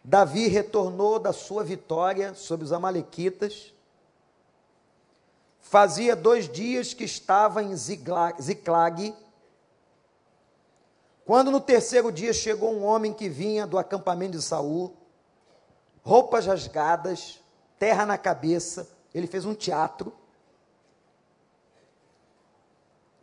Davi 0.04 0.48
retornou 0.48 1.20
da 1.20 1.34
sua 1.34 1.64
vitória 1.64 2.34
sobre 2.34 2.66
os 2.66 2.72
Amalequitas. 2.72 3.74
Fazia 5.60 6.16
dois 6.16 6.50
dias 6.50 6.94
que 6.94 7.04
estava 7.04 7.62
em 7.62 7.76
Ziclag, 7.76 9.14
quando 11.26 11.52
no 11.52 11.62
terceiro 11.62 12.12
dia 12.12 12.34
chegou 12.34 12.74
um 12.74 12.84
homem 12.84 13.14
que 13.14 13.30
vinha 13.30 13.68
do 13.68 13.78
acampamento 13.78 14.38
de 14.38 14.44
Saul, 14.44 14.96
roupas 16.04 16.46
rasgadas, 16.46 17.40
terra 17.78 18.06
na 18.06 18.18
cabeça, 18.18 18.90
ele 19.14 19.28
fez 19.28 19.46
um 19.46 19.54
teatro. 19.54 20.14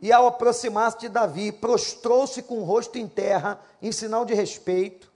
E 0.01 0.13
ao 0.13 0.27
aproximar-se 0.27 0.99
de 0.99 1.09
Davi, 1.09 1.51
prostrou-se 1.51 2.41
com 2.41 2.59
o 2.59 2.63
rosto 2.63 2.97
em 2.97 3.07
terra, 3.07 3.59
em 3.81 3.91
sinal 3.91 4.23
de 4.23 4.33
respeito. 4.33 5.11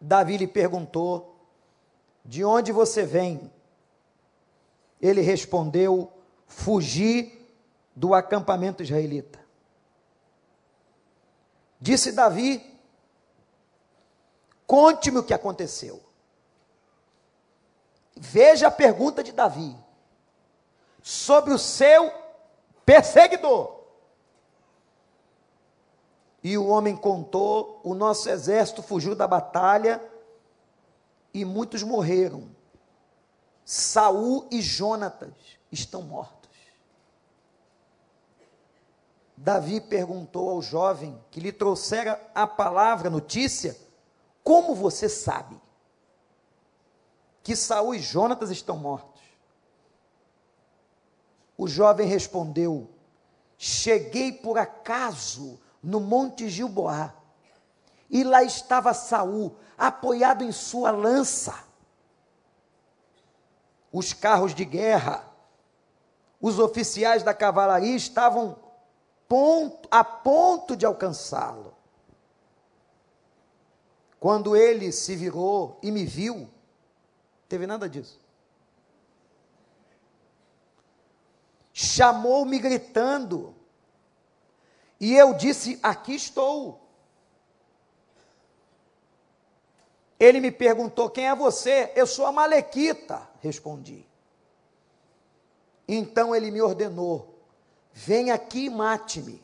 Davi 0.00 0.38
lhe 0.38 0.46
perguntou: 0.46 1.36
De 2.24 2.42
onde 2.42 2.72
você 2.72 3.02
vem? 3.04 3.52
Ele 5.00 5.20
respondeu: 5.20 6.10
Fugi 6.46 7.46
do 7.94 8.14
acampamento 8.14 8.82
israelita. 8.82 9.43
Disse 11.84 12.12
Davi: 12.12 12.64
Conte-me 14.66 15.18
o 15.18 15.22
que 15.22 15.34
aconteceu. 15.34 16.02
Veja 18.16 18.68
a 18.68 18.70
pergunta 18.70 19.22
de 19.22 19.32
Davi 19.32 19.76
sobre 21.02 21.52
o 21.52 21.58
seu 21.58 22.10
perseguidor. 22.86 23.82
E 26.42 26.56
o 26.56 26.68
homem 26.68 26.96
contou: 26.96 27.82
o 27.84 27.94
nosso 27.94 28.30
exército 28.30 28.82
fugiu 28.82 29.14
da 29.14 29.26
batalha 29.26 30.02
e 31.34 31.44
muitos 31.44 31.82
morreram. 31.82 32.48
Saul 33.62 34.48
e 34.50 34.62
Jonatas 34.62 35.34
estão 35.70 36.00
mortos. 36.00 36.43
Davi 39.36 39.80
perguntou 39.80 40.48
ao 40.48 40.62
jovem 40.62 41.18
que 41.30 41.40
lhe 41.40 41.52
trouxera 41.52 42.20
a 42.34 42.46
palavra, 42.46 43.10
notícia: 43.10 43.76
Como 44.42 44.74
você 44.74 45.08
sabe 45.08 45.60
que 47.42 47.56
Saul 47.56 47.94
e 47.94 47.98
Jonatas 47.98 48.50
estão 48.50 48.76
mortos? 48.76 49.20
O 51.58 51.66
jovem 51.66 52.06
respondeu: 52.06 52.88
Cheguei 53.58 54.32
por 54.32 54.56
acaso 54.56 55.60
no 55.82 56.00
Monte 56.00 56.48
Gilboá, 56.48 57.12
e 58.08 58.22
lá 58.22 58.44
estava 58.44 58.94
Saul, 58.94 59.56
apoiado 59.76 60.44
em 60.44 60.52
sua 60.52 60.92
lança. 60.92 61.64
Os 63.92 64.12
carros 64.12 64.54
de 64.54 64.64
guerra, 64.64 65.24
os 66.40 66.58
oficiais 66.58 67.22
da 67.22 67.34
cavalaria 67.34 67.94
estavam 67.94 68.63
ponto, 69.34 69.88
a 69.90 70.04
ponto 70.04 70.76
de 70.76 70.86
alcançá-lo. 70.86 71.74
Quando 74.20 74.54
ele 74.54 74.92
se 74.92 75.16
virou 75.16 75.76
e 75.82 75.90
me 75.90 76.04
viu, 76.04 76.48
teve 77.48 77.66
nada 77.66 77.88
disso. 77.88 78.20
Chamou-me 81.72 82.60
gritando, 82.60 83.56
e 85.00 85.16
eu 85.16 85.34
disse: 85.34 85.80
Aqui 85.82 86.14
estou. 86.14 86.80
Ele 90.16 90.38
me 90.38 90.52
perguntou: 90.52 91.10
Quem 91.10 91.26
é 91.26 91.34
você? 91.34 91.92
Eu 91.96 92.06
sou 92.06 92.24
a 92.24 92.30
Malequita, 92.30 93.28
respondi. 93.40 94.06
Então 95.88 96.32
ele 96.32 96.52
me 96.52 96.62
ordenou: 96.62 97.33
Vem 97.94 98.30
aqui 98.30 98.66
e 98.66 98.70
mate-me. 98.70 99.42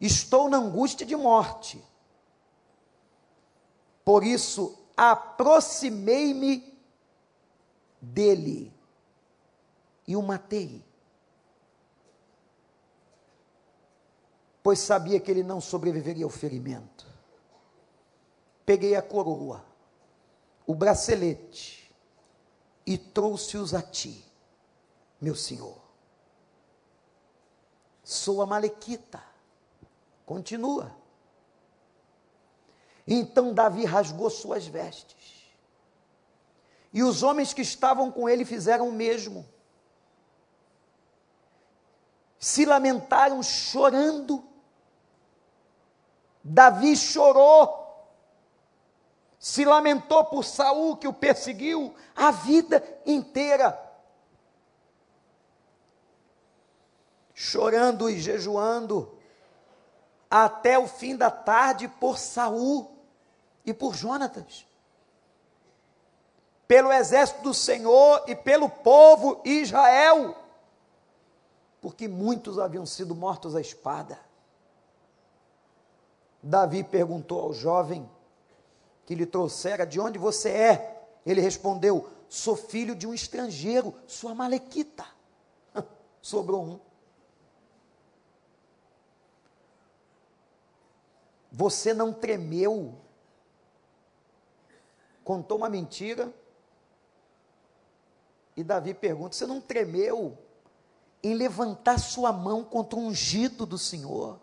Estou 0.00 0.48
na 0.48 0.56
angústia 0.56 1.06
de 1.06 1.14
morte. 1.14 1.80
Por 4.04 4.24
isso, 4.24 4.76
aproximei-me 4.96 6.76
dele 8.00 8.74
e 10.08 10.16
o 10.16 10.22
matei. 10.22 10.84
Pois 14.64 14.80
sabia 14.80 15.20
que 15.20 15.30
ele 15.30 15.44
não 15.44 15.60
sobreviveria 15.60 16.24
ao 16.24 16.30
ferimento 16.30 17.06
peguei 18.66 18.96
a 18.96 19.00
coroa, 19.00 19.64
o 20.66 20.74
bracelete 20.74 21.94
e 22.84 22.98
trouxe-os 22.98 23.72
a 23.72 23.80
ti, 23.80 24.24
meu 25.20 25.36
senhor. 25.36 25.85
Sou 28.06 28.40
a 28.40 28.46
Malequita. 28.46 29.20
Continua. 30.24 30.94
Então 33.04 33.52
Davi 33.52 33.84
rasgou 33.84 34.30
suas 34.30 34.64
vestes. 34.64 35.50
E 36.92 37.02
os 37.02 37.24
homens 37.24 37.52
que 37.52 37.62
estavam 37.62 38.12
com 38.12 38.28
ele 38.28 38.44
fizeram 38.44 38.88
o 38.88 38.92
mesmo. 38.92 39.44
Se 42.38 42.64
lamentaram 42.64 43.42
chorando. 43.42 44.44
Davi 46.44 46.94
chorou 46.96 47.86
se 49.36 49.64
lamentou 49.64 50.24
por 50.24 50.44
Saul 50.44 50.96
que 50.96 51.08
o 51.08 51.12
perseguiu 51.12 51.92
a 52.14 52.30
vida 52.30 52.82
inteira. 53.04 53.85
Chorando 57.38 58.08
e 58.08 58.18
jejuando 58.18 59.12
até 60.30 60.78
o 60.78 60.88
fim 60.88 61.14
da 61.14 61.30
tarde 61.30 61.86
por 61.86 62.16
Saul 62.18 62.90
e 63.62 63.74
por 63.74 63.94
Jonatas. 63.94 64.66
Pelo 66.66 66.90
exército 66.90 67.42
do 67.42 67.52
Senhor 67.52 68.24
e 68.26 68.34
pelo 68.34 68.70
povo 68.70 69.42
Israel. 69.44 70.34
Porque 71.78 72.08
muitos 72.08 72.58
haviam 72.58 72.86
sido 72.86 73.14
mortos 73.14 73.54
à 73.54 73.60
espada. 73.60 74.18
Davi 76.42 76.82
perguntou 76.82 77.42
ao 77.42 77.52
jovem: 77.52 78.08
que 79.04 79.14
lhe 79.14 79.26
trouxera, 79.26 79.86
de 79.86 80.00
onde 80.00 80.18
você 80.18 80.48
é? 80.48 81.06
Ele 81.26 81.42
respondeu: 81.42 82.08
Sou 82.30 82.56
filho 82.56 82.96
de 82.96 83.06
um 83.06 83.12
estrangeiro, 83.12 83.94
sua 84.06 84.34
malequita. 84.34 85.04
Sobrou 86.22 86.62
um. 86.62 86.85
Você 91.56 91.94
não 91.94 92.12
tremeu, 92.12 92.94
contou 95.24 95.56
uma 95.56 95.70
mentira. 95.70 96.30
E 98.54 98.62
Davi 98.62 98.92
pergunta: 98.92 99.34
Você 99.34 99.46
não 99.46 99.58
tremeu 99.58 100.36
em 101.22 101.32
levantar 101.32 101.98
sua 101.98 102.30
mão 102.30 102.62
contra 102.62 102.98
o 102.98 103.02
ungido 103.02 103.64
do 103.64 103.78
Senhor? 103.78 104.38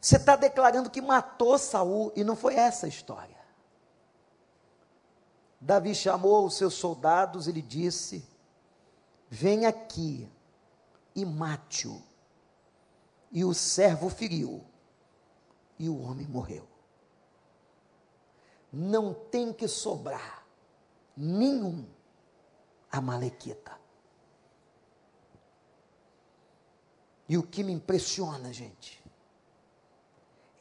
Você 0.00 0.16
está 0.16 0.36
declarando 0.36 0.88
que 0.88 1.02
matou 1.02 1.58
Saul 1.58 2.10
e 2.16 2.24
não 2.24 2.34
foi 2.34 2.54
essa 2.54 2.86
a 2.86 2.88
história. 2.88 3.36
Davi 5.60 5.94
chamou 5.94 6.46
os 6.46 6.56
seus 6.56 6.72
soldados 6.72 7.46
e 7.46 7.52
lhe 7.52 7.60
disse: 7.60 8.26
Vem 9.28 9.66
aqui 9.66 10.26
e 11.14 11.26
mate-o. 11.26 12.15
E 13.30 13.44
o 13.44 13.52
servo 13.52 14.08
feriu, 14.08 14.64
e 15.78 15.88
o 15.88 16.00
homem 16.00 16.26
morreu. 16.26 16.66
Não 18.72 19.14
tem 19.14 19.52
que 19.52 19.68
sobrar 19.68 20.46
nenhum 21.16 21.86
amalequita. 22.90 23.78
E 27.28 27.36
o 27.36 27.42
que 27.42 27.64
me 27.64 27.72
impressiona, 27.72 28.52
gente, 28.52 29.02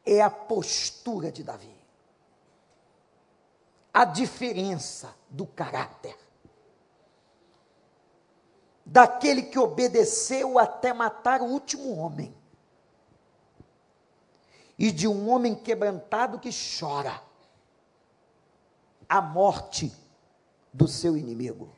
é 0.06 0.22
a 0.22 0.30
postura 0.30 1.32
de 1.32 1.44
Davi. 1.44 1.74
A 3.94 4.04
diferença 4.04 5.16
do 5.30 5.46
caráter. 5.46 6.18
Daquele 8.86 9.44
que 9.44 9.58
obedeceu 9.58 10.60
até 10.60 10.94
matar 10.94 11.42
o 11.42 11.46
último 11.46 11.96
homem. 11.98 12.36
E 14.78 14.92
de 14.92 15.08
um 15.08 15.30
homem 15.30 15.56
quebrantado 15.56 16.40
que 16.40 16.50
chora 16.52 17.22
a 19.08 19.22
morte 19.22 19.94
do 20.74 20.88
seu 20.88 21.16
inimigo. 21.16 21.74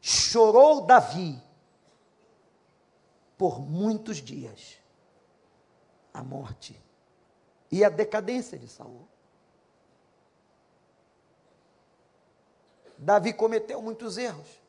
Chorou 0.00 0.82
Davi 0.84 1.40
por 3.38 3.60
muitos 3.60 4.18
dias 4.18 4.78
a 6.12 6.22
morte 6.22 6.78
e 7.70 7.84
a 7.84 7.88
decadência 7.88 8.58
de 8.58 8.68
Saul. 8.68 9.08
Davi 12.98 13.32
cometeu 13.32 13.80
muitos 13.80 14.18
erros. 14.18 14.60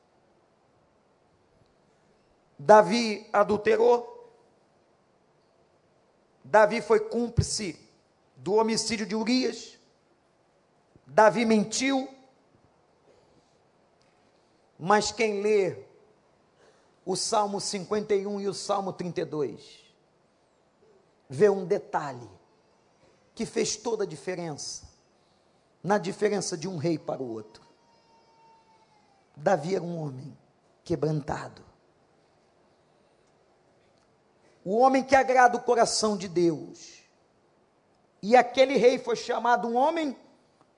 Davi 2.57 3.29
adulterou. 3.31 4.12
Davi 6.43 6.81
foi 6.81 6.99
cúmplice 6.99 7.79
do 8.35 8.53
homicídio 8.53 9.05
de 9.05 9.15
Urias. 9.15 9.77
Davi 11.07 11.45
mentiu. 11.45 12.09
Mas 14.77 15.11
quem 15.11 15.41
lê 15.41 15.77
o 17.05 17.15
Salmo 17.15 17.61
51 17.61 18.41
e 18.41 18.47
o 18.47 18.53
Salmo 18.53 18.91
32 18.91 19.83
vê 21.29 21.49
um 21.49 21.65
detalhe 21.65 22.29
que 23.33 23.45
fez 23.45 23.75
toda 23.75 24.03
a 24.03 24.07
diferença 24.07 24.91
na 25.83 25.97
diferença 25.97 26.57
de 26.57 26.67
um 26.67 26.77
rei 26.77 26.97
para 26.97 27.21
o 27.21 27.29
outro. 27.29 27.61
Davi 29.35 29.75
era 29.75 29.83
um 29.83 29.97
homem 29.97 30.37
quebrantado. 30.83 31.61
O 34.63 34.77
homem 34.77 35.03
que 35.03 35.15
agrada 35.15 35.57
o 35.57 35.61
coração 35.61 36.15
de 36.17 36.27
Deus. 36.27 37.03
E 38.21 38.35
aquele 38.35 38.77
rei 38.77 38.97
foi 38.97 39.15
chamado 39.15 39.67
um 39.67 39.75
homem 39.75 40.15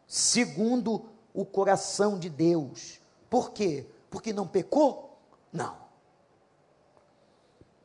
segundo 0.07 1.09
o 1.33 1.45
coração 1.45 2.17
de 2.17 2.29
Deus. 2.29 2.99
Por 3.29 3.51
quê? 3.51 3.85
Porque 4.09 4.33
não 4.33 4.47
pecou? 4.47 5.19
Não. 5.51 5.77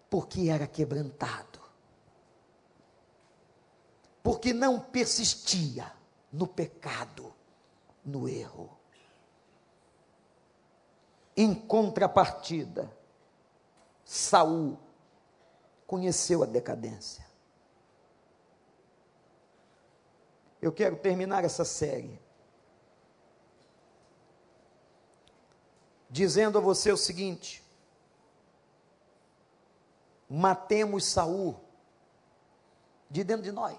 Porque 0.09 0.49
era 0.49 0.67
quebrantado. 0.67 1.61
Porque 4.23 4.53
não 4.53 4.81
persistia 4.81 5.93
no 6.33 6.47
pecado, 6.47 7.33
no 8.05 8.29
erro. 8.29 8.71
Em 11.37 11.55
contrapartida, 11.55 12.91
Saul 14.05 14.79
conheceu 15.91 16.45
a 16.45 16.47
decadência. 16.47 17.27
Eu 20.63 20.71
quero 20.71 20.97
terminar 20.97 21.45
essa 21.45 21.65
série 21.65 22.17
dizendo 26.09 26.59
a 26.59 26.61
você 26.61 26.93
o 26.93 26.97
seguinte: 26.97 27.61
matemos 30.29 31.07
Saul 31.07 31.59
de 33.11 33.25
dentro 33.25 33.43
de 33.43 33.51
nós. 33.51 33.77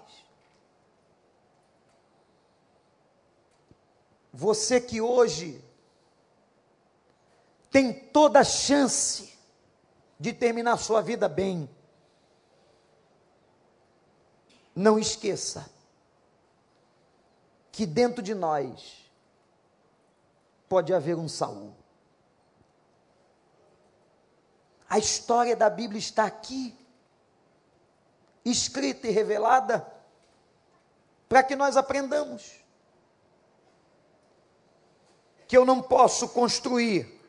Você 4.34 4.82
que 4.82 5.00
hoje 5.00 5.64
tem 7.70 7.90
toda 7.90 8.40
a 8.40 8.44
chance 8.44 9.32
de 10.20 10.34
terminar 10.34 10.76
sua 10.76 11.00
vida 11.00 11.26
bem, 11.26 11.71
não 14.74 14.98
esqueça 14.98 15.70
que 17.70 17.86
dentro 17.86 18.22
de 18.22 18.34
nós 18.34 19.10
pode 20.68 20.92
haver 20.92 21.16
um 21.16 21.28
Saul. 21.28 21.74
A 24.88 24.98
história 24.98 25.56
da 25.56 25.70
Bíblia 25.70 25.98
está 25.98 26.24
aqui, 26.24 26.76
escrita 28.44 29.06
e 29.06 29.10
revelada, 29.10 29.86
para 31.28 31.42
que 31.42 31.56
nós 31.56 31.76
aprendamos 31.76 32.62
que 35.48 35.56
eu 35.56 35.66
não 35.66 35.82
posso 35.82 36.30
construir 36.30 37.20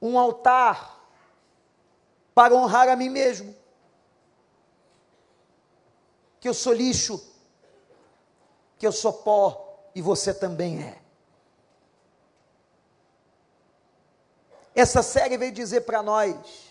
um 0.00 0.16
altar 0.16 1.00
para 2.32 2.54
honrar 2.54 2.88
a 2.88 2.94
mim 2.94 3.08
mesmo, 3.08 3.54
que 6.40 6.48
eu 6.48 6.54
sou 6.54 6.72
lixo, 6.72 7.22
que 8.78 8.86
eu 8.86 8.92
sou 8.92 9.12
pó 9.12 9.78
e 9.94 10.00
você 10.00 10.32
também 10.32 10.82
é. 10.82 11.00
Essa 14.74 15.02
série 15.02 15.36
veio 15.36 15.52
dizer 15.52 15.82
para 15.82 16.02
nós 16.02 16.70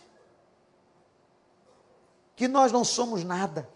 que 2.36 2.48
nós 2.48 2.72
não 2.72 2.84
somos 2.84 3.24
nada. 3.24 3.70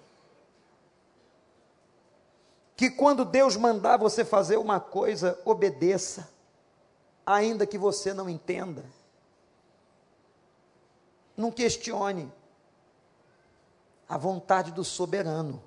Que 2.75 2.89
quando 2.89 3.23
Deus 3.23 3.55
mandar 3.55 3.97
você 3.97 4.25
fazer 4.25 4.57
uma 4.57 4.79
coisa, 4.79 5.39
obedeça, 5.45 6.27
ainda 7.25 7.67
que 7.67 7.77
você 7.77 8.13
não 8.13 8.27
entenda. 8.27 8.83
Não 11.37 11.51
questione 11.51 12.31
a 14.07 14.17
vontade 14.17 14.71
do 14.71 14.83
soberano, 14.83 15.61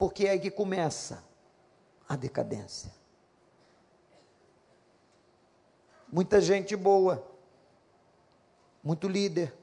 porque 0.00 0.26
é 0.26 0.30
aí 0.30 0.40
que 0.40 0.50
começa 0.50 1.22
a 2.08 2.16
decadência. 2.16 3.00
muita 6.12 6.40
gente 6.40 6.74
boa, 6.74 7.24
muito 8.82 9.08
líder, 9.08 9.56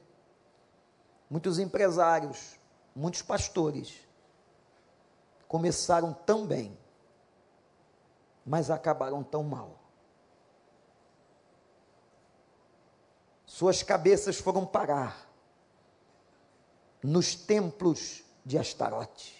muitos 1.28 1.58
empresários, 1.58 2.58
muitos 2.94 3.22
pastores 3.22 4.06
começaram 5.46 6.12
tão 6.12 6.46
bem, 6.46 6.78
mas 8.44 8.70
acabaram 8.70 9.22
tão 9.22 9.42
mal. 9.42 9.78
Suas 13.44 13.82
cabeças 13.82 14.38
foram 14.38 14.64
parar 14.64 15.26
nos 17.02 17.34
templos 17.34 18.22
de 18.44 18.58
Astarote. 18.58 19.37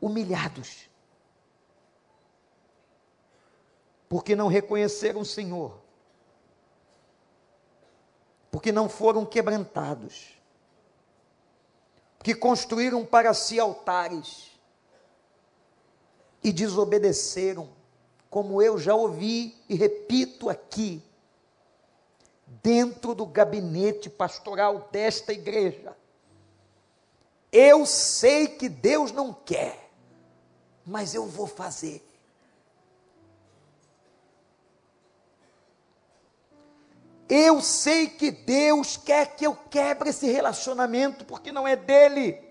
Humilhados 0.00 0.90
porque 4.10 4.34
não 4.34 4.48
reconheceram 4.48 5.20
o 5.20 5.24
Senhor, 5.24 5.78
porque 8.50 8.72
não 8.72 8.88
foram 8.88 9.24
quebrantados, 9.24 10.36
porque 12.18 12.34
construíram 12.34 13.06
para 13.06 13.32
si 13.32 13.60
altares 13.60 14.50
e 16.42 16.52
desobedeceram, 16.52 17.68
como 18.28 18.60
eu 18.60 18.76
já 18.78 18.96
ouvi 18.96 19.56
e 19.68 19.76
repito 19.76 20.50
aqui, 20.50 21.00
dentro 22.64 23.14
do 23.14 23.24
gabinete 23.24 24.10
pastoral 24.10 24.88
desta 24.90 25.32
igreja. 25.32 25.96
Eu 27.52 27.86
sei 27.86 28.48
que 28.48 28.68
Deus 28.68 29.12
não 29.12 29.32
quer, 29.32 29.79
mas 30.86 31.14
eu 31.14 31.26
vou 31.26 31.46
fazer. 31.46 32.06
Eu 37.28 37.60
sei 37.60 38.08
que 38.08 38.32
Deus 38.32 38.96
quer 38.96 39.36
que 39.36 39.46
eu 39.46 39.54
quebre 39.54 40.10
esse 40.10 40.26
relacionamento, 40.26 41.24
porque 41.24 41.52
não 41.52 41.66
é 41.66 41.76
dele. 41.76 42.42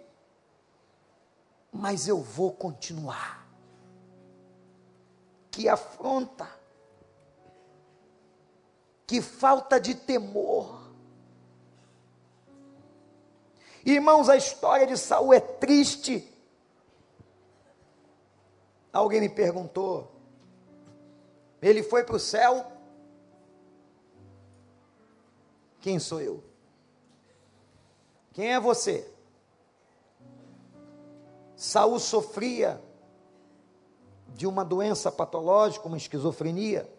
Mas 1.69 2.07
eu 2.07 2.21
vou 2.21 2.53
continuar. 2.53 3.45
Que 5.51 5.67
afronta. 5.67 6.47
Que 9.05 9.21
falta 9.21 9.81
de 9.81 9.95
temor. 9.95 10.79
Irmãos, 13.85 14.29
a 14.29 14.37
história 14.37 14.87
de 14.87 14.97
Saul 14.97 15.33
é 15.33 15.41
triste. 15.41 16.28
Alguém 18.91 19.21
me 19.21 19.29
perguntou. 19.29 20.11
Ele 21.61 21.83
foi 21.83 22.03
para 22.03 22.15
o 22.15 22.19
céu 22.19 22.79
quem 25.81 25.97
sou 25.97 26.21
eu? 26.21 26.43
Quem 28.33 28.53
é 28.53 28.59
você? 28.59 29.09
Saul 31.55 31.99
sofria 31.99 32.81
de 34.29 34.45
uma 34.45 34.63
doença 34.63 35.11
patológica, 35.11 35.87
uma 35.87 35.97
esquizofrenia. 35.97 36.89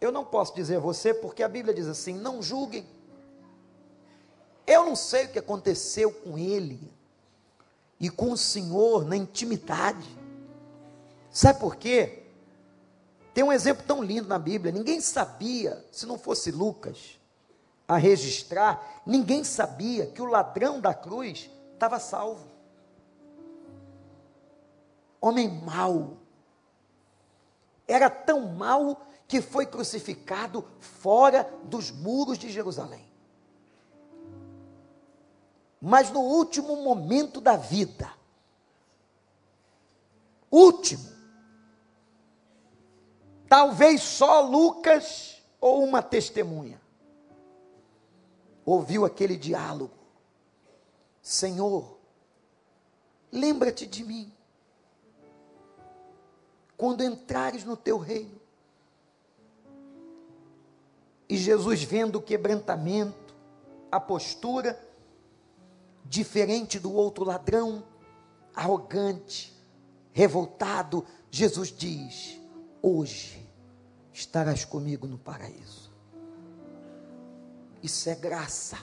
Eu 0.00 0.12
não 0.12 0.24
posso 0.24 0.54
dizer 0.54 0.78
você 0.78 1.12
porque 1.12 1.42
a 1.42 1.48
Bíblia 1.48 1.74
diz 1.74 1.86
assim: 1.86 2.14
não 2.14 2.42
julguem. 2.42 2.86
Eu 4.66 4.84
não 4.84 4.94
sei 4.94 5.26
o 5.26 5.32
que 5.32 5.38
aconteceu 5.38 6.12
com 6.12 6.38
ele 6.38 6.92
e 8.00 8.08
com 8.08 8.32
o 8.32 8.36
Senhor 8.36 9.04
na 9.04 9.16
intimidade. 9.16 10.08
Sabe 11.30 11.58
por 11.58 11.76
quê? 11.76 12.24
Tem 13.34 13.44
um 13.44 13.52
exemplo 13.52 13.84
tão 13.86 14.02
lindo 14.02 14.28
na 14.28 14.38
Bíblia. 14.38 14.72
Ninguém 14.72 15.00
sabia, 15.00 15.84
se 15.92 16.06
não 16.06 16.18
fosse 16.18 16.50
Lucas 16.50 17.18
a 17.86 17.96
registrar, 17.96 19.02
ninguém 19.06 19.42
sabia 19.44 20.06
que 20.06 20.20
o 20.20 20.26
ladrão 20.26 20.80
da 20.80 20.92
cruz 20.92 21.50
estava 21.72 21.98
salvo. 21.98 22.46
Homem 25.20 25.48
mau. 25.48 26.18
Era 27.86 28.10
tão 28.10 28.48
mau 28.48 29.06
que 29.26 29.40
foi 29.40 29.66
crucificado 29.66 30.64
fora 30.80 31.48
dos 31.64 31.90
muros 31.90 32.38
de 32.38 32.50
Jerusalém. 32.50 33.07
Mas 35.80 36.10
no 36.10 36.20
último 36.20 36.76
momento 36.82 37.40
da 37.40 37.56
vida, 37.56 38.12
último, 40.50 41.18
Talvez 43.48 44.02
só 44.02 44.42
Lucas 44.42 45.42
ou 45.60 45.82
uma 45.82 46.02
testemunha 46.02 46.80
ouviu 48.64 49.06
aquele 49.06 49.36
diálogo. 49.36 49.96
Senhor, 51.22 51.98
lembra-te 53.32 53.86
de 53.86 54.04
mim 54.04 54.30
quando 56.76 57.02
entrares 57.02 57.64
no 57.64 57.76
teu 57.76 57.96
reino. 57.96 58.38
E 61.26 61.36
Jesus, 61.36 61.82
vendo 61.82 62.16
o 62.16 62.22
quebrantamento, 62.22 63.34
a 63.90 63.98
postura 63.98 64.78
diferente 66.08 66.78
do 66.78 66.92
outro 66.92 67.24
ladrão, 67.24 67.84
arrogante, 68.54 69.54
revoltado, 70.12 71.04
Jesus 71.30 71.70
diz: 71.70 72.40
Hoje 72.82 73.48
estarás 74.12 74.64
comigo 74.64 75.06
no 75.06 75.18
paraíso. 75.18 75.92
Isso 77.82 78.08
é 78.08 78.14
graça. 78.14 78.78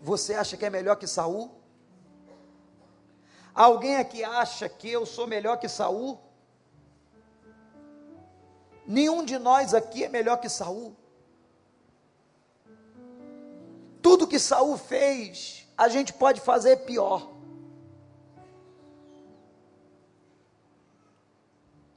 Você 0.00 0.34
acha 0.34 0.56
que 0.56 0.64
é 0.64 0.70
melhor 0.70 0.96
que 0.96 1.06
Saul? 1.06 1.50
Alguém 3.54 3.96
aqui 3.96 4.24
acha 4.24 4.68
que 4.68 4.88
eu 4.88 5.04
sou 5.04 5.26
melhor 5.26 5.58
que 5.58 5.68
Saul? 5.68 6.18
Nenhum 8.86 9.24
de 9.24 9.38
nós 9.38 9.72
aqui 9.72 10.04
é 10.04 10.08
melhor 10.08 10.38
que 10.38 10.48
Saul. 10.48 10.96
Tudo 14.04 14.26
que 14.26 14.38
Saul 14.38 14.76
fez, 14.76 15.66
a 15.78 15.88
gente 15.88 16.12
pode 16.12 16.38
fazer 16.38 16.84
pior. 16.84 17.32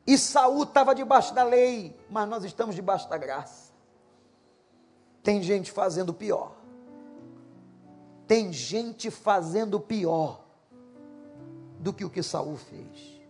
E 0.08 0.18
Saul 0.18 0.64
estava 0.64 0.96
debaixo 0.96 1.34
da 1.34 1.44
lei, 1.44 1.94
mas 2.10 2.30
nós 2.30 2.46
estamos 2.46 2.74
debaixo 2.76 3.10
da 3.10 3.18
graça. 3.18 3.74
Tem 5.22 5.44
gente 5.44 5.70
fazendo 5.70 6.14
pior. 6.14 6.56
Tem 8.26 8.54
gente 8.54 9.12
fazendo 9.12 9.78
pior 9.78 10.46
do 11.78 11.92
que 11.92 12.06
o 12.06 12.10
que 12.10 12.24
Saul 12.24 12.56
fez. 12.56 13.22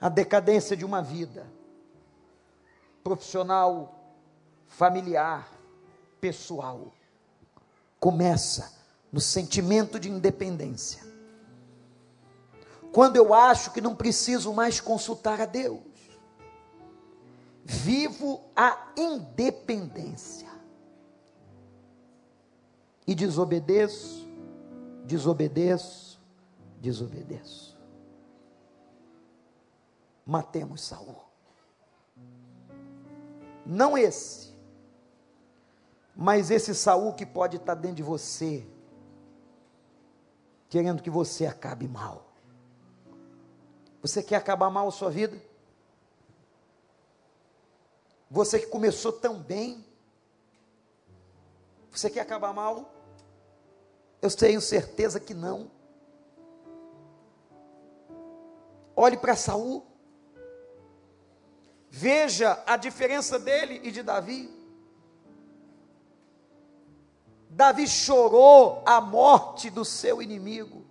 A 0.00 0.08
decadência 0.08 0.76
de 0.76 0.84
uma 0.84 1.02
vida 1.02 1.50
profissional, 3.02 3.92
familiar, 4.68 5.58
pessoal 6.20 6.92
começa 7.98 8.72
no 9.12 9.20
sentimento 9.20 9.98
de 9.98 10.10
independência 10.10 11.10
quando 12.92 13.16
eu 13.16 13.32
acho 13.32 13.72
que 13.72 13.80
não 13.80 13.94
preciso 13.94 14.52
mais 14.52 14.80
consultar 14.80 15.40
a 15.40 15.46
Deus. 15.46 15.80
Vivo 17.64 18.42
a 18.54 18.92
independência. 18.96 20.48
E 23.06 23.14
desobedeço, 23.14 24.28
desobedeço, 25.04 26.20
desobedeço. 26.80 27.78
Matemos 30.26 30.82
Saul. 30.82 31.16
Não 33.64 33.96
esse, 33.96 34.49
mas 36.20 36.50
esse 36.50 36.74
Saul 36.74 37.14
que 37.14 37.24
pode 37.24 37.56
estar 37.56 37.74
dentro 37.74 37.96
de 37.96 38.02
você, 38.02 38.66
querendo 40.68 41.02
que 41.02 41.08
você 41.08 41.46
acabe 41.46 41.88
mal. 41.88 42.30
Você 44.02 44.22
quer 44.22 44.36
acabar 44.36 44.68
mal 44.68 44.86
a 44.86 44.90
sua 44.90 45.08
vida? 45.08 45.42
Você 48.30 48.58
que 48.58 48.66
começou 48.66 49.12
tão 49.12 49.40
bem, 49.40 49.82
você 51.90 52.10
quer 52.10 52.20
acabar 52.20 52.52
mal? 52.52 52.92
Eu 54.20 54.30
tenho 54.30 54.60
certeza 54.60 55.18
que 55.18 55.32
não. 55.32 55.70
Olhe 58.94 59.16
para 59.16 59.34
Saul. 59.34 59.86
Veja 61.88 62.62
a 62.66 62.76
diferença 62.76 63.38
dele 63.38 63.80
e 63.82 63.90
de 63.90 64.02
Davi. 64.02 64.59
Davi 67.50 67.88
chorou 67.88 68.80
a 68.86 69.00
morte 69.00 69.68
do 69.70 69.84
seu 69.84 70.22
inimigo. 70.22 70.84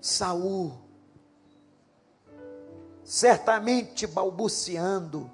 Saul, 0.00 0.72
certamente 3.04 4.06
balbuciando 4.06 5.30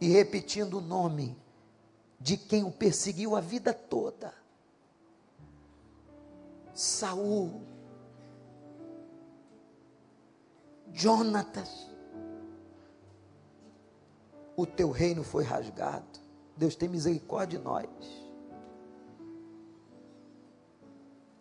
e 0.00 0.08
repetindo 0.08 0.78
o 0.78 0.80
nome 0.80 1.36
de 2.18 2.38
quem 2.38 2.64
o 2.64 2.70
perseguiu 2.70 3.36
a 3.36 3.40
vida 3.40 3.74
toda. 3.74 4.32
Saul, 6.72 7.60
Jonatas, 10.94 11.90
o 14.56 14.64
teu 14.64 14.90
reino 14.90 15.22
foi 15.22 15.44
rasgado. 15.44 16.25
Deus 16.56 16.74
tem 16.74 16.88
misericórdia 16.88 17.58
de 17.58 17.64
nós. 17.64 17.86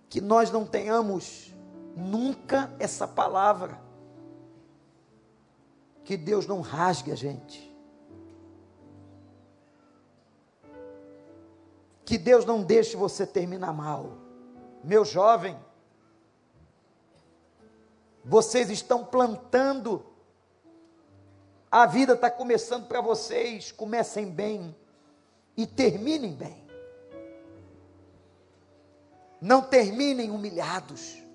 Que 0.10 0.20
nós 0.20 0.52
não 0.52 0.66
tenhamos 0.66 1.54
nunca 1.96 2.74
essa 2.80 3.08
palavra. 3.08 3.80
Que 6.04 6.18
Deus 6.18 6.46
não 6.46 6.62
rasgue 6.62 7.12
a 7.12 7.16
gente. 7.16 7.74
Que 12.04 12.18
Deus 12.18 12.46
não 12.46 12.62
deixe 12.62 12.96
você 12.96 13.26
terminar 13.26 13.74
mal. 13.74 14.18
Meu 14.84 15.04
jovem, 15.04 15.58
vocês 18.24 18.70
estão 18.70 19.04
plantando, 19.04 20.06
a 21.72 21.86
vida 21.86 22.14
está 22.14 22.30
começando 22.30 22.88
para 22.88 23.02
vocês. 23.02 23.72
Comecem 23.72 24.30
bem 24.30 24.76
e 25.56 25.66
terminem 25.66 26.34
bem. 26.34 26.66
Não 29.42 29.62
terminem 29.62 30.32
humilhados 30.32 31.26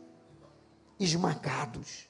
esmagados. 1.00 2.08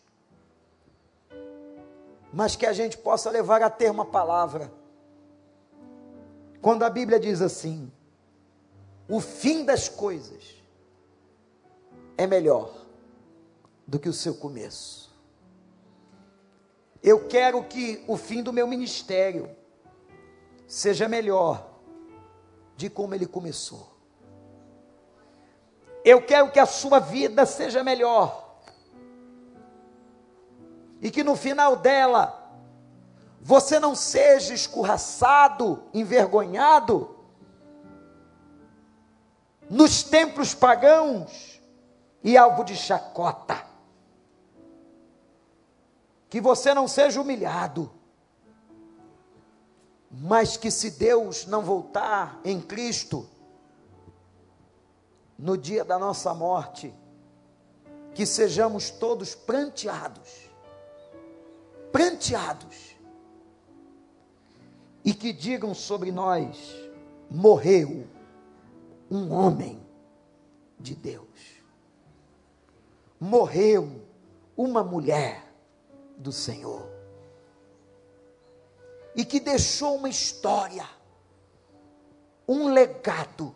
Mas 2.33 2.57
que 2.57 2.67
a 2.67 2.73
gente 2.73 2.99
possa 2.99 3.31
levar 3.31 3.63
a 3.63 3.71
ter 3.71 3.91
uma 3.91 4.05
palavra. 4.05 4.73
Quando 6.61 6.83
a 6.83 6.91
Bíblia 6.91 7.19
diz 7.19 7.41
assim: 7.41 7.91
o 9.09 9.21
fim 9.21 9.65
das 9.65 9.89
coisas 9.89 10.57
é 12.19 12.27
melhor 12.27 12.75
do 13.87 13.99
que 13.99 14.09
o 14.09 14.13
seu 14.13 14.35
começo. 14.35 15.09
Eu 17.03 17.27
quero 17.27 17.65
que 17.65 18.05
o 18.07 18.17
fim 18.17 18.43
do 18.43 18.53
meu 18.53 18.67
ministério 18.67 19.49
seja 20.67 21.09
melhor 21.09 21.70
de 22.81 22.89
como 22.89 23.15
ele 23.15 23.27
começou. 23.27 23.87
Eu 26.03 26.25
quero 26.25 26.51
que 26.51 26.59
a 26.59 26.65
sua 26.65 26.99
vida 26.99 27.45
seja 27.45 27.85
melhor 27.85 28.59
e 31.03 31.11
que 31.11 31.23
no 31.23 31.37
final 31.37 31.77
dela 31.77 32.51
você 33.39 33.79
não 33.79 33.95
seja 33.95 34.55
escorraçado, 34.55 35.85
envergonhado 35.93 37.17
nos 39.69 40.03
templos 40.03 40.55
pagãos 40.55 41.61
e 42.25 42.35
alvo 42.35 42.65
de 42.65 42.77
chacota. 42.77 43.63
Que 46.31 46.41
você 46.41 46.73
não 46.73 46.89
seja 46.89 47.21
humilhado, 47.21 47.93
mas 50.11 50.57
que 50.57 50.71
se 50.71 50.91
Deus 50.91 51.47
não 51.47 51.63
voltar 51.63 52.41
em 52.45 52.61
Cristo, 52.61 53.29
no 55.39 55.57
dia 55.57 55.85
da 55.85 55.99
nossa 55.99 56.35
morte, 56.35 56.93
que 58.15 58.27
sejamos 58.27 58.91
todos 58.91 59.35
pranteados 59.35 60.51
pranteados, 61.93 62.97
e 65.05 65.15
que 65.15 65.33
digam 65.33 65.75
sobre 65.75 66.13
nós: 66.13 66.75
morreu 67.31 68.07
um 69.11 69.33
homem 69.33 69.81
de 70.79 70.95
Deus, 70.95 71.63
morreu 73.19 74.03
uma 74.57 74.83
mulher 74.83 75.53
do 76.17 76.33
Senhor, 76.33 76.87
e 79.15 79.25
que 79.25 79.41
deixou 79.41 79.97
uma 79.97 80.09
história, 80.09 80.89
um 82.49 82.73
legado, 82.73 83.55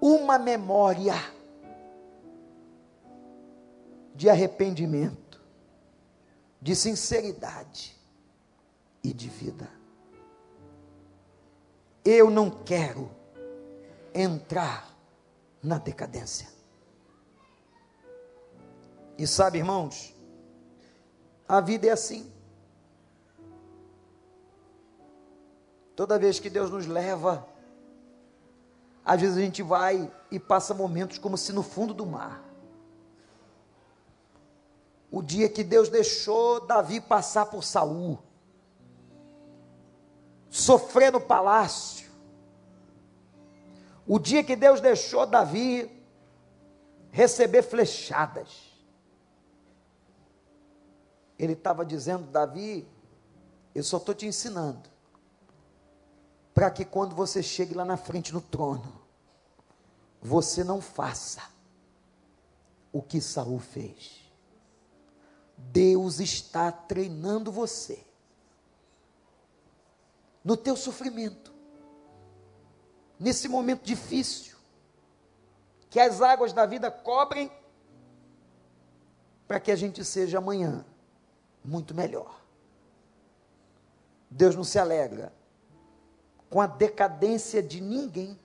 uma 0.00 0.38
memória 0.38 1.14
de 4.14 4.28
arrependimento 4.28 5.30
de 6.60 6.76
sinceridade 6.76 7.96
e 9.02 9.12
de 9.12 9.28
vida. 9.28 9.68
Eu 12.04 12.30
não 12.30 12.50
quero 12.50 13.10
entrar 14.14 14.94
na 15.62 15.78
decadência. 15.78 16.48
E 19.16 19.26
sabe, 19.26 19.58
irmãos, 19.58 20.14
a 21.46 21.60
vida 21.60 21.86
é 21.86 21.90
assim. 21.90 22.30
Toda 26.00 26.18
vez 26.18 26.40
que 26.40 26.48
Deus 26.48 26.70
nos 26.70 26.86
leva, 26.86 27.46
às 29.04 29.20
vezes 29.20 29.36
a 29.36 29.40
gente 29.42 29.62
vai 29.62 30.10
e 30.30 30.40
passa 30.40 30.72
momentos 30.72 31.18
como 31.18 31.36
se 31.36 31.52
no 31.52 31.62
fundo 31.62 31.92
do 31.92 32.06
mar 32.06 32.42
o 35.10 35.20
dia 35.20 35.46
que 35.46 35.62
Deus 35.62 35.90
deixou 35.90 36.66
Davi 36.66 37.02
passar 37.02 37.44
por 37.50 37.62
Saul, 37.62 38.18
sofrer 40.48 41.12
no 41.12 41.20
palácio, 41.20 42.10
o 44.06 44.18
dia 44.18 44.42
que 44.42 44.56
Deus 44.56 44.80
deixou 44.80 45.26
Davi 45.26 46.02
receber 47.10 47.60
flechadas. 47.60 48.72
Ele 51.38 51.52
estava 51.52 51.84
dizendo, 51.84 52.24
Davi, 52.24 52.88
eu 53.74 53.82
só 53.82 53.98
estou 53.98 54.14
te 54.14 54.24
ensinando, 54.24 54.88
para 56.60 56.70
que 56.70 56.84
quando 56.84 57.16
você 57.16 57.42
chegue 57.42 57.72
lá 57.72 57.86
na 57.86 57.96
frente 57.96 58.34
no 58.34 58.40
trono, 58.42 59.00
você 60.20 60.62
não 60.62 60.78
faça 60.78 61.40
o 62.92 63.00
que 63.00 63.18
Saul 63.18 63.58
fez. 63.58 64.30
Deus 65.56 66.20
está 66.20 66.70
treinando 66.70 67.50
você 67.50 68.04
no 70.44 70.54
teu 70.54 70.76
sofrimento, 70.76 71.50
nesse 73.18 73.48
momento 73.48 73.82
difícil, 73.82 74.54
que 75.88 75.98
as 75.98 76.20
águas 76.20 76.52
da 76.52 76.66
vida 76.66 76.90
cobrem, 76.90 77.50
para 79.48 79.58
que 79.58 79.72
a 79.72 79.76
gente 79.76 80.04
seja 80.04 80.36
amanhã 80.36 80.84
muito 81.64 81.94
melhor. 81.94 82.38
Deus 84.30 84.54
não 84.54 84.62
se 84.62 84.78
alegra 84.78 85.39
com 86.50 86.60
a 86.60 86.66
decadência 86.66 87.62
de 87.62 87.80
ninguém. 87.80 88.38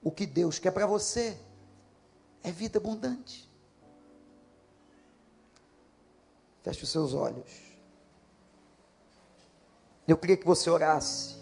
O 0.00 0.10
que 0.10 0.24
Deus 0.24 0.58
quer 0.58 0.70
para 0.70 0.86
você 0.86 1.36
é 2.42 2.50
vida 2.50 2.78
abundante. 2.78 3.50
Feche 6.62 6.84
os 6.84 6.90
seus 6.90 7.12
olhos. 7.12 7.50
Eu 10.06 10.16
queria 10.16 10.36
que 10.36 10.46
você 10.46 10.70
orasse 10.70 11.36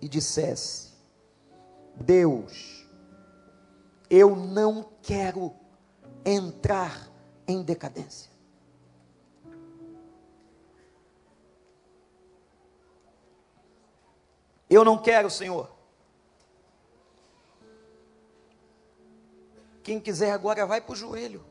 e 0.00 0.08
dissesse: 0.08 0.90
Deus, 1.96 2.86
eu 4.08 4.36
não 4.36 4.90
quero 5.02 5.54
entrar 6.24 7.10
em 7.46 7.62
decadência. 7.62 8.30
Eu 14.70 14.84
não 14.84 14.96
quero, 14.96 15.28
Senhor. 15.28 15.68
Quem 19.82 19.98
quiser 19.98 20.30
agora, 20.30 20.64
vai 20.64 20.80
para 20.80 20.92
o 20.92 20.96
joelho. 20.96 21.44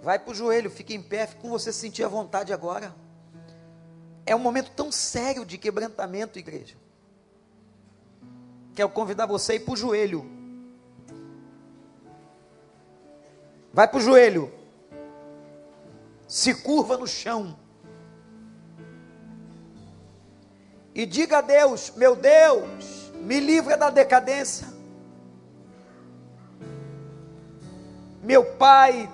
Vai 0.00 0.16
para 0.16 0.30
o 0.30 0.34
joelho, 0.34 0.70
fique 0.70 0.94
em 0.94 1.02
pé, 1.02 1.26
fique 1.26 1.42
com 1.42 1.50
você 1.50 1.72
sentir 1.72 2.04
a 2.04 2.08
vontade 2.08 2.52
agora. 2.52 2.94
É 4.24 4.36
um 4.36 4.38
momento 4.38 4.70
tão 4.70 4.92
sério 4.92 5.44
de 5.44 5.58
quebrantamento, 5.58 6.38
igreja. 6.38 6.76
Quero 8.76 8.90
convidar 8.90 9.26
você 9.26 9.52
a 9.52 9.54
ir 9.56 9.60
para 9.60 9.74
o 9.74 9.76
joelho. 9.76 10.24
Vai 13.72 13.88
para 13.88 13.98
o 13.98 14.00
joelho. 14.00 14.52
Se 16.28 16.54
curva 16.54 16.96
no 16.96 17.06
chão. 17.06 17.58
E 20.98 21.06
diga 21.06 21.38
a 21.38 21.40
Deus: 21.40 21.92
Meu 21.94 22.16
Deus, 22.16 23.12
me 23.20 23.38
livra 23.38 23.76
da 23.76 23.88
decadência. 23.88 24.66
Meu 28.20 28.44
Pai, 28.44 29.08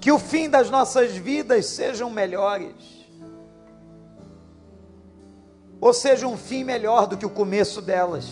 que 0.00 0.10
o 0.10 0.18
fim 0.18 0.48
das 0.48 0.70
nossas 0.70 1.14
vidas 1.14 1.66
sejam 1.66 2.08
melhores. 2.08 2.74
Ou 5.78 5.92
seja, 5.92 6.26
um 6.26 6.38
fim 6.38 6.64
melhor 6.64 7.06
do 7.06 7.18
que 7.18 7.26
o 7.26 7.30
começo 7.30 7.82
delas. 7.82 8.28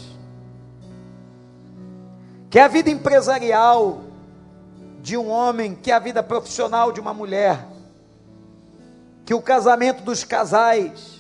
Que 2.48 2.59
a 2.59 2.68
vida 2.68 2.88
empresarial 2.88 4.00
de 5.02 5.14
um 5.14 5.28
homem, 5.28 5.74
que 5.74 5.92
a 5.92 5.98
vida 5.98 6.22
profissional 6.22 6.90
de 6.90 7.00
uma 7.00 7.12
mulher, 7.12 7.66
que 9.26 9.34
o 9.34 9.42
casamento 9.42 10.02
dos 10.02 10.24
casais, 10.24 11.18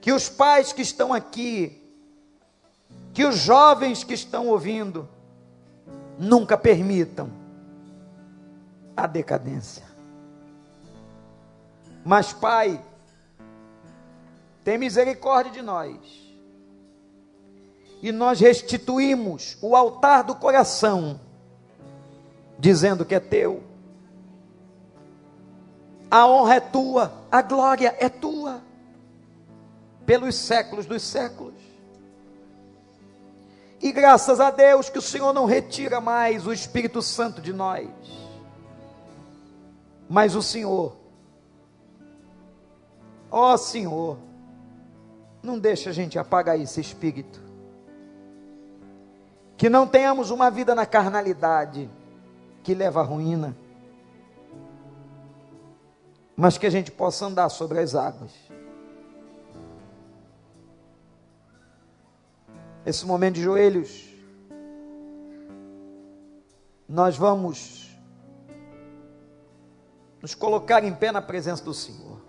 que 0.00 0.12
os 0.12 0.28
pais 0.28 0.72
que 0.72 0.82
estão 0.82 1.12
aqui, 1.12 1.80
que 3.12 3.24
os 3.24 3.36
jovens 3.36 4.02
que 4.02 4.14
estão 4.14 4.48
ouvindo, 4.48 5.08
nunca 6.18 6.56
permitam 6.56 7.30
a 8.96 9.06
decadência. 9.06 9.84
Mas, 12.04 12.32
Pai, 12.32 12.82
tem 14.64 14.78
misericórdia 14.78 15.52
de 15.52 15.62
nós. 15.62 15.96
E 18.02 18.10
nós 18.10 18.40
restituímos 18.40 19.58
o 19.60 19.76
altar 19.76 20.24
do 20.24 20.34
coração, 20.34 21.20
dizendo 22.58 23.04
que 23.04 23.14
é 23.14 23.20
teu. 23.20 23.62
A 26.10 26.26
honra 26.26 26.54
é 26.54 26.60
tua, 26.60 27.12
a 27.30 27.42
glória 27.42 27.94
é 27.98 28.08
tua, 28.08 28.62
pelos 30.10 30.34
séculos 30.34 30.86
dos 30.86 31.02
séculos. 31.02 31.54
E 33.80 33.92
graças 33.92 34.40
a 34.40 34.50
Deus 34.50 34.88
que 34.88 34.98
o 34.98 35.02
Senhor 35.02 35.32
não 35.32 35.44
retira 35.44 36.00
mais 36.00 36.48
o 36.48 36.52
Espírito 36.52 37.00
Santo 37.00 37.40
de 37.40 37.52
nós 37.52 37.88
mas 40.10 40.34
o 40.34 40.42
Senhor, 40.42 40.96
ó 43.30 43.56
Senhor, 43.56 44.18
não 45.40 45.56
deixa 45.56 45.90
a 45.90 45.92
gente 45.92 46.18
apagar 46.18 46.58
esse 46.58 46.80
espírito. 46.80 47.40
Que 49.56 49.70
não 49.70 49.86
tenhamos 49.86 50.32
uma 50.32 50.50
vida 50.50 50.74
na 50.74 50.84
carnalidade 50.84 51.88
que 52.64 52.74
leva 52.74 53.02
à 53.02 53.04
ruína, 53.04 53.56
mas 56.36 56.58
que 56.58 56.66
a 56.66 56.70
gente 56.70 56.90
possa 56.90 57.26
andar 57.26 57.48
sobre 57.48 57.78
as 57.78 57.94
águas. 57.94 58.32
Esse 62.84 63.04
momento 63.04 63.34
de 63.34 63.42
joelhos, 63.42 64.08
nós 66.88 67.16
vamos 67.16 67.90
nos 70.20 70.34
colocar 70.34 70.84
em 70.84 70.94
pé 70.94 71.12
na 71.12 71.22
presença 71.22 71.64
do 71.64 71.72
Senhor. 71.72 72.20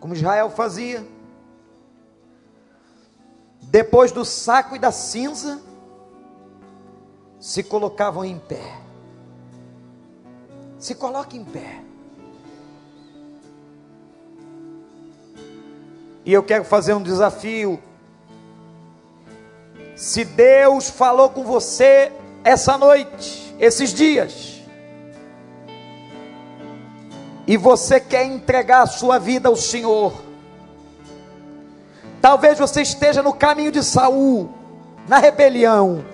Como 0.00 0.14
Israel 0.14 0.50
fazia. 0.50 1.06
Depois 3.62 4.12
do 4.12 4.24
saco 4.24 4.76
e 4.76 4.78
da 4.78 4.92
cinza, 4.92 5.60
se 7.40 7.62
colocavam 7.62 8.24
em 8.24 8.38
pé. 8.38 8.80
Se 10.78 10.94
coloque 10.94 11.36
em 11.36 11.44
pé. 11.44 11.82
E 16.24 16.32
eu 16.32 16.42
quero 16.42 16.64
fazer 16.64 16.94
um 16.94 17.02
desafio. 17.02 17.80
Se 19.96 20.26
Deus 20.26 20.90
falou 20.90 21.30
com 21.30 21.42
você 21.42 22.12
essa 22.44 22.76
noite, 22.76 23.56
esses 23.58 23.94
dias, 23.94 24.60
e 27.46 27.56
você 27.56 27.98
quer 27.98 28.26
entregar 28.26 28.82
a 28.82 28.86
sua 28.86 29.18
vida 29.18 29.48
ao 29.48 29.56
Senhor. 29.56 30.12
Talvez 32.20 32.58
você 32.58 32.82
esteja 32.82 33.22
no 33.22 33.32
caminho 33.32 33.72
de 33.72 33.82
Saul, 33.82 34.50
na 35.08 35.18
rebelião. 35.18 36.04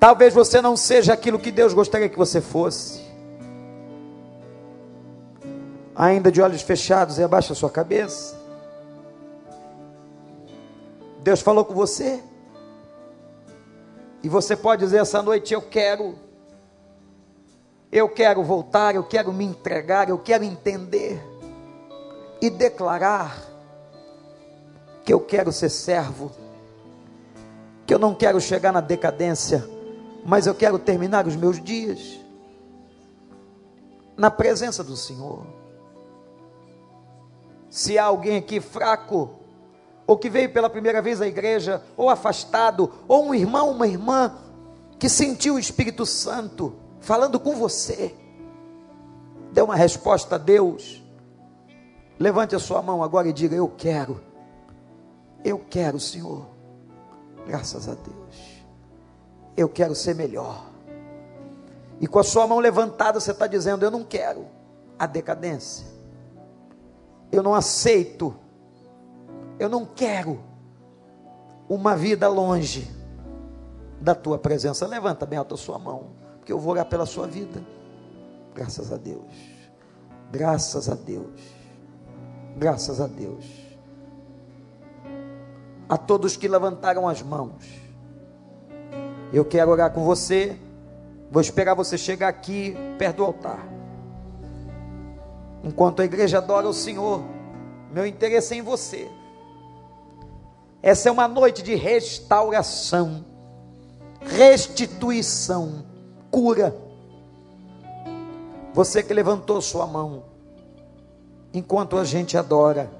Talvez 0.00 0.34
você 0.34 0.60
não 0.60 0.76
seja 0.76 1.12
aquilo 1.12 1.38
que 1.38 1.52
Deus 1.52 1.72
gostaria 1.72 2.08
que 2.08 2.18
você 2.18 2.40
fosse. 2.40 3.00
Ainda 5.94 6.32
de 6.32 6.42
olhos 6.42 6.62
fechados 6.62 7.18
e 7.18 7.22
abaixa 7.22 7.52
a 7.52 7.56
sua 7.56 7.70
cabeça. 7.70 8.41
Deus 11.22 11.40
falou 11.40 11.64
com 11.64 11.74
você. 11.74 12.22
E 14.22 14.28
você 14.28 14.56
pode 14.56 14.84
dizer 14.84 14.98
essa 14.98 15.22
noite: 15.22 15.54
Eu 15.54 15.62
quero 15.62 16.14
eu 17.92 18.08
quero 18.08 18.42
voltar, 18.42 18.94
eu 18.94 19.04
quero 19.04 19.34
me 19.34 19.44
entregar, 19.44 20.08
eu 20.08 20.18
quero 20.18 20.44
entender 20.44 21.22
e 22.40 22.48
declarar 22.48 23.36
que 25.04 25.12
eu 25.12 25.20
quero 25.20 25.52
ser 25.52 25.68
servo, 25.68 26.32
que 27.86 27.92
eu 27.92 27.98
não 27.98 28.14
quero 28.14 28.40
chegar 28.40 28.72
na 28.72 28.80
decadência, 28.80 29.68
mas 30.24 30.46
eu 30.46 30.54
quero 30.54 30.78
terminar 30.78 31.26
os 31.26 31.36
meus 31.36 31.62
dias 31.62 32.18
na 34.16 34.30
presença 34.30 34.82
do 34.82 34.96
Senhor. 34.96 35.44
Se 37.68 37.98
há 37.98 38.04
alguém 38.04 38.38
aqui 38.38 38.58
fraco, 38.58 39.41
ou 40.12 40.18
que 40.18 40.28
veio 40.28 40.52
pela 40.52 40.68
primeira 40.68 41.00
vez 41.00 41.22
à 41.22 41.26
igreja, 41.26 41.82
ou 41.96 42.10
afastado, 42.10 42.92
ou 43.08 43.28
um 43.28 43.34
irmão, 43.34 43.70
uma 43.70 43.88
irmã 43.88 44.36
que 44.98 45.08
sentiu 45.08 45.54
o 45.54 45.58
Espírito 45.58 46.04
Santo 46.04 46.74
falando 47.00 47.40
com 47.40 47.56
você, 47.56 48.14
dê 49.52 49.62
uma 49.62 49.74
resposta 49.74 50.34
a 50.34 50.38
Deus. 50.38 51.02
Levante 52.18 52.54
a 52.54 52.58
sua 52.58 52.82
mão 52.82 53.02
agora 53.02 53.26
e 53.26 53.32
diga: 53.32 53.56
Eu 53.56 53.68
quero, 53.68 54.20
eu 55.42 55.58
quero, 55.58 55.98
Senhor, 55.98 56.46
graças 57.46 57.88
a 57.88 57.94
Deus, 57.94 58.62
eu 59.56 59.66
quero 59.66 59.94
ser 59.94 60.14
melhor. 60.14 60.66
E 61.98 62.06
com 62.06 62.18
a 62.18 62.22
sua 62.22 62.46
mão 62.46 62.58
levantada, 62.58 63.18
você 63.18 63.30
está 63.30 63.46
dizendo: 63.46 63.82
Eu 63.82 63.90
não 63.90 64.04
quero 64.04 64.44
a 64.98 65.06
decadência, 65.06 65.86
eu 67.32 67.42
não 67.42 67.54
aceito 67.54 68.41
eu 69.64 69.68
não 69.68 69.84
quero 69.84 70.40
uma 71.68 71.96
vida 71.96 72.28
longe 72.28 72.90
da 74.00 74.14
tua 74.14 74.38
presença. 74.38 74.86
Levanta 74.86 75.24
bem 75.24 75.38
alta 75.38 75.54
a 75.54 75.58
sua 75.58 75.78
mão, 75.78 76.10
porque 76.38 76.52
eu 76.52 76.58
vou 76.58 76.72
orar 76.72 76.86
pela 76.86 77.06
sua 77.06 77.26
vida. 77.26 77.62
Graças 78.54 78.92
a 78.92 78.96
Deus. 78.96 79.22
Graças 80.30 80.88
a 80.88 80.94
Deus. 80.94 81.40
Graças 82.56 83.00
a 83.00 83.06
Deus. 83.06 83.44
A 85.88 85.96
todos 85.96 86.36
que 86.36 86.48
levantaram 86.48 87.08
as 87.08 87.22
mãos. 87.22 87.64
Eu 89.32 89.44
quero 89.44 89.70
orar 89.70 89.92
com 89.92 90.04
você. 90.04 90.58
Vou 91.30 91.40
esperar 91.40 91.74
você 91.74 91.96
chegar 91.96 92.28
aqui 92.28 92.76
perto 92.98 93.18
do 93.18 93.24
altar. 93.24 93.66
Enquanto 95.64 96.00
a 96.00 96.04
igreja 96.04 96.38
adora 96.38 96.68
o 96.68 96.74
Senhor, 96.74 97.22
meu 97.92 98.04
interesse 98.04 98.54
é 98.54 98.58
em 98.58 98.62
você. 98.62 99.08
Essa 100.82 101.08
é 101.08 101.12
uma 101.12 101.28
noite 101.28 101.62
de 101.62 101.76
restauração, 101.76 103.24
restituição, 104.20 105.86
cura. 106.30 106.76
Você 108.74 109.02
que 109.02 109.14
levantou 109.14 109.60
sua 109.60 109.86
mão, 109.86 110.24
enquanto 111.54 111.96
a 111.96 112.04
gente 112.04 112.36
adora, 112.36 112.90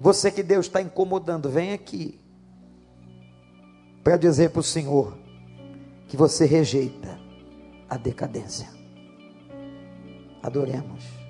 você 0.00 0.30
que 0.30 0.42
Deus 0.42 0.66
está 0.66 0.80
incomodando, 0.80 1.50
vem 1.50 1.72
aqui, 1.72 2.18
para 4.02 4.16
dizer 4.16 4.50
para 4.50 4.60
o 4.60 4.62
Senhor 4.62 5.18
que 6.08 6.16
você 6.16 6.46
rejeita 6.46 7.18
a 7.88 7.96
decadência. 7.96 8.68
Adoremos. 10.42 11.23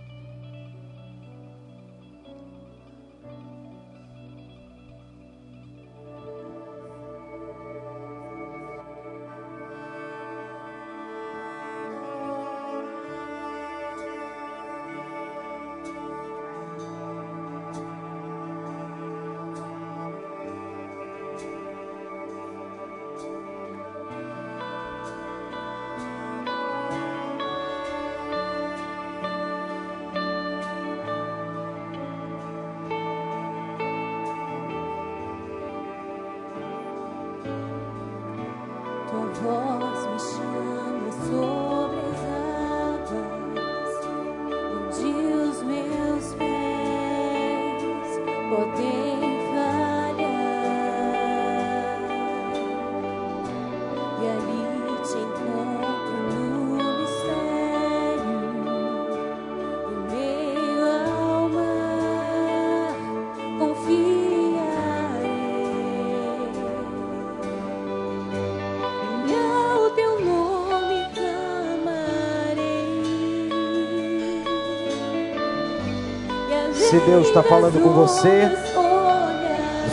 Deus 77.07 77.29
está 77.29 77.43
falando 77.43 77.83
com 77.83 77.91
você, 77.91 78.51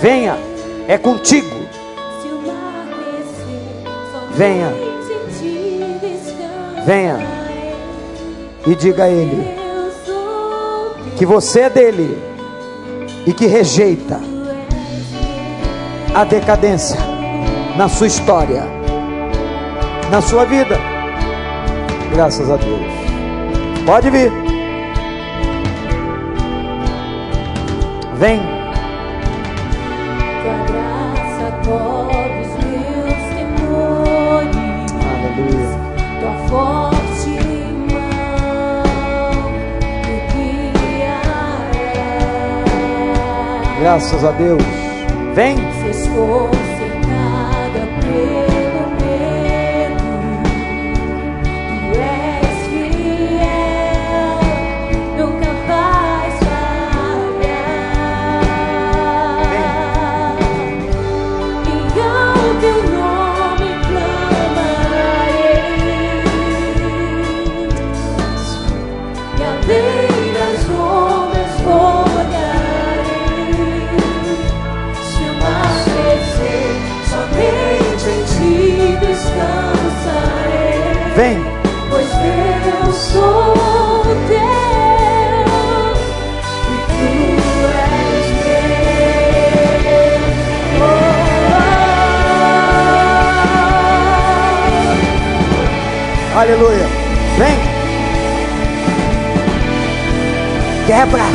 venha, 0.02 0.38
é 0.88 0.98
contigo. 0.98 1.62
Venha, 4.34 4.74
venha 6.86 7.20
e 8.66 8.76
diga 8.76 9.04
a 9.04 9.10
Ele 9.10 9.62
que 11.18 11.26
você 11.26 11.62
é 11.62 11.70
dele 11.70 12.18
e 13.28 13.34
que 13.34 13.46
rejeita 13.46 14.20
a 16.16 16.24
decadência 16.24 17.00
na 17.78 17.88
sua 17.88 18.08
história, 18.08 18.64
na 20.10 20.22
sua 20.22 20.46
vida. 20.46 20.80
Graças 22.12 22.50
a 22.50 22.56
Deus. 22.56 22.82
Pode 23.86 24.10
vir. 24.10 24.41
Vem. 28.22 28.40
Tua 30.44 30.58
graça 30.68 31.46
cobre 31.66 32.42
os 32.42 32.54
meus 32.64 33.22
temores. 33.34 34.62
Aleluia. 35.10 35.74
Tua 36.20 36.36
forte 36.48 37.34
mão 37.90 38.84
me 40.06 40.18
guiará. 41.00 41.66
Graças 43.80 44.22
a 44.24 44.32
Deus. 44.34 44.62
Vem. 45.34 45.58
Se 45.82 45.90
estou 45.90 46.52
Vem. 81.22 81.38
Pois 81.88 82.08
eu 82.08 82.92
sou 82.92 83.54
teu 84.28 84.42
e 86.66 86.76
tu 86.88 87.10
és 87.78 88.28
meu. 88.42 89.62
Oh. 96.34 96.40
Aleluia. 96.40 96.88
Vem. 97.38 97.58
Quebra. 100.88 101.26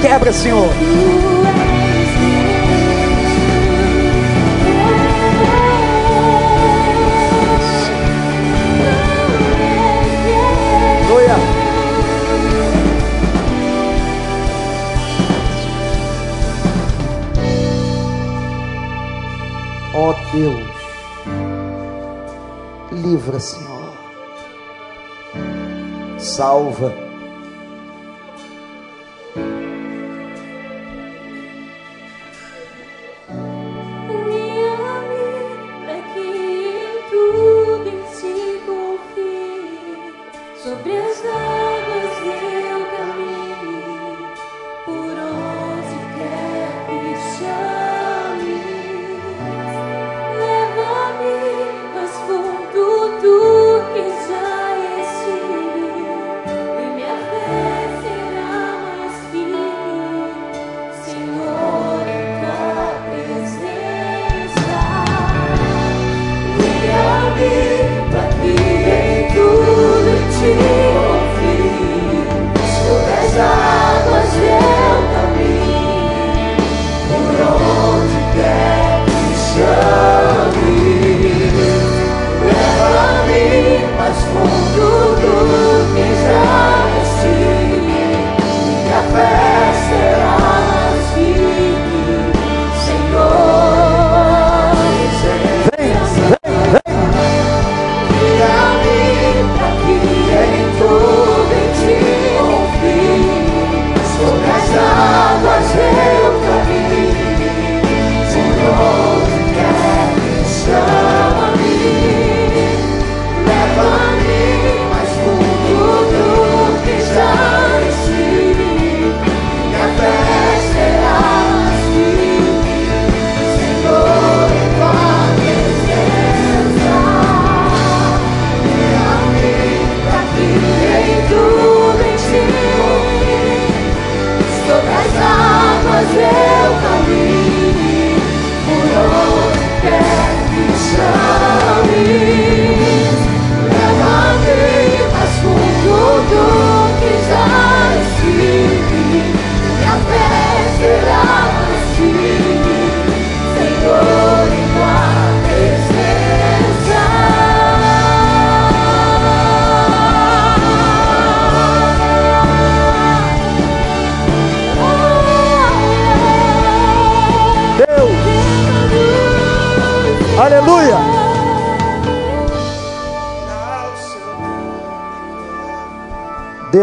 Quebra, 0.00 0.32
Senhor. 0.32 0.70
Deus, 20.36 20.68
livra, 22.92 23.40
Senhor, 23.40 23.90
salva. 26.18 27.05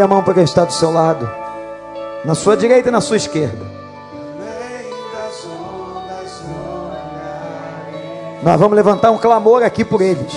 A 0.04 0.08
mão 0.08 0.22
para 0.22 0.34
quem 0.34 0.44
está 0.44 0.64
do 0.64 0.72
seu 0.72 0.90
lado, 0.90 1.28
na 2.24 2.34
sua 2.34 2.56
direita 2.56 2.88
e 2.88 2.92
na 2.92 3.00
sua 3.00 3.16
esquerda. 3.16 3.64
Nós 8.42 8.60
vamos 8.60 8.76
levantar 8.76 9.10
um 9.10 9.18
clamor 9.18 9.62
aqui 9.62 9.84
por 9.84 10.02
eles. 10.02 10.32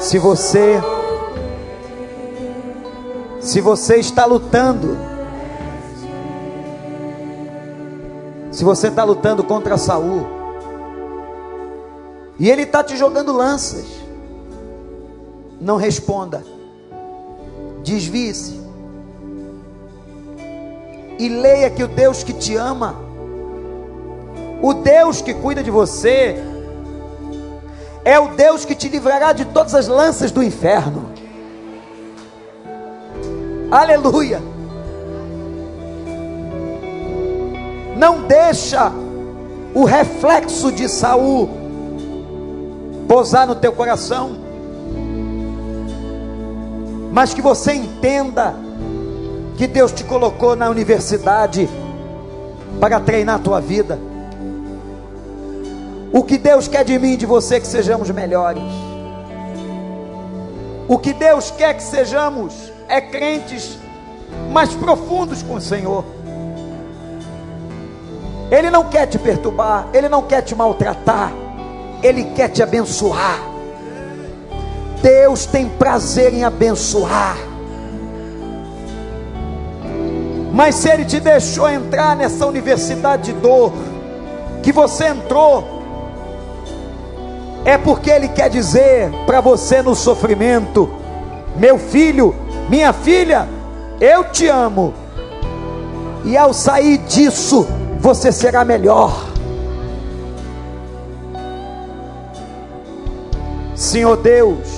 Se 0.00 0.18
você 0.18 0.82
se 3.40 3.60
você 3.60 3.96
está 3.96 4.26
lutando, 4.26 4.98
se 8.50 8.64
você 8.64 8.88
está 8.88 9.04
lutando 9.04 9.42
contra 9.44 9.78
Saul, 9.78 10.33
e 12.38 12.50
ele 12.50 12.62
está 12.62 12.82
te 12.82 12.96
jogando 12.96 13.32
lanças, 13.32 13.84
não 15.60 15.76
responda, 15.76 16.44
desvie-se, 17.82 18.60
e 21.18 21.28
leia 21.28 21.70
que 21.70 21.82
o 21.82 21.88
Deus 21.88 22.24
que 22.24 22.32
te 22.32 22.56
ama, 22.56 22.96
o 24.60 24.74
Deus 24.74 25.22
que 25.22 25.32
cuida 25.32 25.62
de 25.62 25.70
você, 25.70 26.36
é 28.04 28.18
o 28.18 28.28
Deus 28.28 28.64
que 28.64 28.74
te 28.74 28.88
livrará 28.88 29.32
de 29.32 29.44
todas 29.46 29.74
as 29.74 29.86
lanças 29.86 30.30
do 30.30 30.42
inferno. 30.42 31.10
Aleluia. 33.70 34.42
Não 37.96 38.22
deixa 38.22 38.92
o 39.74 39.84
reflexo 39.84 40.70
de 40.70 40.88
Saul 40.88 41.63
posar 43.08 43.46
no 43.46 43.54
teu 43.54 43.72
coração. 43.72 44.36
Mas 47.12 47.32
que 47.32 47.40
você 47.40 47.72
entenda 47.74 48.54
que 49.56 49.66
Deus 49.66 49.92
te 49.92 50.04
colocou 50.04 50.56
na 50.56 50.68
universidade 50.68 51.68
para 52.80 52.98
treinar 53.00 53.36
a 53.36 53.38
tua 53.38 53.60
vida. 53.60 53.98
O 56.12 56.22
que 56.22 56.38
Deus 56.38 56.68
quer 56.68 56.84
de 56.84 56.98
mim 56.98 57.12
e 57.12 57.16
de 57.16 57.26
você 57.26 57.56
é 57.56 57.60
que 57.60 57.66
sejamos 57.66 58.10
melhores. 58.10 58.62
O 60.86 60.98
que 60.98 61.12
Deus 61.12 61.50
quer 61.50 61.74
que 61.74 61.82
sejamos 61.82 62.72
é 62.88 63.00
crentes 63.00 63.78
mais 64.52 64.74
profundos 64.74 65.42
com 65.42 65.54
o 65.54 65.60
Senhor. 65.60 66.04
Ele 68.50 68.70
não 68.70 68.84
quer 68.84 69.06
te 69.06 69.18
perturbar, 69.18 69.88
ele 69.92 70.08
não 70.08 70.22
quer 70.22 70.42
te 70.42 70.54
maltratar, 70.54 71.32
ele 72.04 72.24
quer 72.36 72.48
te 72.50 72.62
abençoar. 72.62 73.40
Deus 75.00 75.46
tem 75.46 75.68
prazer 75.68 76.34
em 76.34 76.44
abençoar. 76.44 77.36
Mas 80.52 80.74
se 80.76 80.88
ele 80.90 81.06
te 81.06 81.18
deixou 81.18 81.68
entrar 81.68 82.14
nessa 82.14 82.46
universidade 82.46 83.32
de 83.32 83.40
dor, 83.40 83.72
que 84.62 84.70
você 84.70 85.08
entrou, 85.08 85.82
é 87.64 87.78
porque 87.78 88.10
ele 88.10 88.28
quer 88.28 88.50
dizer 88.50 89.10
para 89.24 89.40
você 89.40 89.80
no 89.80 89.94
sofrimento: 89.94 90.88
meu 91.56 91.78
filho, 91.78 92.34
minha 92.68 92.92
filha, 92.92 93.48
eu 93.98 94.24
te 94.24 94.46
amo. 94.46 94.92
E 96.24 96.36
ao 96.36 96.52
sair 96.52 96.98
disso, 96.98 97.66
você 97.98 98.30
será 98.30 98.64
melhor. 98.64 99.33
Senhor 103.74 104.16
Deus, 104.16 104.68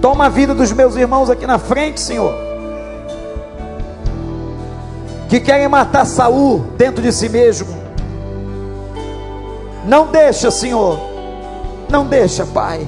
toma 0.00 0.26
a 0.26 0.28
vida 0.28 0.54
dos 0.54 0.72
meus 0.72 0.96
irmãos 0.96 1.30
aqui 1.30 1.46
na 1.46 1.58
frente, 1.58 2.00
Senhor. 2.00 2.34
Que 5.28 5.40
querem 5.40 5.68
matar 5.68 6.06
Saul 6.06 6.60
dentro 6.76 7.02
de 7.02 7.12
si 7.12 7.28
mesmo. 7.28 7.76
Não 9.84 10.06
deixa, 10.06 10.50
Senhor. 10.50 10.98
Não 11.88 12.06
deixa, 12.06 12.46
Pai 12.46 12.86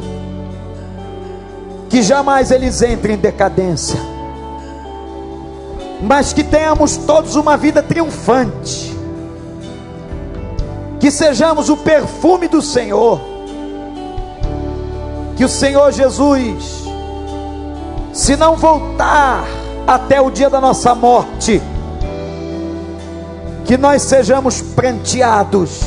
que 1.88 2.02
jamais 2.02 2.50
eles 2.50 2.82
entrem 2.82 3.16
em 3.16 3.18
decadência, 3.18 3.98
mas 6.02 6.32
que 6.32 6.44
tenhamos 6.44 6.96
todos 6.96 7.34
uma 7.34 7.56
vida 7.56 7.82
triunfante, 7.82 8.96
que 11.00 11.10
sejamos 11.10 11.68
o 11.70 11.76
perfume 11.76 12.46
do 12.46 12.60
Senhor, 12.60 13.20
que 15.38 15.44
o 15.44 15.48
Senhor 15.48 15.92
Jesus, 15.92 16.82
se 18.12 18.36
não 18.36 18.56
voltar 18.56 19.44
até 19.86 20.20
o 20.20 20.32
dia 20.32 20.50
da 20.50 20.60
nossa 20.60 20.96
morte, 20.96 21.62
que 23.64 23.76
nós 23.76 24.02
sejamos 24.02 24.60
pranteados 24.60 25.80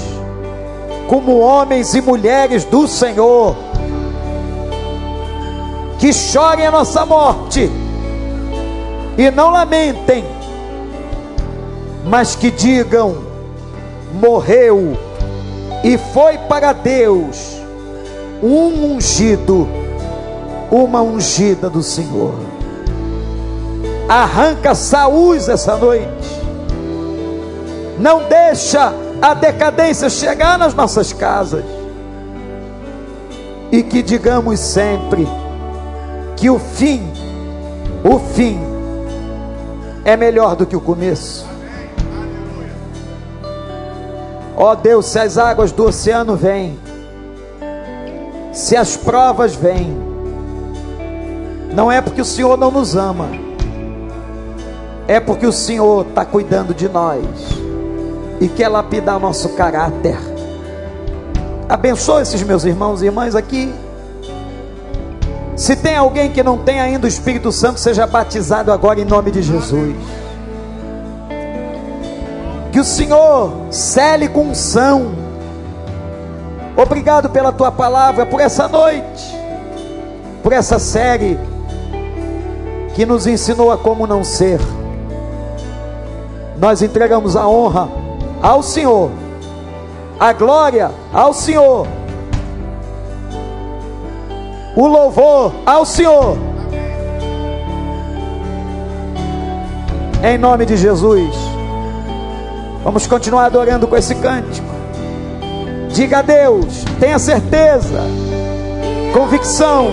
como 1.09 1.37
homens 1.39 1.93
e 1.93 1.99
mulheres 1.99 2.63
do 2.63 2.87
Senhor 2.87 3.57
que 5.99 6.13
chorem 6.13 6.65
a 6.65 6.71
nossa 6.71 7.05
morte 7.05 7.69
e 9.17 9.29
não 9.31 9.49
lamentem, 9.49 10.23
mas 12.05 12.35
que 12.35 12.49
digam: 12.49 13.17
morreu 14.13 14.97
e 15.83 15.97
foi 15.97 16.37
para 16.37 16.71
Deus 16.71 17.60
um 18.41 18.95
ungido, 18.95 19.67
uma 20.71 21.01
ungida 21.01 21.69
do 21.69 21.83
Senhor. 21.83 22.33
Arranca 24.09 24.73
saúde 24.73 25.49
essa 25.49 25.75
noite. 25.77 26.41
Não 27.99 28.23
deixa 28.27 28.93
a 29.21 29.33
decadência 29.33 30.09
chegar 30.09 30.57
nas 30.57 30.73
nossas 30.73 31.13
casas. 31.13 31.63
E 33.71 33.83
que 33.83 34.01
digamos 34.01 34.59
sempre: 34.59 35.27
que 36.35 36.49
o 36.49 36.57
fim, 36.57 37.07
o 38.03 38.19
fim 38.19 38.59
é 40.03 40.17
melhor 40.17 40.55
do 40.55 40.65
que 40.65 40.75
o 40.75 40.81
começo. 40.81 41.45
Ó 44.57 44.71
oh 44.71 44.75
Deus, 44.75 45.05
se 45.05 45.19
as 45.19 45.37
águas 45.37 45.71
do 45.71 45.85
oceano 45.85 46.35
vêm, 46.35 46.77
se 48.51 48.75
as 48.75 48.97
provas 48.97 49.55
vêm, 49.55 49.97
não 51.73 51.91
é 51.91 52.01
porque 52.01 52.21
o 52.21 52.25
Senhor 52.25 52.57
não 52.57 52.69
nos 52.69 52.95
ama, 52.95 53.29
é 55.07 55.19
porque 55.19 55.45
o 55.45 55.53
Senhor 55.53 56.05
está 56.07 56.25
cuidando 56.25 56.73
de 56.73 56.89
nós 56.89 57.25
e 58.39 58.47
quer 58.47 58.67
lapidar 58.67 59.19
nosso 59.19 59.49
caráter. 59.49 60.17
Abençoa 61.69 62.21
esses 62.21 62.43
meus 62.43 62.65
irmãos 62.65 63.01
e 63.01 63.05
irmãs 63.05 63.35
aqui. 63.35 63.73
Se 65.55 65.75
tem 65.75 65.95
alguém 65.95 66.31
que 66.31 66.43
não 66.43 66.57
tem 66.57 66.81
ainda 66.81 67.05
o 67.05 67.07
Espírito 67.07 67.51
Santo, 67.51 67.79
seja 67.79 68.05
batizado 68.07 68.71
agora 68.71 68.99
em 68.99 69.05
nome 69.05 69.31
de 69.31 69.41
Jesus. 69.41 69.95
Que 72.71 72.79
o 72.79 72.83
Senhor 72.83 73.53
cele 73.69 74.27
com 74.27 74.49
unção. 74.49 75.20
Obrigado 76.81 77.29
pela 77.29 77.51
tua 77.51 77.71
palavra, 77.71 78.25
por 78.25 78.39
essa 78.39 78.67
noite, 78.67 79.35
por 80.41 80.51
essa 80.51 80.79
série 80.79 81.39
que 82.95 83.05
nos 83.05 83.27
ensinou 83.27 83.71
a 83.71 83.77
como 83.77 84.07
não 84.07 84.23
ser. 84.23 84.59
Nós 86.57 86.81
entregamos 86.81 87.35
a 87.35 87.47
honra 87.47 87.89
ao 88.41 88.63
Senhor, 88.63 89.11
a 90.19 90.33
glória 90.33 90.91
ao 91.13 91.33
Senhor 91.33 91.87
o 94.75 94.87
louvor 94.87 95.53
ao 95.65 95.85
Senhor. 95.85 96.37
Em 100.23 100.37
nome 100.37 100.65
de 100.65 100.77
Jesus. 100.77 101.35
Vamos 102.83 103.05
continuar 103.05 103.45
adorando 103.45 103.87
com 103.87 103.95
esse 103.95 104.15
cântico. 104.15 104.70
Diga 105.93 106.19
a 106.19 106.21
Deus, 106.21 106.85
tenha 106.99 107.19
certeza, 107.19 108.01
convicção. 109.13 109.91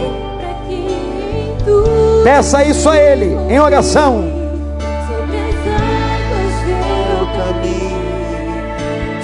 Peça 2.22 2.64
isso 2.64 2.88
a 2.88 2.96
Ele 2.96 3.36
em 3.48 3.58
oração. 3.58 4.38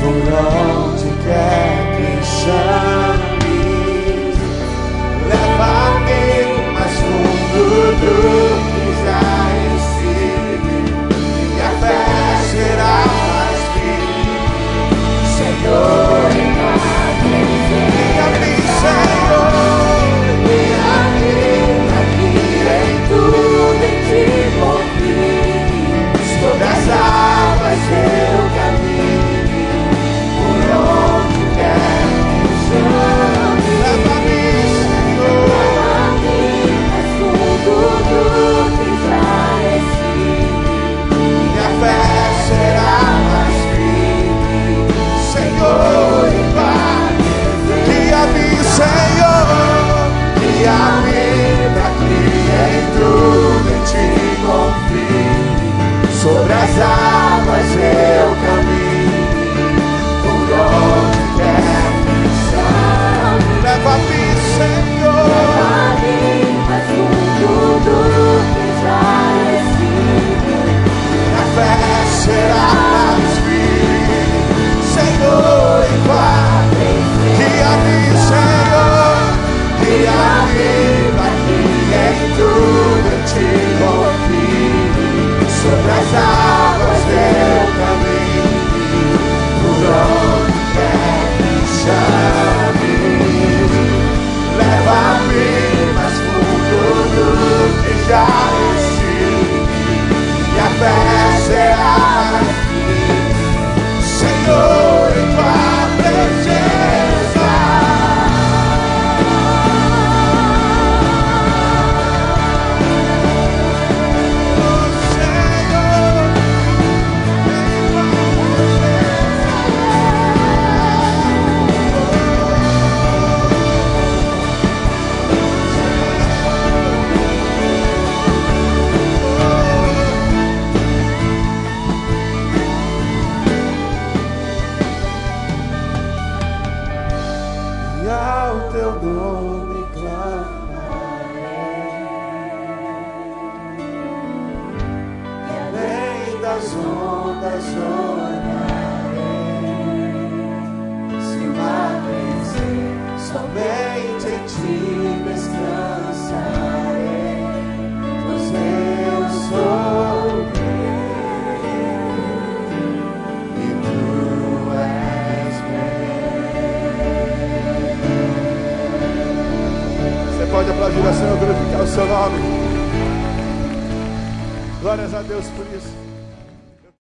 Por 0.01 0.11
onde 0.11 1.05
quer 1.25 1.75
que 1.97 2.27
chame 2.27 3.25
leva-me 5.29 6.73
mais 6.75 6.93
fundo 6.93 7.65
do 8.01 8.54